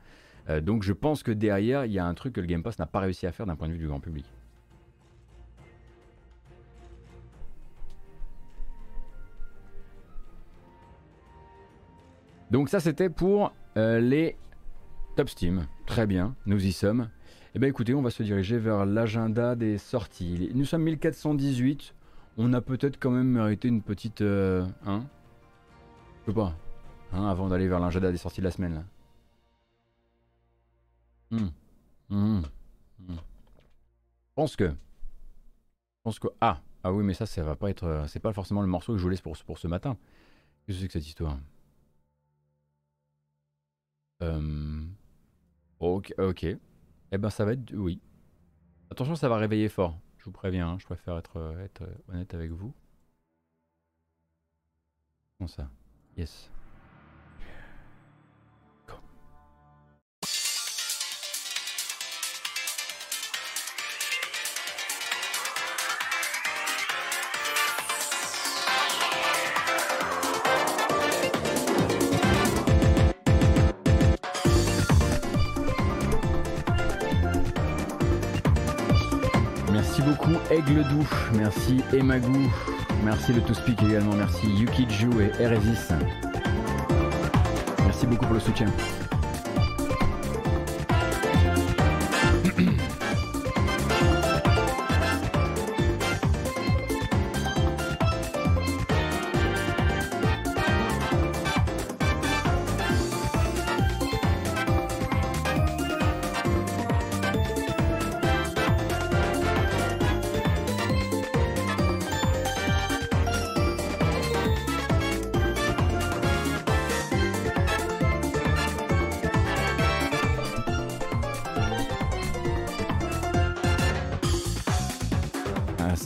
[0.49, 2.78] Euh, donc je pense que derrière, il y a un truc que le Game Pass
[2.78, 4.24] n'a pas réussi à faire d'un point de vue du grand public.
[12.51, 14.36] Donc ça c'était pour les
[15.16, 15.66] Top Steam.
[15.86, 17.11] Très bien, nous y sommes.
[17.55, 20.51] Eh bien écoutez, on va se diriger vers l'agenda des sorties.
[20.55, 21.95] Nous sommes 1418.
[22.39, 24.23] On a peut-être quand même mérité une petite...
[24.23, 25.06] hein
[26.28, 26.55] je sais pas.
[27.12, 28.85] Hein, avant d'aller vers l'agenda des sorties de la semaine.
[31.31, 31.48] Hmm.
[32.10, 32.43] Hmm.
[32.98, 33.15] Hmm.
[33.16, 34.69] Je pense que.
[34.69, 34.77] Je
[36.02, 36.28] pense que.
[36.40, 37.85] Ah Ah oui, mais ça, ça va pas être.
[37.85, 39.97] Euh, c'est pas forcément le morceau que je voulais pour, pour ce matin.
[40.66, 41.39] Qu'est-ce que c'est que cette histoire?
[44.23, 44.85] Euh...
[45.81, 46.44] Ok, ok.
[46.44, 47.73] Eh ben, ça va être.
[47.74, 48.01] Oui.
[48.90, 49.98] Attention, ça va réveiller fort.
[50.29, 52.75] Vous préviens, hein, je préfère être, euh, être honnête avec vous.
[55.39, 55.71] Comment ça?
[56.19, 56.51] Yes.
[80.59, 82.51] Aigle Doux, merci Emagou,
[83.05, 85.93] Merci le To Speak également, merci Yukiju et Eresis.
[87.85, 88.66] Merci beaucoup pour le soutien.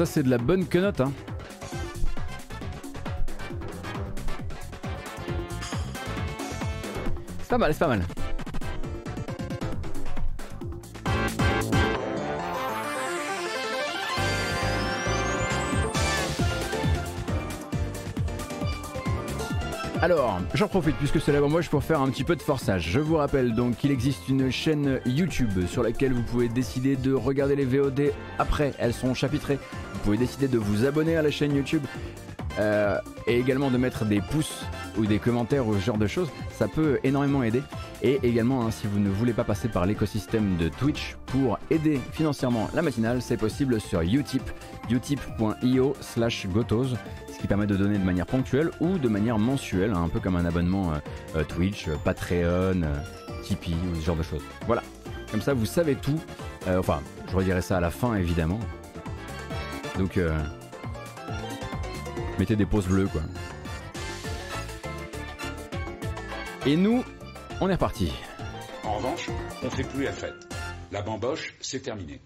[0.05, 1.01] C'est de la bonne quenotte.
[1.01, 1.13] Hein.
[7.41, 8.03] C'est pas mal, c'est pas mal.
[20.13, 22.87] Alors, j'en profite puisque c'est la moi je pour faire un petit peu de forçage.
[22.91, 27.15] Je vous rappelle donc qu'il existe une chaîne YouTube sur laquelle vous pouvez décider de
[27.15, 29.59] regarder les VOD après, elles sont chapitrées.
[29.95, 31.81] Vous pouvez décider de vous abonner à la chaîne YouTube
[32.59, 34.67] euh, et également de mettre des pouces
[34.99, 36.29] ou des commentaires ou ce genre de choses,
[36.59, 37.63] ça peut énormément aider.
[38.05, 42.01] Et également, hein, si vous ne voulez pas passer par l'écosystème de Twitch pour aider
[42.11, 44.43] financièrement la matinale, c'est possible sur Utip,
[44.91, 46.97] utip.io slash gotos,
[47.33, 50.19] ce qui permet de donner de manière ponctuelle ou de manière mensuelle, hein, un peu
[50.19, 50.97] comme un abonnement euh,
[51.37, 52.83] euh, Twitch, Patreon,
[53.45, 54.43] Tipeee ou ce genre de choses.
[54.67, 54.83] Voilà,
[55.31, 56.19] comme ça vous savez tout.
[56.67, 57.01] enfin,
[57.31, 58.59] je redirai ça à la fin évidemment.
[59.97, 60.19] Donc,
[62.39, 63.21] mettez des pauses bleues quoi.
[66.65, 67.05] Et nous,
[67.63, 68.13] on est reparti.
[68.83, 69.31] En revanche,
[69.63, 70.35] on fait plus la fête.
[70.91, 72.21] La bamboche, c'est terminé.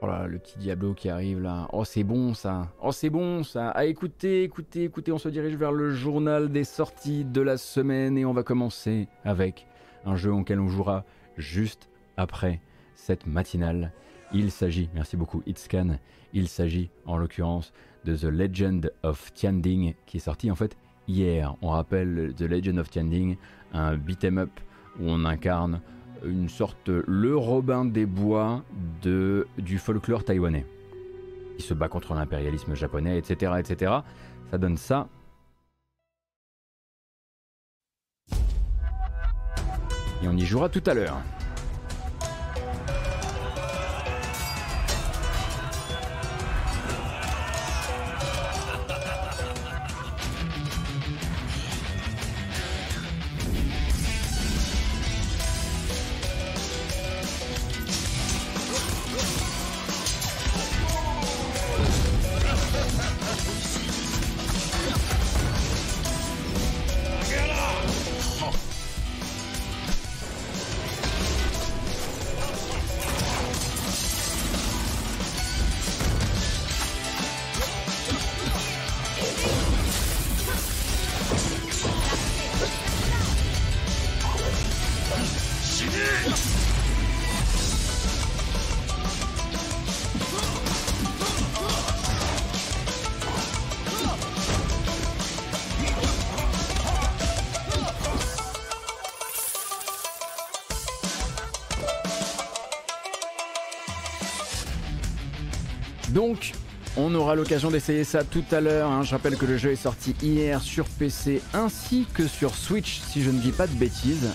[0.00, 1.68] Oh là, le petit Diablo qui arrive là.
[1.72, 2.68] Oh, c'est bon ça.
[2.80, 3.70] Oh, c'est bon ça.
[3.70, 8.16] Ah, écoutez, écoutez, écoutez, on se dirige vers le journal des sorties de la semaine
[8.16, 9.66] et on va commencer avec
[10.04, 11.04] un jeu auquel on jouera
[11.36, 12.60] juste après
[12.94, 13.92] cette matinale.
[14.32, 15.98] Il s'agit, merci beaucoup Itscan,
[16.32, 17.72] il s'agit en l'occurrence
[18.04, 20.76] de The Legend of Tianding qui est sorti en fait
[21.08, 21.54] hier.
[21.62, 23.36] On rappelle The Legend of Tianding,
[23.72, 24.50] un beat'em up
[25.00, 25.80] où on incarne
[26.24, 28.62] une sorte le Robin des Bois
[29.02, 30.66] du folklore taïwanais.
[31.56, 33.92] qui se bat contre l'impérialisme japonais, etc., etc.
[34.50, 35.08] Ça donne ça.
[40.22, 41.20] Et on y jouera tout à l'heure.
[106.96, 108.90] On aura l'occasion d'essayer ça tout à l'heure.
[108.90, 109.02] Hein.
[109.02, 113.22] Je rappelle que le jeu est sorti hier sur PC ainsi que sur Switch, si
[113.22, 114.28] je ne dis pas de bêtises.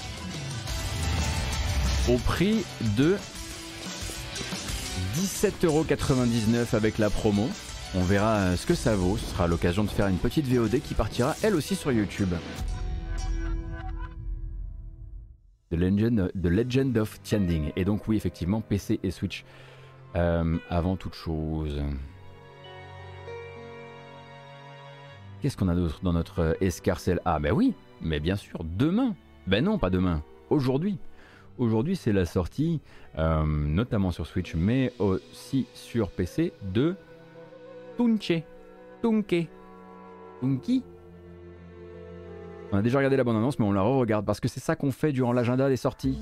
[2.10, 2.64] Au prix
[2.98, 3.16] de
[5.16, 7.48] 17,99€ avec la promo.
[7.96, 9.18] On verra euh, ce que ça vaut.
[9.18, 12.34] Ce sera l'occasion de faire une petite VOD qui partira elle aussi sur YouTube.
[15.70, 17.72] The Legend, The Legend of Tianding.
[17.76, 19.44] Et donc oui, effectivement, PC et Switch.
[20.18, 21.80] Euh, avant toute chose.
[25.42, 27.20] Qu'est-ce qu'on a d'autre dans notre escarcelle?
[27.24, 29.16] Ah ben oui, mais bien sûr, demain.
[29.46, 30.98] Ben non, pas demain, aujourd'hui.
[31.60, 32.82] Aujourd'hui, c'est la sortie,
[33.18, 36.96] euh, notamment sur Switch, mais aussi sur PC, de
[37.96, 38.44] Tunche.
[39.04, 39.48] Tunke.
[40.42, 40.84] Tunki
[42.72, 44.92] On a déjà regardé la bande-annonce, mais on la re-regarde parce que c'est ça qu'on
[44.92, 46.18] fait durant l'agenda des sorties.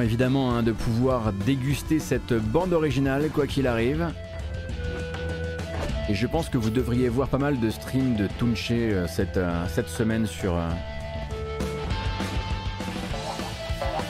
[0.00, 4.08] Évidemment hein, de pouvoir déguster cette bande originale quoi qu'il arrive.
[6.08, 9.36] Et je pense que vous devriez voir pas mal de streams de Tunche euh, cette,
[9.36, 10.54] euh, cette semaine sur...
[10.54, 10.68] Euh,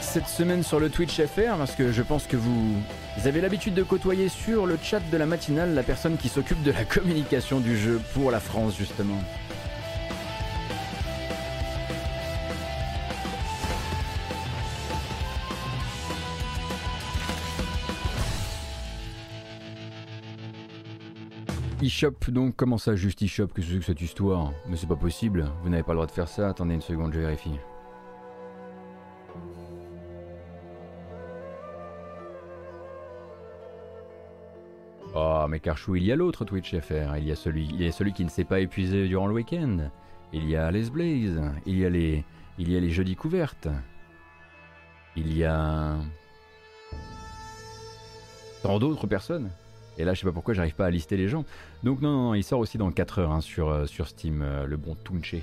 [0.00, 2.76] cette semaine sur le Twitch FR parce que je pense que vous
[3.24, 6.70] avez l'habitude de côtoyer sur le chat de la matinale la personne qui s'occupe de
[6.70, 9.22] la communication du jeu pour la France justement.
[21.82, 23.48] eShop, donc comment ça juste eShop?
[23.48, 24.52] Que c'est que cette histoire?
[24.68, 27.12] Mais c'est pas possible, vous n'avez pas le droit de faire ça, attendez une seconde,
[27.12, 27.58] je vérifie.
[35.14, 37.86] Oh mais Carchou, il y a l'autre Twitch FR, il y a celui, il y
[37.86, 39.90] a celui qui ne s'est pas épuisé durant le week-end.
[40.32, 42.24] il y a Les Blaze, il y a les,
[42.58, 43.68] il y a les jeudis couvertes,
[45.16, 45.96] il y a
[48.62, 49.50] tant d'autres personnes.
[49.98, 51.44] Et là, je sais pas pourquoi j'arrive pas à lister les gens.
[51.82, 54.66] Donc non, non, il sort aussi dans 4 heures hein, sur, euh, sur Steam, euh,
[54.66, 55.36] le bon Tunche.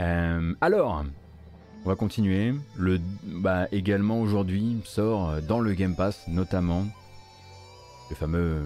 [0.00, 1.04] Euh, alors,
[1.84, 2.54] on va continuer.
[2.76, 6.84] Le, bah, également aujourd'hui sort dans le Game Pass, notamment
[8.10, 8.62] le fameux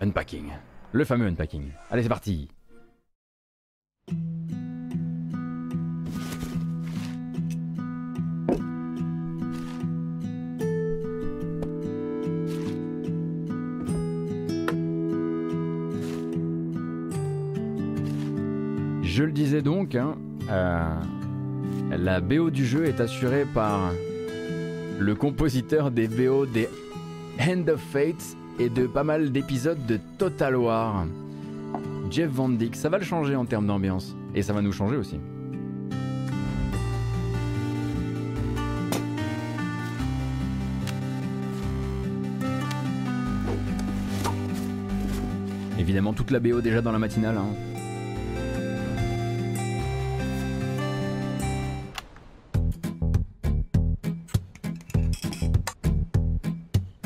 [0.00, 0.50] Unpacking.
[0.92, 1.70] Le fameux Unpacking.
[1.90, 2.48] Allez, c'est parti.
[19.20, 20.16] Je le disais donc, hein,
[20.48, 20.94] euh,
[21.90, 23.92] la BO du jeu est assurée par
[24.98, 26.70] le compositeur des BO des
[27.38, 31.04] End of Fate et de pas mal d'épisodes de Total War,
[32.10, 32.74] Jeff Van Dyke.
[32.74, 35.20] Ça va le changer en termes d'ambiance et ça va nous changer aussi.
[45.78, 47.36] Évidemment, toute la BO déjà dans la matinale.
[47.36, 47.69] Hein.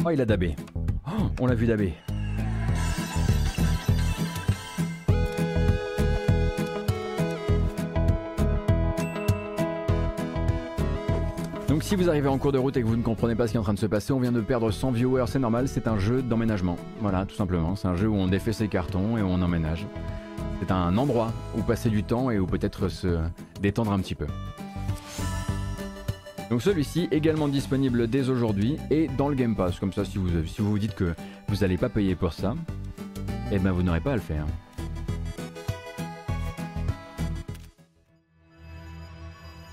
[0.06, 0.54] Oh, il a dabé.
[1.40, 1.94] On l'a vu dabé.
[11.68, 13.52] Donc si vous arrivez en cours de route et que vous ne comprenez pas ce
[13.52, 15.68] qui est en train de se passer, on vient de perdre 100 viewers, c'est normal,
[15.68, 16.76] c'est un jeu d'emménagement.
[17.00, 17.74] Voilà, tout simplement.
[17.74, 19.86] C'est un jeu où on défait ses cartons et où on emménage.
[20.60, 23.18] C'est un endroit où passer du temps et où peut-être se
[23.62, 24.26] détendre un petit peu.
[26.50, 29.78] Donc celui-ci également disponible dès aujourd'hui et dans le Game Pass.
[29.78, 31.14] Comme ça, si vous si vous, vous dites que
[31.48, 32.54] vous n'allez pas payer pour ça,
[33.50, 34.46] eh ben vous n'aurez pas à le faire.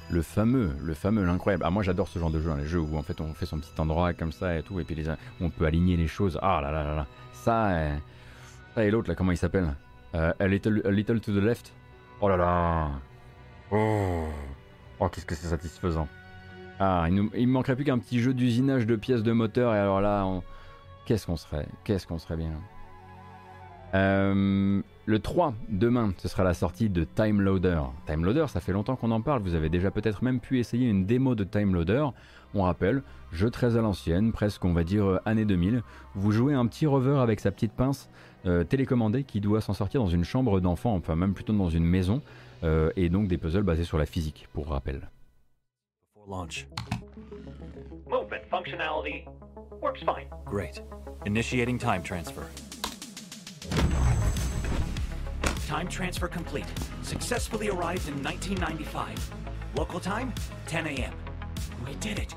[0.10, 1.64] Le fameux, le fameux, l'incroyable.
[1.66, 3.46] Ah moi j'adore ce genre de jeu, hein, les jeux où en fait on fait
[3.46, 5.06] son petit endroit comme ça et tout, et puis
[5.40, 6.38] on peut aligner les choses.
[6.42, 7.08] Ah là là là là.
[7.34, 7.96] Ça, euh,
[8.76, 9.74] ça et l'autre là, comment il s'appelle
[10.16, 11.72] euh, a, little, a Little to the Left.
[12.20, 12.90] Oh là là.
[13.72, 14.26] Oh,
[15.00, 16.08] oh qu'est-ce que c'est satisfaisant.
[16.84, 20.02] Ah, il, me manquerait plus qu'un petit jeu d'usinage de pièces de moteur, et alors
[20.02, 20.42] là, on...
[21.06, 22.54] qu'est-ce qu'on serait Qu'est-ce qu'on serait bien
[23.94, 27.82] euh, le 3, demain, ce sera la sortie de Time Loader.
[28.08, 30.90] Time Loader, ça fait longtemps qu'on en parle, vous avez déjà peut-être même pu essayer
[30.90, 32.08] une démo de Time Loader.
[32.56, 35.84] On rappelle, jeu très à l'ancienne, presque on va dire euh, année 2000.
[36.16, 38.10] Vous jouez un petit rover avec sa petite pince
[38.48, 41.86] euh, télécommandée qui doit s'en sortir dans une chambre d'enfant, enfin même plutôt dans une
[41.86, 42.24] maison,
[42.96, 45.10] et donc des puzzles basés sur la physique, pour rappel.
[46.32, 46.66] Launch.
[48.10, 49.28] Movement functionality
[49.82, 50.28] works fine.
[50.46, 50.82] Great.
[51.26, 52.48] Initiating time transfer.
[55.68, 56.66] Time transfer complete.
[57.04, 59.32] Successfully arrived in 1995.
[59.76, 60.34] Local time,
[60.68, 61.14] 10 a.m.
[61.86, 62.34] We did it.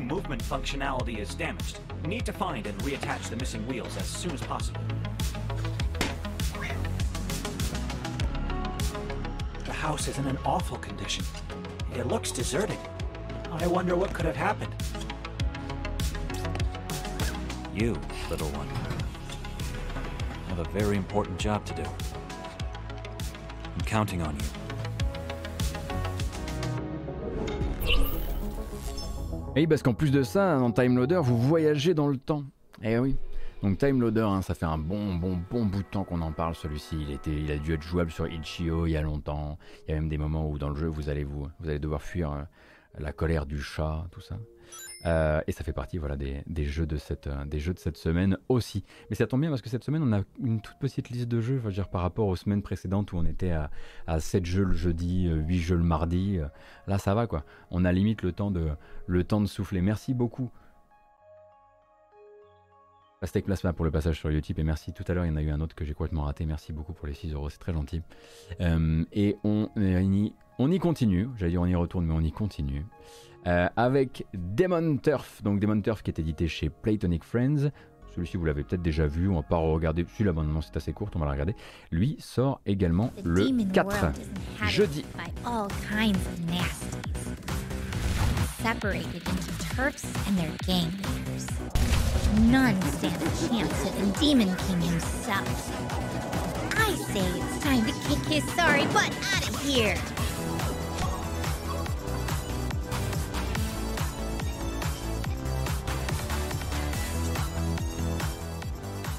[0.00, 1.78] Movement functionality is damaged.
[2.04, 4.80] Need to find and reattach the missing wheels as soon as possible.
[9.64, 11.24] The house is in an awful condition.
[11.96, 12.78] It looks deserted.
[13.52, 14.74] I wonder what could have happened.
[17.74, 17.96] You,
[18.28, 18.68] little one,
[20.48, 21.82] have a very important job to do.
[21.82, 24.64] I'm counting on you.
[29.56, 32.42] Et oui, parce qu'en plus de ça, dans Time Loader, vous voyagez dans le temps.
[32.82, 33.16] Eh oui.
[33.64, 36.32] Donc Time Loader, hein, ça fait un bon, bon, bon bout de temps qu'on en
[36.32, 36.54] parle.
[36.54, 39.56] Celui-ci, il était, il a dû être jouable sur Itch.io il y a longtemps.
[39.88, 41.78] Il y a même des moments où dans le jeu, vous allez vous, vous allez
[41.78, 42.42] devoir fuir euh,
[42.98, 44.36] la colère du chat, tout ça.
[45.06, 47.96] Euh, et ça fait partie voilà, des, jeux de cette, euh, des jeux de cette
[47.96, 48.84] semaine aussi.
[49.08, 51.40] Mais ça tombe bien parce que cette semaine, on a une toute petite liste de
[51.40, 53.70] jeux, dire, par rapport aux semaines précédentes où on était à,
[54.06, 56.38] à 7 jeux le jeudi, euh, 8 jeux le mardi.
[56.86, 57.44] Là, ça va quoi.
[57.70, 58.72] On a limite le temps de,
[59.06, 59.80] le temps de souffler.
[59.80, 60.50] Merci beaucoup.
[63.20, 64.92] Pastèque Plasma pour le passage sur YouTube et merci.
[64.92, 66.44] Tout à l'heure, il y en a eu un autre que j'ai complètement raté.
[66.44, 68.02] Merci beaucoup pour les 6 euros, c'est très gentil.
[68.60, 71.28] Euh, et on, y, on y continue.
[71.36, 72.84] J'allais dire on y retourne, mais on y continue.
[73.46, 77.70] Euh, avec Demon Turf, donc Demon Turf qui est édité chez Playtonic Friends.
[78.14, 80.06] Celui-ci, vous l'avez peut-être déjà vu, on va pas regarder.
[80.08, 81.56] Celui-là, bon, c'est assez court, on va la regarder.
[81.90, 84.28] Lui sort également le demon 4 world is
[84.60, 85.04] inhabited jeudi.
[88.64, 90.90] separated into turfs and their gang
[91.26, 91.46] leaders.
[92.34, 95.70] Stand a chance at Demon King himself.
[96.76, 99.94] I say it's time to kick his sorry butt out of here.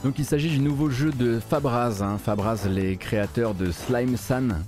[0.04, 2.18] Donc il s'agit du nouveau jeu de Fabraz, hein.
[2.18, 4.64] Fabraz les créateurs de Slime San,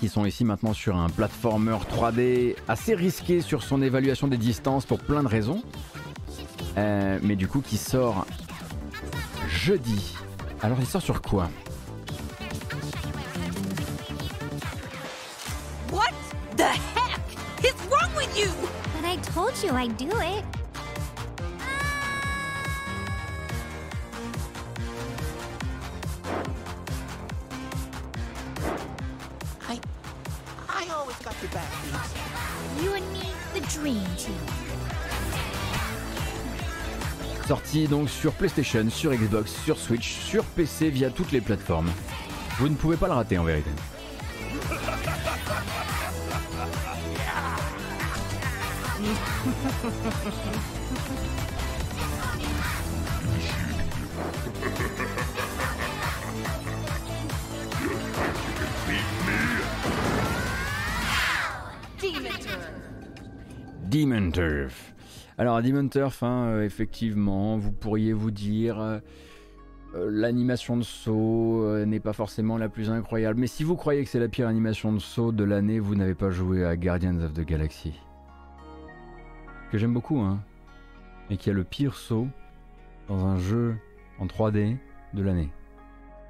[0.00, 4.86] qui sont ici maintenant sur un platformer 3D assez risqué sur son évaluation des distances
[4.86, 5.62] pour plein de raisons,
[6.78, 8.26] euh, mais du coup qui sort
[9.48, 10.14] jeudi.
[10.62, 11.50] Alors il sort sur quoi
[15.90, 16.12] What
[16.56, 17.20] the heck
[17.64, 18.50] is wrong with you?
[18.94, 20.44] But I told you I'd do it.
[29.68, 29.80] I
[30.68, 31.70] I always got your back.
[32.82, 33.22] You and me,
[33.54, 34.69] the dream team.
[37.50, 41.90] Sorti donc sur PlayStation, sur Xbox, sur Switch, sur PC via toutes les plateformes.
[42.60, 43.70] Vous ne pouvez pas le rater en vérité.
[63.90, 64.92] Demon Turf.
[65.40, 65.48] Turf.
[65.48, 68.98] Alors Demon Turf, hein, euh, effectivement, vous pourriez vous dire euh,
[69.94, 74.10] euh, l'animation de saut n'est pas forcément la plus incroyable, mais si vous croyez que
[74.10, 77.32] c'est la pire animation de saut de l'année, vous n'avez pas joué à Guardians of
[77.32, 77.94] the Galaxy.
[79.70, 80.40] Que j'aime beaucoup, hein,
[81.30, 82.28] et qui a le pire saut
[83.08, 83.76] dans un jeu
[84.18, 84.76] en 3D
[85.14, 85.50] de l'année.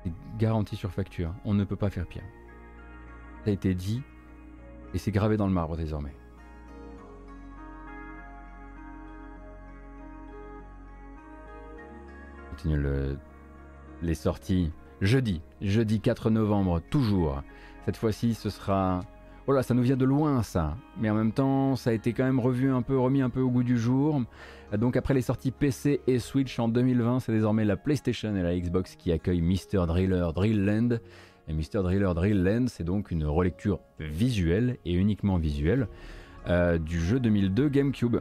[0.04, 2.22] C'est garanti sur facture, on ne peut pas faire pire.
[3.44, 4.02] Ça a été dit,
[4.94, 6.14] et c'est gravé dans le marbre désormais.
[12.62, 13.16] Continue le-
[14.02, 14.70] les sorties
[15.00, 17.42] jeudi, jeudi 4 novembre, toujours.
[17.86, 19.00] Cette fois-ci, ce sera.
[19.46, 20.76] Voilà, ça nous vient de loin, ça.
[20.98, 23.40] Mais en même temps, ça a été quand même revu un peu, remis un peu
[23.40, 24.22] au goût du jour.
[24.76, 28.56] Donc après les sorties PC et Switch en 2020, c'est désormais la PlayStation et la
[28.56, 29.86] Xbox qui accueillent Mr.
[29.86, 30.98] Driller Drill Land.
[31.48, 31.82] Et Mr.
[31.82, 35.88] Driller Drill Land, c'est donc une relecture visuelle et uniquement visuelle
[36.46, 38.18] euh, du jeu 2002 GameCube.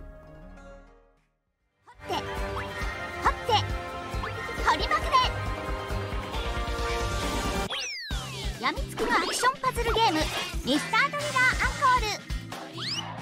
[8.59, 10.19] やみつきのアクションパズルゲーム
[10.67, 12.19] ミスタードリラーアンコール。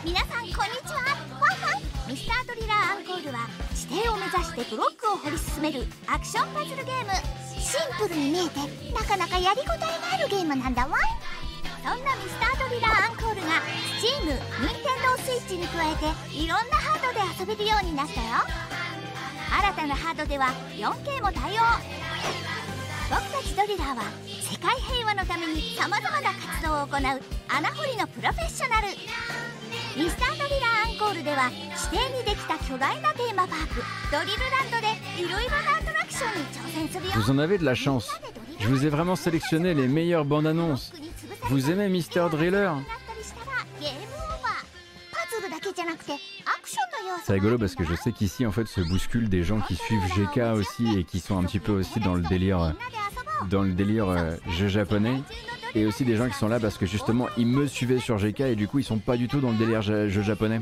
[0.03, 1.13] 皆さんこんにちは。
[1.13, 7.13] ファンファンミスタードリラーアンコールは地底を目指してブロックを掘り進めるアクションパズルゲーム。
[7.53, 8.65] シンプルに見えて
[8.97, 10.97] なかなかやりごたえがあるゲームなんだわ
[11.85, 13.61] そんなミスタードリラーアンコールが
[14.01, 14.33] Steam、
[14.65, 18.27] Nintendo Switch に加えていろんなハードで遊べるようになったよ。
[19.53, 21.61] 新たなハードでは 4K も対応。
[23.09, 28.87] 僕たちドリラーは世界平和のためにさまざまな活動を行う穴掘りのプロフェッショナル
[29.95, 31.49] ミスタードリラーアンコールでは
[31.91, 33.81] 指定にできた巨大なテーマパーク
[34.11, 38.09] ドリルランドでいろいろなアトラクションに挑戦するよ Vous en avez de la chance.
[38.59, 40.91] Je vous ai vraiment sélectionné les meilleures bandes annonces.
[41.49, 42.29] Vous aimez Mr.
[42.29, 42.71] Driller?
[47.23, 50.01] C'est rigolo parce que je sais qu'ici en fait se bousculent des gens qui suivent
[50.15, 52.71] GK aussi et qui sont un petit peu aussi dans le délire euh,
[53.49, 55.21] dans le délire euh, jeu japonais
[55.75, 58.41] et aussi des gens qui sont là parce que justement ils me suivaient sur GK
[58.41, 60.61] et du coup ils sont pas du tout dans le délire jeu japonais.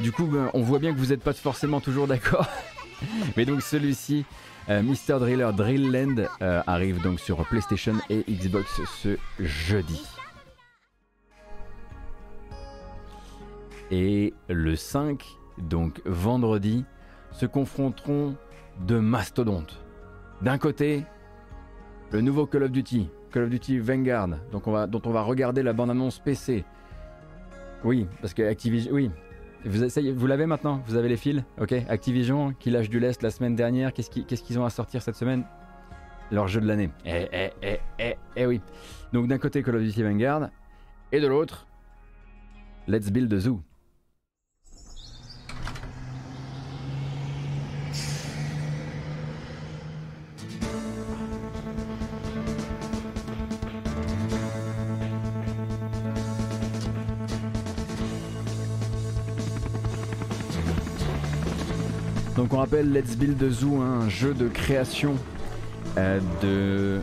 [0.00, 2.46] Du coup ben, on voit bien que vous n'êtes pas forcément toujours d'accord.
[3.36, 4.24] Mais donc celui-ci,
[4.68, 5.18] euh, Mr.
[5.18, 10.02] Driller Drill Land euh, arrive donc sur PlayStation et Xbox ce jeudi.
[13.90, 15.24] Et le 5,
[15.60, 16.84] donc vendredi,
[17.32, 18.36] se confronteront
[18.80, 19.84] deux mastodontes.
[20.42, 21.04] D'un côté,
[22.12, 26.18] le nouveau Call of Duty, Call of Duty Vanguard, dont on va regarder la bande-annonce
[26.18, 26.64] PC.
[27.84, 29.10] Oui, parce que Activision, oui,
[29.64, 30.82] vous, l'avez maintenant?
[30.86, 31.42] Vous avez les fils?
[31.60, 31.72] Ok.
[31.88, 33.92] Activision qui lâche du lest la semaine dernière.
[33.92, 35.44] Qu'est-ce qu'ils ont à sortir cette semaine?
[36.30, 36.90] Leur jeu de l'année.
[37.04, 38.60] Eh, eh, eh, eh, eh oui.
[39.12, 40.48] Donc d'un côté Call of Duty Vanguard
[41.12, 41.66] et de l'autre
[42.86, 43.60] Let's Build a Zoo.
[62.40, 65.14] Donc on rappelle Let's Build a Zoo, hein, un jeu de création
[65.98, 67.02] euh, de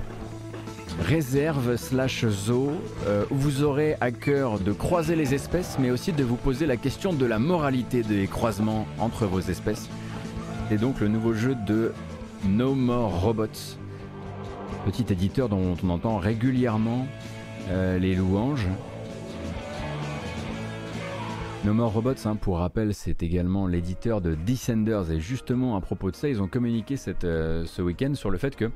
[0.99, 2.71] réserve slash zoo
[3.05, 6.65] euh, où vous aurez à cœur de croiser les espèces mais aussi de vous poser
[6.65, 9.89] la question de la moralité des croisements entre vos espèces.
[10.69, 11.93] C'est donc le nouveau jeu de
[12.43, 13.77] No More Robots,
[14.87, 17.05] petit éditeur dont on entend régulièrement
[17.69, 18.65] euh, les louanges.
[21.65, 26.11] No More Robots, hein, pour rappel, c'est également l'éditeur de Descenders et justement à propos
[26.11, 28.71] de ça, ils ont communiqué euh, ce week-end sur le fait que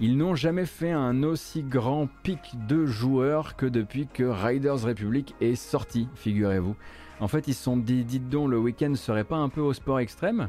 [0.00, 5.34] ils n'ont jamais fait un aussi grand pic de joueurs que depuis que Riders Republic
[5.40, 6.76] est sorti, figurez-vous.
[7.20, 9.72] En fait, ils se sont dit, dites donc, le week-end serait pas un peu au
[9.72, 10.48] sport extrême.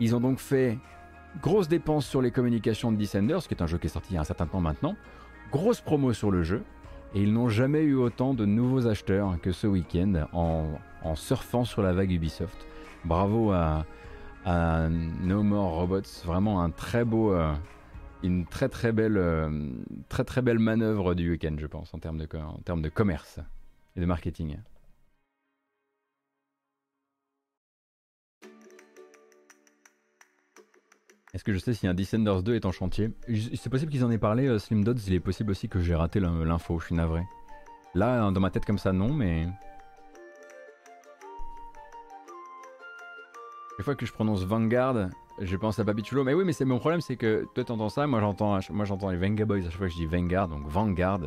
[0.00, 0.78] Ils ont donc fait
[1.42, 4.14] grosse dépense sur les communications de Descenders, qui est un jeu qui est sorti il
[4.14, 4.96] y a un certain temps maintenant,
[5.52, 6.62] grosse promo sur le jeu,
[7.14, 10.66] et ils n'ont jamais eu autant de nouveaux acheteurs que ce week-end en,
[11.02, 12.66] en surfant sur la vague Ubisoft.
[13.04, 13.84] Bravo à,
[15.20, 17.54] No More Robots, vraiment un très beau, euh,
[18.22, 19.70] une très très belle, euh,
[20.08, 23.40] très très belle manœuvre du week-end, je pense, en termes de, en termes de commerce
[23.96, 24.56] et de marketing.
[31.34, 33.10] Est-ce que je sais si un Descenders 2 est en chantier?
[33.54, 35.94] C'est possible qu'ils en aient parlé, euh, Slim Dodds, il est possible aussi que j'ai
[35.94, 37.22] raté l'in- l'info, je suis navré.
[37.94, 39.46] Là, dans ma tête comme ça, non, mais...
[43.78, 45.08] Chaque fois que je prononce Vanguard,
[45.40, 46.24] je pense à Babichulo.
[46.24, 49.08] Mais oui, mais c'est mon problème, c'est que toi t'entends ça, moi j'entends, moi j'entends
[49.10, 51.20] les Venga Boys à chaque fois que je dis Vanguard, donc Vanguard.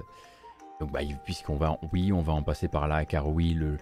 [0.81, 3.77] Donc bah puisqu'on va, oui, on va en passer par là, car oui, le,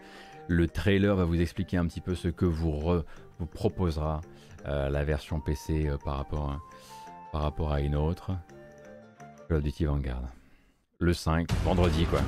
[0.47, 2.79] le trailer va vous expliquer un petit peu ce que vous,
[3.39, 4.21] vous proposera
[4.67, 6.59] euh, la version PC euh, par rapport à,
[7.31, 8.33] par rapport à une autre.
[9.47, 10.21] Call of Duty Vanguard.
[10.99, 12.19] Le 5, vendredi quoi.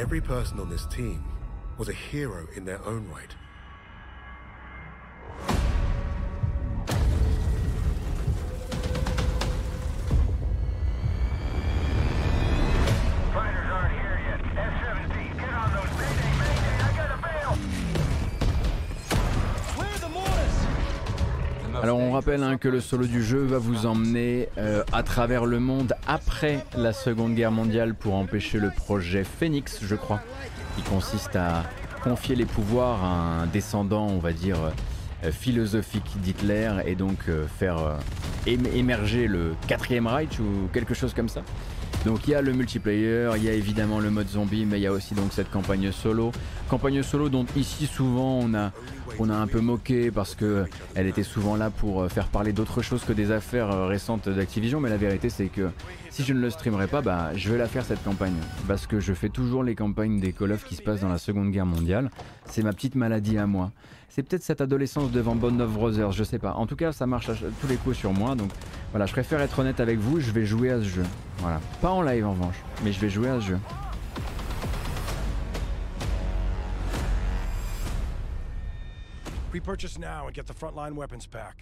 [0.00, 1.22] Every person on this team
[1.76, 3.34] was a hero in their own right.
[22.30, 25.94] Rappelle hein, que le solo du jeu va vous emmener euh, à travers le monde
[26.06, 30.20] après la Seconde Guerre mondiale pour empêcher le projet Phoenix, je crois,
[30.76, 31.64] qui consiste à
[32.04, 34.58] confier les pouvoirs à un descendant, on va dire,
[35.24, 37.98] euh, philosophique d'Hitler et donc euh, faire
[38.46, 41.42] ém- émerger le quatrième Reich ou quelque chose comme ça.
[42.04, 44.82] Donc il y a le multiplayer, il y a évidemment le mode zombie, mais il
[44.82, 46.32] y a aussi donc cette campagne solo.
[46.70, 48.72] Campagne solo dont ici souvent on a,
[49.18, 50.64] on a un peu moqué parce que
[50.94, 54.30] elle était souvent là pour euh, faire parler d'autre chose que des affaires euh, récentes
[54.30, 54.80] d'Activision.
[54.80, 55.68] Mais la vérité c'est que
[56.08, 58.36] si je ne le streamerai pas, bah je vais la faire cette campagne.
[58.66, 61.18] Parce que je fais toujours les campagnes des Call of qui se passent dans la
[61.18, 62.10] Seconde Guerre mondiale.
[62.46, 63.72] C'est ma petite maladie à moi.
[64.10, 66.54] C'est peut-être cette adolescence devant Bond of Brothers, je sais pas.
[66.54, 68.34] En tout cas, ça marche à tous les coups sur moi.
[68.34, 68.50] Donc
[68.90, 71.04] voilà, je préfère être honnête avec vous, je vais jouer à ce jeu.
[71.38, 71.60] Voilà.
[71.80, 73.58] Pas en live en revanche, mais je vais jouer à ce jeu.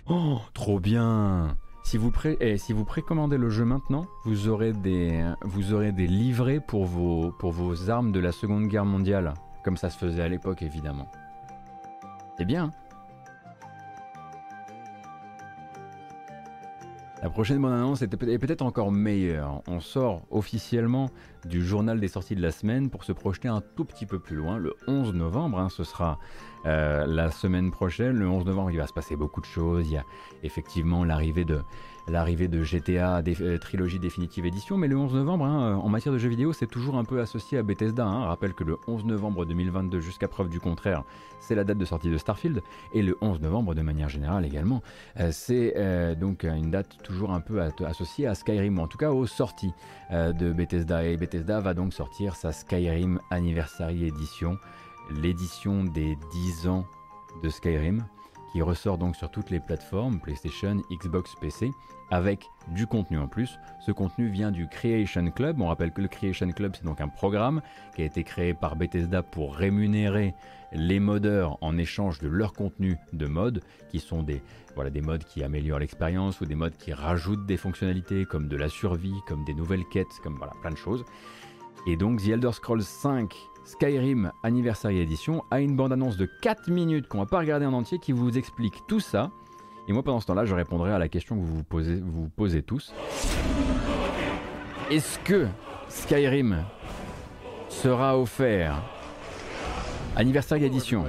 [0.08, 1.54] Oh, trop bien
[1.84, 5.92] si vous, pré eh, si vous précommandez le jeu maintenant, vous aurez des, vous aurez
[5.92, 9.32] des livrets pour vos, pour vos armes de la Seconde Guerre mondiale,
[9.64, 11.10] comme ça se faisait à l'époque évidemment.
[12.38, 12.64] C'est bien.
[12.64, 12.70] hein
[17.20, 19.60] La prochaine bonne annonce est peut- est peut-être encore meilleure.
[19.66, 21.10] On sort officiellement
[21.44, 24.36] du journal des sorties de la semaine pour se projeter un tout petit peu plus
[24.36, 24.56] loin.
[24.56, 26.20] Le 11 novembre, hein, ce sera
[26.66, 28.16] euh, la semaine prochaine.
[28.16, 29.88] Le 11 novembre, il va se passer beaucoup de choses.
[29.88, 30.04] Il y a
[30.44, 31.60] effectivement l'arrivée de,
[32.08, 34.76] l'arrivée de GTA euh, Trilogie Définitive Edition.
[34.76, 37.20] Mais le 11 novembre, hein, euh, en matière de jeux vidéo, c'est toujours un peu
[37.20, 38.04] associé à Bethesda.
[38.04, 38.26] Hein.
[38.26, 41.04] Rappelle que le 11 novembre 2022, jusqu'à preuve du contraire,
[41.40, 42.62] c'est la date de sortie de Starfield.
[42.92, 44.82] Et le 11 novembre, de manière générale également,
[45.20, 45.74] euh, c'est
[46.16, 49.72] donc une date toujours un peu associée à Skyrim, ou en tout cas aux sorties
[50.10, 51.04] de Bethesda.
[51.04, 54.58] Et Bethesda va donc sortir sa Skyrim Anniversary Edition,
[55.10, 56.84] l'édition des 10 ans
[57.42, 58.04] de Skyrim,
[58.52, 61.70] qui ressort donc sur toutes les plateformes, PlayStation, Xbox, PC,
[62.10, 63.58] avec du contenu en plus.
[63.80, 65.60] Ce contenu vient du Creation Club.
[65.60, 67.60] On rappelle que le Creation Club, c'est donc un programme
[67.94, 70.34] qui a été créé par Bethesda pour rémunérer
[70.72, 74.42] les modeurs en échange de leur contenu de mode, qui sont des,
[74.74, 78.56] voilà, des modes qui améliorent l'expérience ou des modes qui rajoutent des fonctionnalités comme de
[78.56, 81.04] la survie, comme des nouvelles quêtes, comme voilà, plein de choses.
[81.86, 83.34] Et donc The Elder Scrolls 5
[83.64, 87.98] Skyrim Anniversary Edition a une bande-annonce de 4 minutes qu'on va pas regarder en entier
[87.98, 89.30] qui vous explique tout ça.
[89.88, 92.22] Et moi pendant ce temps-là, je répondrai à la question que vous vous posez, vous
[92.22, 92.92] vous posez tous.
[94.90, 95.46] Est-ce que
[95.88, 96.64] Skyrim
[97.68, 98.82] sera offert
[100.16, 101.04] Anniversary Edition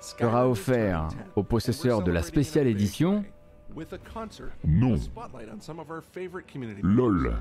[0.00, 3.24] sera offert aux possesseurs de la spéciale édition
[4.64, 4.96] Non.
[6.82, 7.34] LOL.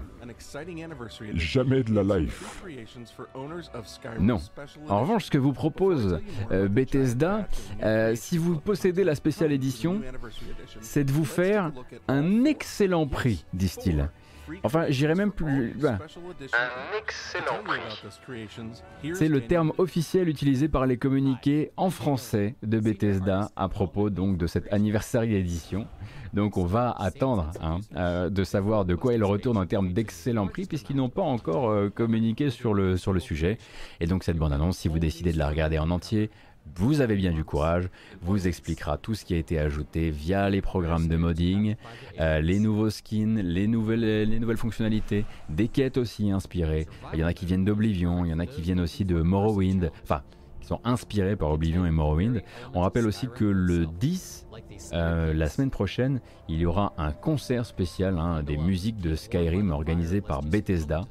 [1.38, 2.64] Jamais de la life.
[4.20, 4.40] Non.
[4.90, 6.20] En revanche, ce que vous propose
[6.52, 7.48] euh, Bethesda,
[7.84, 10.02] euh, si vous possédez la spéciale édition,
[10.82, 11.72] c'est de vous faire
[12.08, 14.10] un excellent prix, disent-ils.
[14.64, 15.74] Enfin, j'irais même plus.
[15.80, 15.98] bah,
[16.54, 17.80] Un excellent prix.
[19.16, 24.38] c'est le terme officiel utilisé par les communiqués en français de Bethesda à propos donc
[24.38, 25.88] de cette anniversaire édition.
[26.34, 30.48] Donc on va attendre hein, euh, de savoir de quoi il retourne en termes d'excellent
[30.48, 33.58] prix puisqu'ils n'ont pas encore euh, communiqué sur le, sur le sujet.
[34.02, 36.30] Et donc cette bande-annonce, si vous décidez de la regarder en entier,
[36.76, 37.90] vous avez bien du courage,
[38.22, 41.76] vous expliquera tout ce qui a été ajouté via les programmes de modding,
[42.20, 46.88] euh, les nouveaux skins, les nouvelles, les nouvelles fonctionnalités, des quêtes aussi inspirées.
[47.14, 49.22] Il y en a qui viennent d'Oblivion, il y en a qui viennent aussi de
[49.22, 50.22] Morrowind, enfin,
[50.60, 52.42] qui sont inspirés par Oblivion et Morrowind.
[52.74, 54.48] On rappelle aussi que le 10,
[54.94, 59.72] euh, la semaine prochaine, il y aura un concert spécial hein, des musiques de Skyrim
[59.72, 61.02] organisé par Bethesda.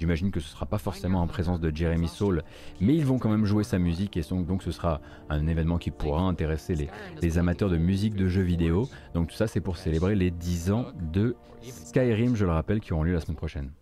[0.00, 2.42] J'imagine que ce ne sera pas forcément en présence de Jeremy Saul,
[2.80, 5.76] mais ils vont quand même jouer sa musique et donc, donc ce sera un événement
[5.76, 6.88] qui pourra intéresser les,
[7.20, 8.88] les amateurs de musique de jeux vidéo.
[9.12, 12.94] Donc tout ça c'est pour célébrer les 10 ans de Skyrim, je le rappelle, qui
[12.94, 13.72] auront lieu la semaine prochaine.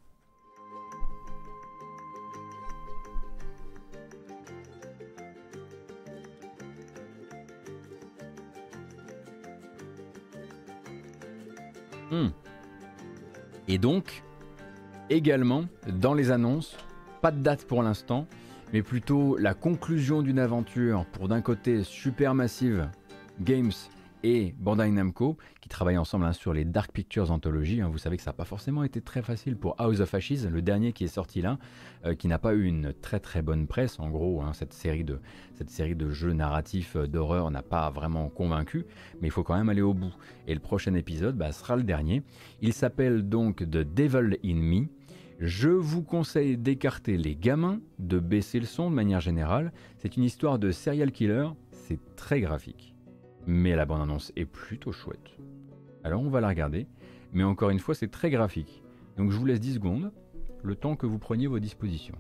[12.11, 12.31] Hmm.
[13.69, 14.25] Et donc,
[15.11, 16.77] également, dans les annonces,
[17.21, 18.27] pas de date pour l'instant,
[18.73, 22.89] mais plutôt la conclusion d'une aventure pour d'un côté Supermassive
[23.41, 23.73] Games
[24.25, 27.81] et Bandai Namco, qui travaillent ensemble hein, sur les Dark Pictures Anthology.
[27.81, 27.89] hein.
[27.89, 30.61] Vous savez que ça n'a pas forcément été très facile pour House of Ashes, le
[30.63, 31.59] dernier qui est sorti là,
[32.05, 33.99] euh, qui n'a pas eu une très très bonne presse.
[34.01, 35.21] En gros, hein, cette, série de,
[35.55, 38.87] cette série de jeux narratifs euh, d'horreur n'a pas vraiment convaincu,
[39.21, 40.13] mais il faut quand même aller au bout.
[40.47, 42.23] Et le prochain épisode bah, sera le dernier.
[42.61, 44.89] Il s'appelle donc The Devil in Me.
[45.39, 49.73] Je vous conseille d'écarter les gamins, de baisser le son de manière générale.
[49.99, 52.93] C'est une histoire de serial killer, c'est très graphique.
[53.47, 55.39] Mais la bande-annonce est plutôt chouette.
[56.03, 56.89] Alors on va la regarder,
[57.33, 58.83] mais encore une fois c'est très graphique.
[59.17, 60.13] Donc je vous laisse 10 secondes,
[60.65, 62.19] le temps que vous preniez vos dispositions.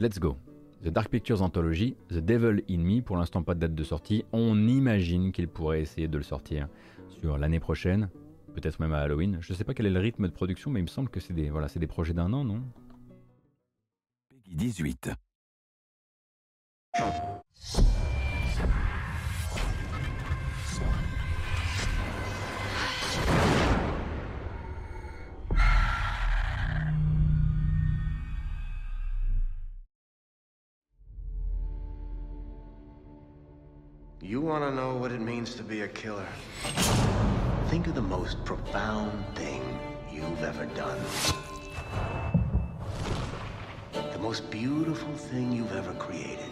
[0.00, 0.36] Let's go.
[0.84, 4.24] The Dark Pictures Anthology, The Devil in Me, pour l'instant pas de date de sortie.
[4.32, 6.68] On imagine qu'il pourrait essayer de le sortir
[7.08, 8.08] sur l'année prochaine,
[8.54, 9.38] peut-être même à Halloween.
[9.40, 11.32] Je sais pas quel est le rythme de production, mais il me semble que c'est
[11.32, 12.62] des, voilà, des projets d'un an, non?
[14.46, 15.10] 18.
[35.38, 36.26] Means to be a killer?
[37.68, 39.62] Think of the most profound thing
[40.10, 40.98] you've ever done.
[43.92, 46.50] The most beautiful thing you've ever created.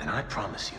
[0.00, 0.78] And I promise you,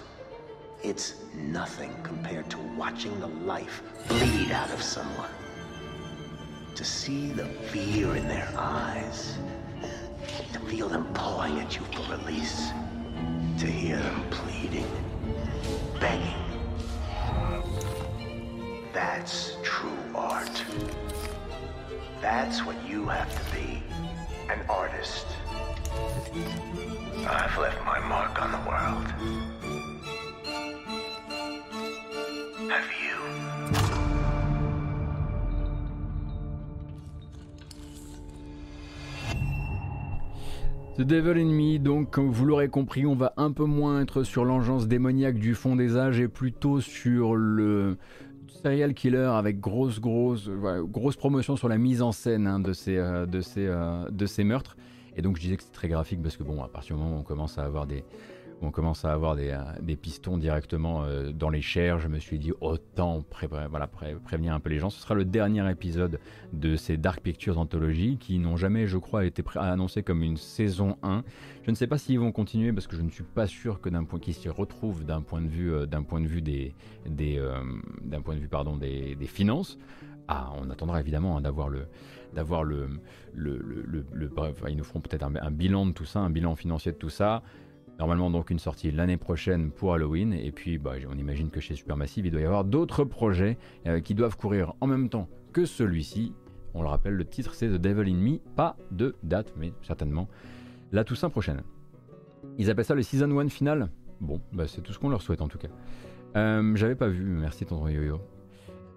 [0.81, 5.29] it's nothing compared to watching the life bleed out of someone.
[6.73, 9.37] To see the fear in their eyes,
[10.51, 12.71] to feel them pawing at you for release,
[13.63, 14.91] to hear them pleading,
[15.97, 16.35] begging.
[18.91, 20.61] That's true art.
[22.21, 23.81] That's what you have to be
[24.51, 25.27] an artist.
[27.25, 29.52] I've left my mark on the world.
[40.95, 44.45] The Devil Me, donc comme vous l'aurez compris, on va un peu moins être sur
[44.45, 47.97] l'engeance démoniaque du fond des âges et plutôt sur le
[48.47, 50.47] serial killer avec grosse grosse
[50.83, 54.27] grosse promotion sur la mise en scène hein, de ces euh, de ces euh, de
[54.27, 54.77] ces meurtres.
[55.17, 57.15] Et donc je disais que c'est très graphique parce que bon, à partir du moment
[57.15, 58.03] où on commence à avoir des
[58.63, 62.39] on commence à avoir des, euh, pistons directement euh, dans les chairs, je me suis
[62.39, 64.89] dit autant prévenir un peu les gens.
[64.89, 66.19] Ce sera le dernier épisode
[66.53, 70.97] de ces Dark Pictures Anthology qui n'ont jamais, je crois, été annoncés comme une saison
[71.03, 71.23] 1.
[71.63, 73.89] Je ne sais pas s'ils vont continuer parce que je ne suis pas sûr que
[73.89, 76.73] d'un point qu'ils s'y retrouvent d'un point de vue, euh, d'un point de vue des,
[77.05, 79.77] d'un point de vue pardon des, finances.
[80.27, 81.85] Ah, on attendra évidemment hein, d'avoir le,
[82.33, 82.87] d'avoir le,
[84.31, 87.09] bref, ils nous feront peut-être un bilan de tout ça, un bilan financier de tout
[87.09, 87.43] ça
[87.99, 91.75] Normalement donc une sortie l'année prochaine pour Halloween et puis bah, on imagine que chez
[91.75, 95.65] Supermassive il doit y avoir d'autres projets euh, qui doivent courir en même temps que
[95.65, 96.33] celui-ci.
[96.73, 100.27] On le rappelle, le titre c'est The Devil in Me, pas de date mais certainement
[100.91, 101.61] la Toussaint prochaine.
[102.57, 103.89] Ils appellent ça le Season 1 final
[104.21, 105.67] Bon, bah, c'est tout ce qu'on leur souhaite en tout cas.
[106.35, 108.19] Euh, j'avais pas vu, merci tonton Yo-Yo.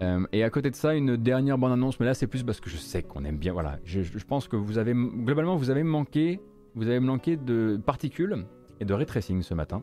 [0.03, 2.61] Euh, et à côté de ça, une dernière bande annonce, mais là c'est plus parce
[2.61, 3.53] que je sais qu'on aime bien.
[3.53, 6.41] Voilà, je, je, pense que vous avez globalement vous avez manqué,
[6.75, 8.47] vous avez manqué de particules
[8.81, 9.83] et de ray tracing ce matin,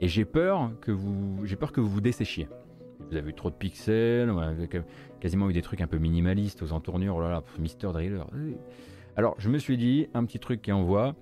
[0.00, 2.48] et j'ai peur que vous, j'ai peur que vous vous desséchiez.
[3.10, 4.32] Vous avez eu trop de pixels,
[5.20, 7.16] quasiment eu des trucs un peu minimalistes aux entournures.
[7.16, 8.24] Oh là là, Mister Driller.
[9.16, 11.14] Alors je me suis dit un petit truc qui envoie.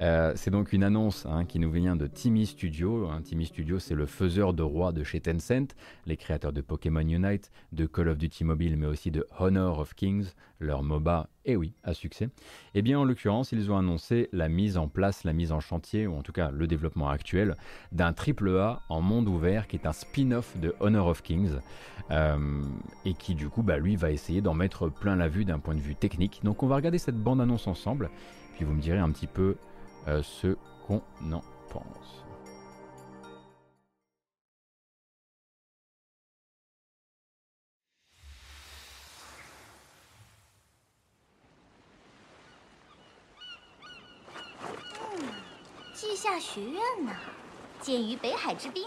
[0.00, 3.08] Euh, c'est donc une annonce hein, qui nous vient de Timmy Studio.
[3.08, 5.74] Hein, Timmy Studio, c'est le faiseur de roi de chez Tencent,
[6.06, 9.94] les créateurs de Pokémon Unite, de Call of Duty Mobile, mais aussi de Honor of
[9.94, 10.26] Kings,
[10.58, 12.28] leur MOBA, et oui, à succès.
[12.74, 16.06] Eh bien, en l'occurrence, ils ont annoncé la mise en place, la mise en chantier,
[16.06, 17.56] ou en tout cas le développement actuel,
[17.92, 21.52] d'un triple A en monde ouvert qui est un spin-off de Honor of Kings,
[22.10, 22.62] euh,
[23.04, 25.74] et qui du coup, bah, lui, va essayer d'en mettre plein la vue d'un point
[25.74, 26.40] de vue technique.
[26.42, 28.10] Donc, on va regarder cette bande-annonce ensemble,
[28.56, 29.56] puis vous me direz un petit peu
[30.06, 30.56] euh, ce
[30.86, 31.00] qu'on
[31.32, 32.22] en pense.
[44.98, 45.28] Hmm,
[45.94, 47.12] 稷下学院呢，
[47.80, 48.86] 建于北海之滨，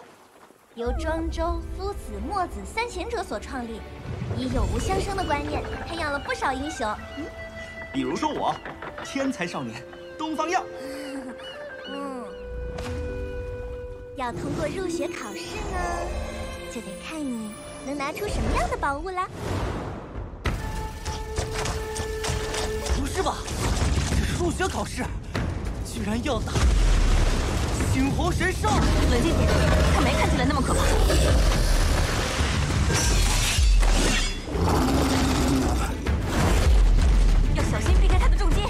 [0.75, 3.81] 由庄周、夫子、墨子三贤者所创立，
[4.37, 6.87] 以有无相生的观念，培养了不少英雄。
[7.17, 7.25] 嗯，
[7.91, 8.55] 比如说我，
[9.03, 9.83] 天才少年
[10.17, 10.63] 东方耀。
[14.17, 15.41] 要通过入学考试
[15.71, 15.77] 呢，
[16.73, 17.51] 就得看你
[17.85, 19.29] 能拿出什么样的宝物啦。
[22.99, 23.37] 不是吧？
[24.09, 25.05] 这是入学考试，
[25.85, 26.51] 居然要打
[27.93, 28.67] 猩红神兽！
[29.11, 29.47] 冷静点，
[29.93, 30.79] 他没看起来那么可怕。
[37.53, 38.61] 要小心避开他的重击。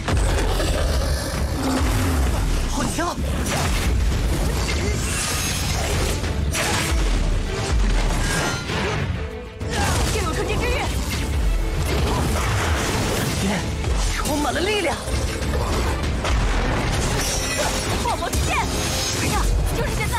[2.69, 2.83] 好
[13.41, 13.51] 枪！
[14.15, 14.95] 充满了力量，
[18.03, 18.57] 破魔之剑，
[19.21, 19.41] 哎呀，
[19.77, 20.17] 就是现在！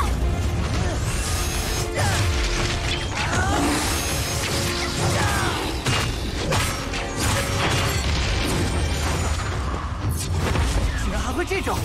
[11.05, 11.77] 居然还会这种！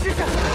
[0.00, 0.47] 支持！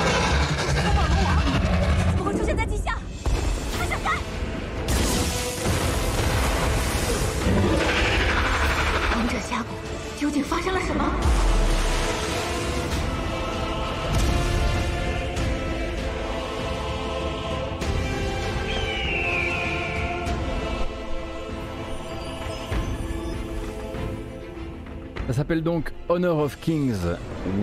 [25.53, 26.97] S'appelle donc Honor of Kings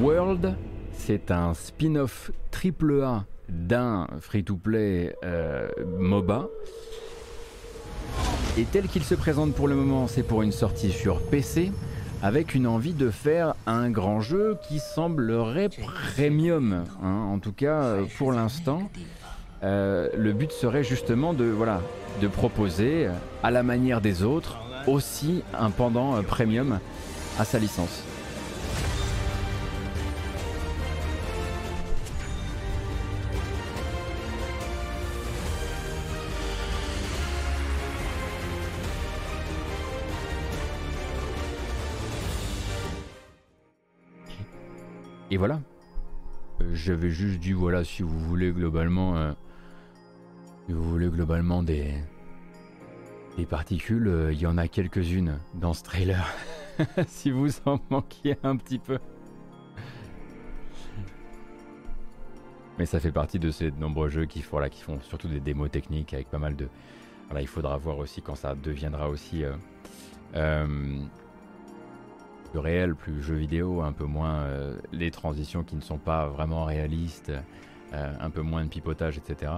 [0.01, 0.55] World.
[0.93, 5.67] C'est un spin-off triple A d'un free-to-play euh,
[5.99, 6.49] MOBA.
[8.57, 11.73] Et tel qu'il se présente pour le moment, c'est pour une sortie sur PC,
[12.23, 15.71] avec une envie de faire un grand jeu qui semblerait
[16.15, 18.89] premium, hein, en tout cas pour l'instant.
[19.65, 21.81] Euh, le but serait justement de, voilà,
[22.23, 23.09] de proposer,
[23.43, 26.79] à la manière des autres, aussi un pendant euh, premium
[27.41, 28.03] à sa licence.
[45.31, 45.61] Et voilà.
[46.61, 49.33] Euh, J'avais juste dit voilà si vous voulez globalement, euh,
[50.69, 51.95] vous voulez globalement des
[53.39, 56.27] des particules, euh, il y en a quelques-unes dans ce trailer.
[57.07, 58.99] si vous en manquiez un petit peu.
[62.79, 65.71] Mais ça fait partie de ces nombreux jeux qui, font, qui font surtout des démos
[65.71, 66.69] techniques avec pas mal de.
[67.27, 69.53] Voilà, il faudra voir aussi quand ça deviendra aussi euh,
[70.35, 70.67] euh,
[72.51, 76.29] plus réel, plus jeu vidéo, un peu moins euh, les transitions qui ne sont pas
[76.29, 77.33] vraiment réalistes,
[77.93, 79.53] un peu moins de pipotage, etc.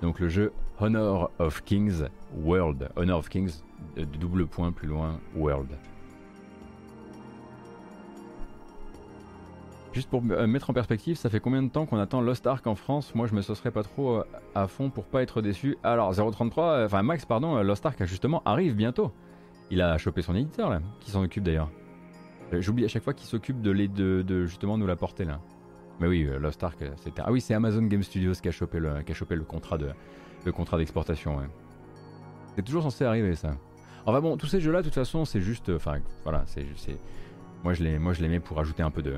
[0.00, 3.62] Donc le jeu Honor of Kings World, Honor of Kings,
[4.18, 5.68] double point plus loin, World.
[9.94, 12.66] Juste pour euh, mettre en perspective, ça fait combien de temps qu'on attend Lost Ark
[12.66, 13.14] en France?
[13.14, 14.24] Moi, je me saucerais pas trop euh,
[14.56, 15.78] à fond pour pas être déçu.
[15.84, 19.12] Alors, 033, euh, enfin Max, pardon, Lost Ark justement arrive bientôt.
[19.70, 21.70] Il a chopé son éditeur là, qui s'en occupe d'ailleurs?
[22.52, 25.40] J'oublie à chaque fois qu'il s'occupe de, justement nous la porter là.
[26.00, 27.22] Mais oui, Lost Ark, c'était.
[27.24, 29.90] Ah oui, c'est Amazon Game Studios qui a chopé le, contrat de,
[30.76, 31.36] d'exportation.
[31.36, 31.46] Ouais.
[32.56, 33.52] C'est toujours censé arriver ça.
[34.06, 35.70] Enfin bon, tous ces jeux-là, de toute façon, c'est juste.
[35.70, 36.66] Enfin, voilà, c'est.
[37.62, 37.82] moi, je
[38.22, 39.14] les mets pour ajouter un peu de,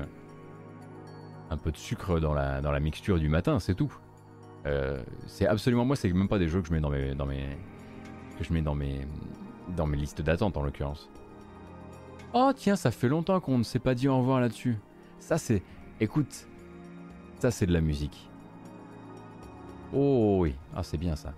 [1.49, 3.93] un peu de sucre dans la, dans la mixture du matin, c'est tout.
[4.65, 7.25] Euh, c'est absolument moi, c'est même pas des jeux que je mets dans mes, dans
[7.25, 7.57] mes,
[8.37, 9.07] que je mets dans mes,
[9.75, 11.09] dans mes listes d'attente en l'occurrence.
[12.33, 14.77] Oh tiens, ça fait longtemps qu'on ne s'est pas dit au revoir là-dessus.
[15.19, 15.63] Ça c'est,
[15.99, 16.47] écoute,
[17.39, 18.29] ça c'est de la musique.
[19.93, 21.33] Oh oui, ah c'est bien ça.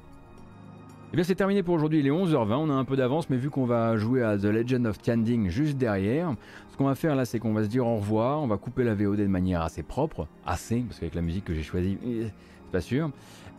[1.12, 3.38] Eh bien c'est terminé pour aujourd'hui, il est 11h20, on a un peu d'avance, mais
[3.38, 6.36] vu qu'on va jouer à The Legend of Tianding juste derrière,
[6.72, 8.84] ce qu'on va faire là c'est qu'on va se dire au revoir, on va couper
[8.84, 12.26] la VOD de manière assez propre, assez, parce qu'avec la musique que j'ai choisie, eh,
[12.26, 13.10] c'est pas sûr.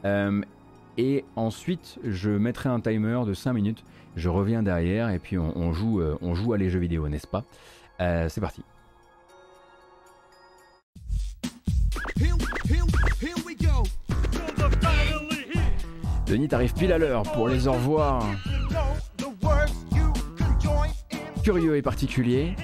[0.05, 0.41] Euh,
[0.97, 3.83] et ensuite je mettrai un timer de 5 minutes,
[4.15, 7.27] je reviens derrière et puis on, joue, euh, on joue à les jeux vidéo, n'est-ce
[7.27, 7.43] pas?
[8.01, 8.63] Euh, C'est parti.
[16.31, 18.25] Denis, t'arrives pile à l'heure pour les au revoir.
[21.43, 22.55] Curieux et particulier.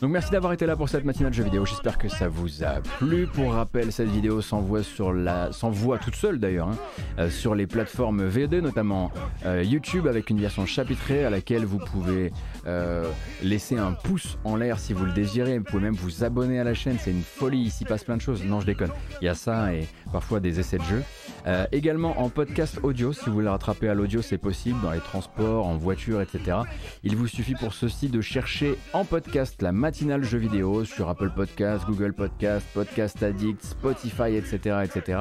[0.00, 2.80] Donc merci d'avoir été là pour cette matinale jeux vidéo, j'espère que ça vous a
[2.98, 3.26] plu.
[3.26, 6.78] Pour rappel, cette vidéo s'envoie sur la s'envoie toute seule d'ailleurs hein,
[7.18, 9.10] euh, sur les plateformes VOD, notamment
[9.44, 12.32] euh, YouTube avec une version chapitrée à laquelle vous pouvez
[12.68, 13.10] euh,
[13.42, 15.58] laisser un pouce en l'air si vous le désirez.
[15.58, 18.22] Vous pouvez même vous abonner à la chaîne, c'est une folie, ici passe plein de
[18.22, 18.44] choses.
[18.44, 18.92] Non, je déconne.
[19.20, 21.02] Il y a ça et parfois des essais de jeux.
[21.48, 25.00] Euh, également en podcast audio, si vous voulez rattraper à l'audio, c'est possible dans les
[25.00, 26.58] transports, en voiture, etc.
[27.02, 29.87] Il vous suffit pour ceci de chercher en podcast la matinale
[30.22, 35.18] jeux vidéo sur Apple Podcast, Google Podcast, Podcast Addict, Spotify, etc., etc.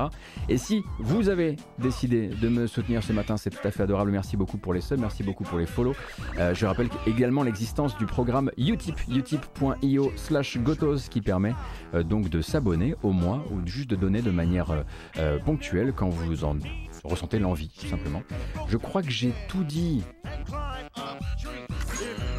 [0.49, 4.11] Et si vous avez décidé de me soutenir ce matin, c'est tout à fait adorable.
[4.11, 5.95] Merci beaucoup pour les subs, merci beaucoup pour les follow.
[6.37, 11.55] Euh, je rappelle également l'existence du programme Utip, utip.io slash gotos qui permet
[11.93, 14.83] euh, donc de s'abonner au mois ou juste de donner de manière
[15.17, 16.57] euh, ponctuelle quand vous en
[17.05, 18.21] ressentez l'envie, tout simplement.
[18.67, 20.03] Je crois que j'ai tout dit.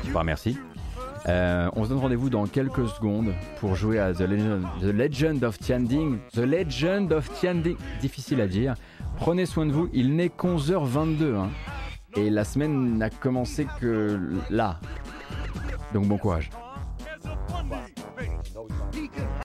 [0.05, 0.59] Enfin, merci.
[1.27, 4.21] Euh, on se donne rendez-vous dans quelques secondes pour jouer à The
[4.83, 6.19] Legend, of Tianding.
[6.33, 7.77] The Legend of Tianding.
[8.01, 8.75] Difficile à dire.
[9.17, 9.89] Prenez soin de vous.
[9.93, 11.35] Il n'est qu'11h22.
[11.37, 11.51] hein.
[12.17, 14.19] Et la semaine n'a commencé que
[14.51, 14.81] là.
[15.93, 16.51] Donc bon courage.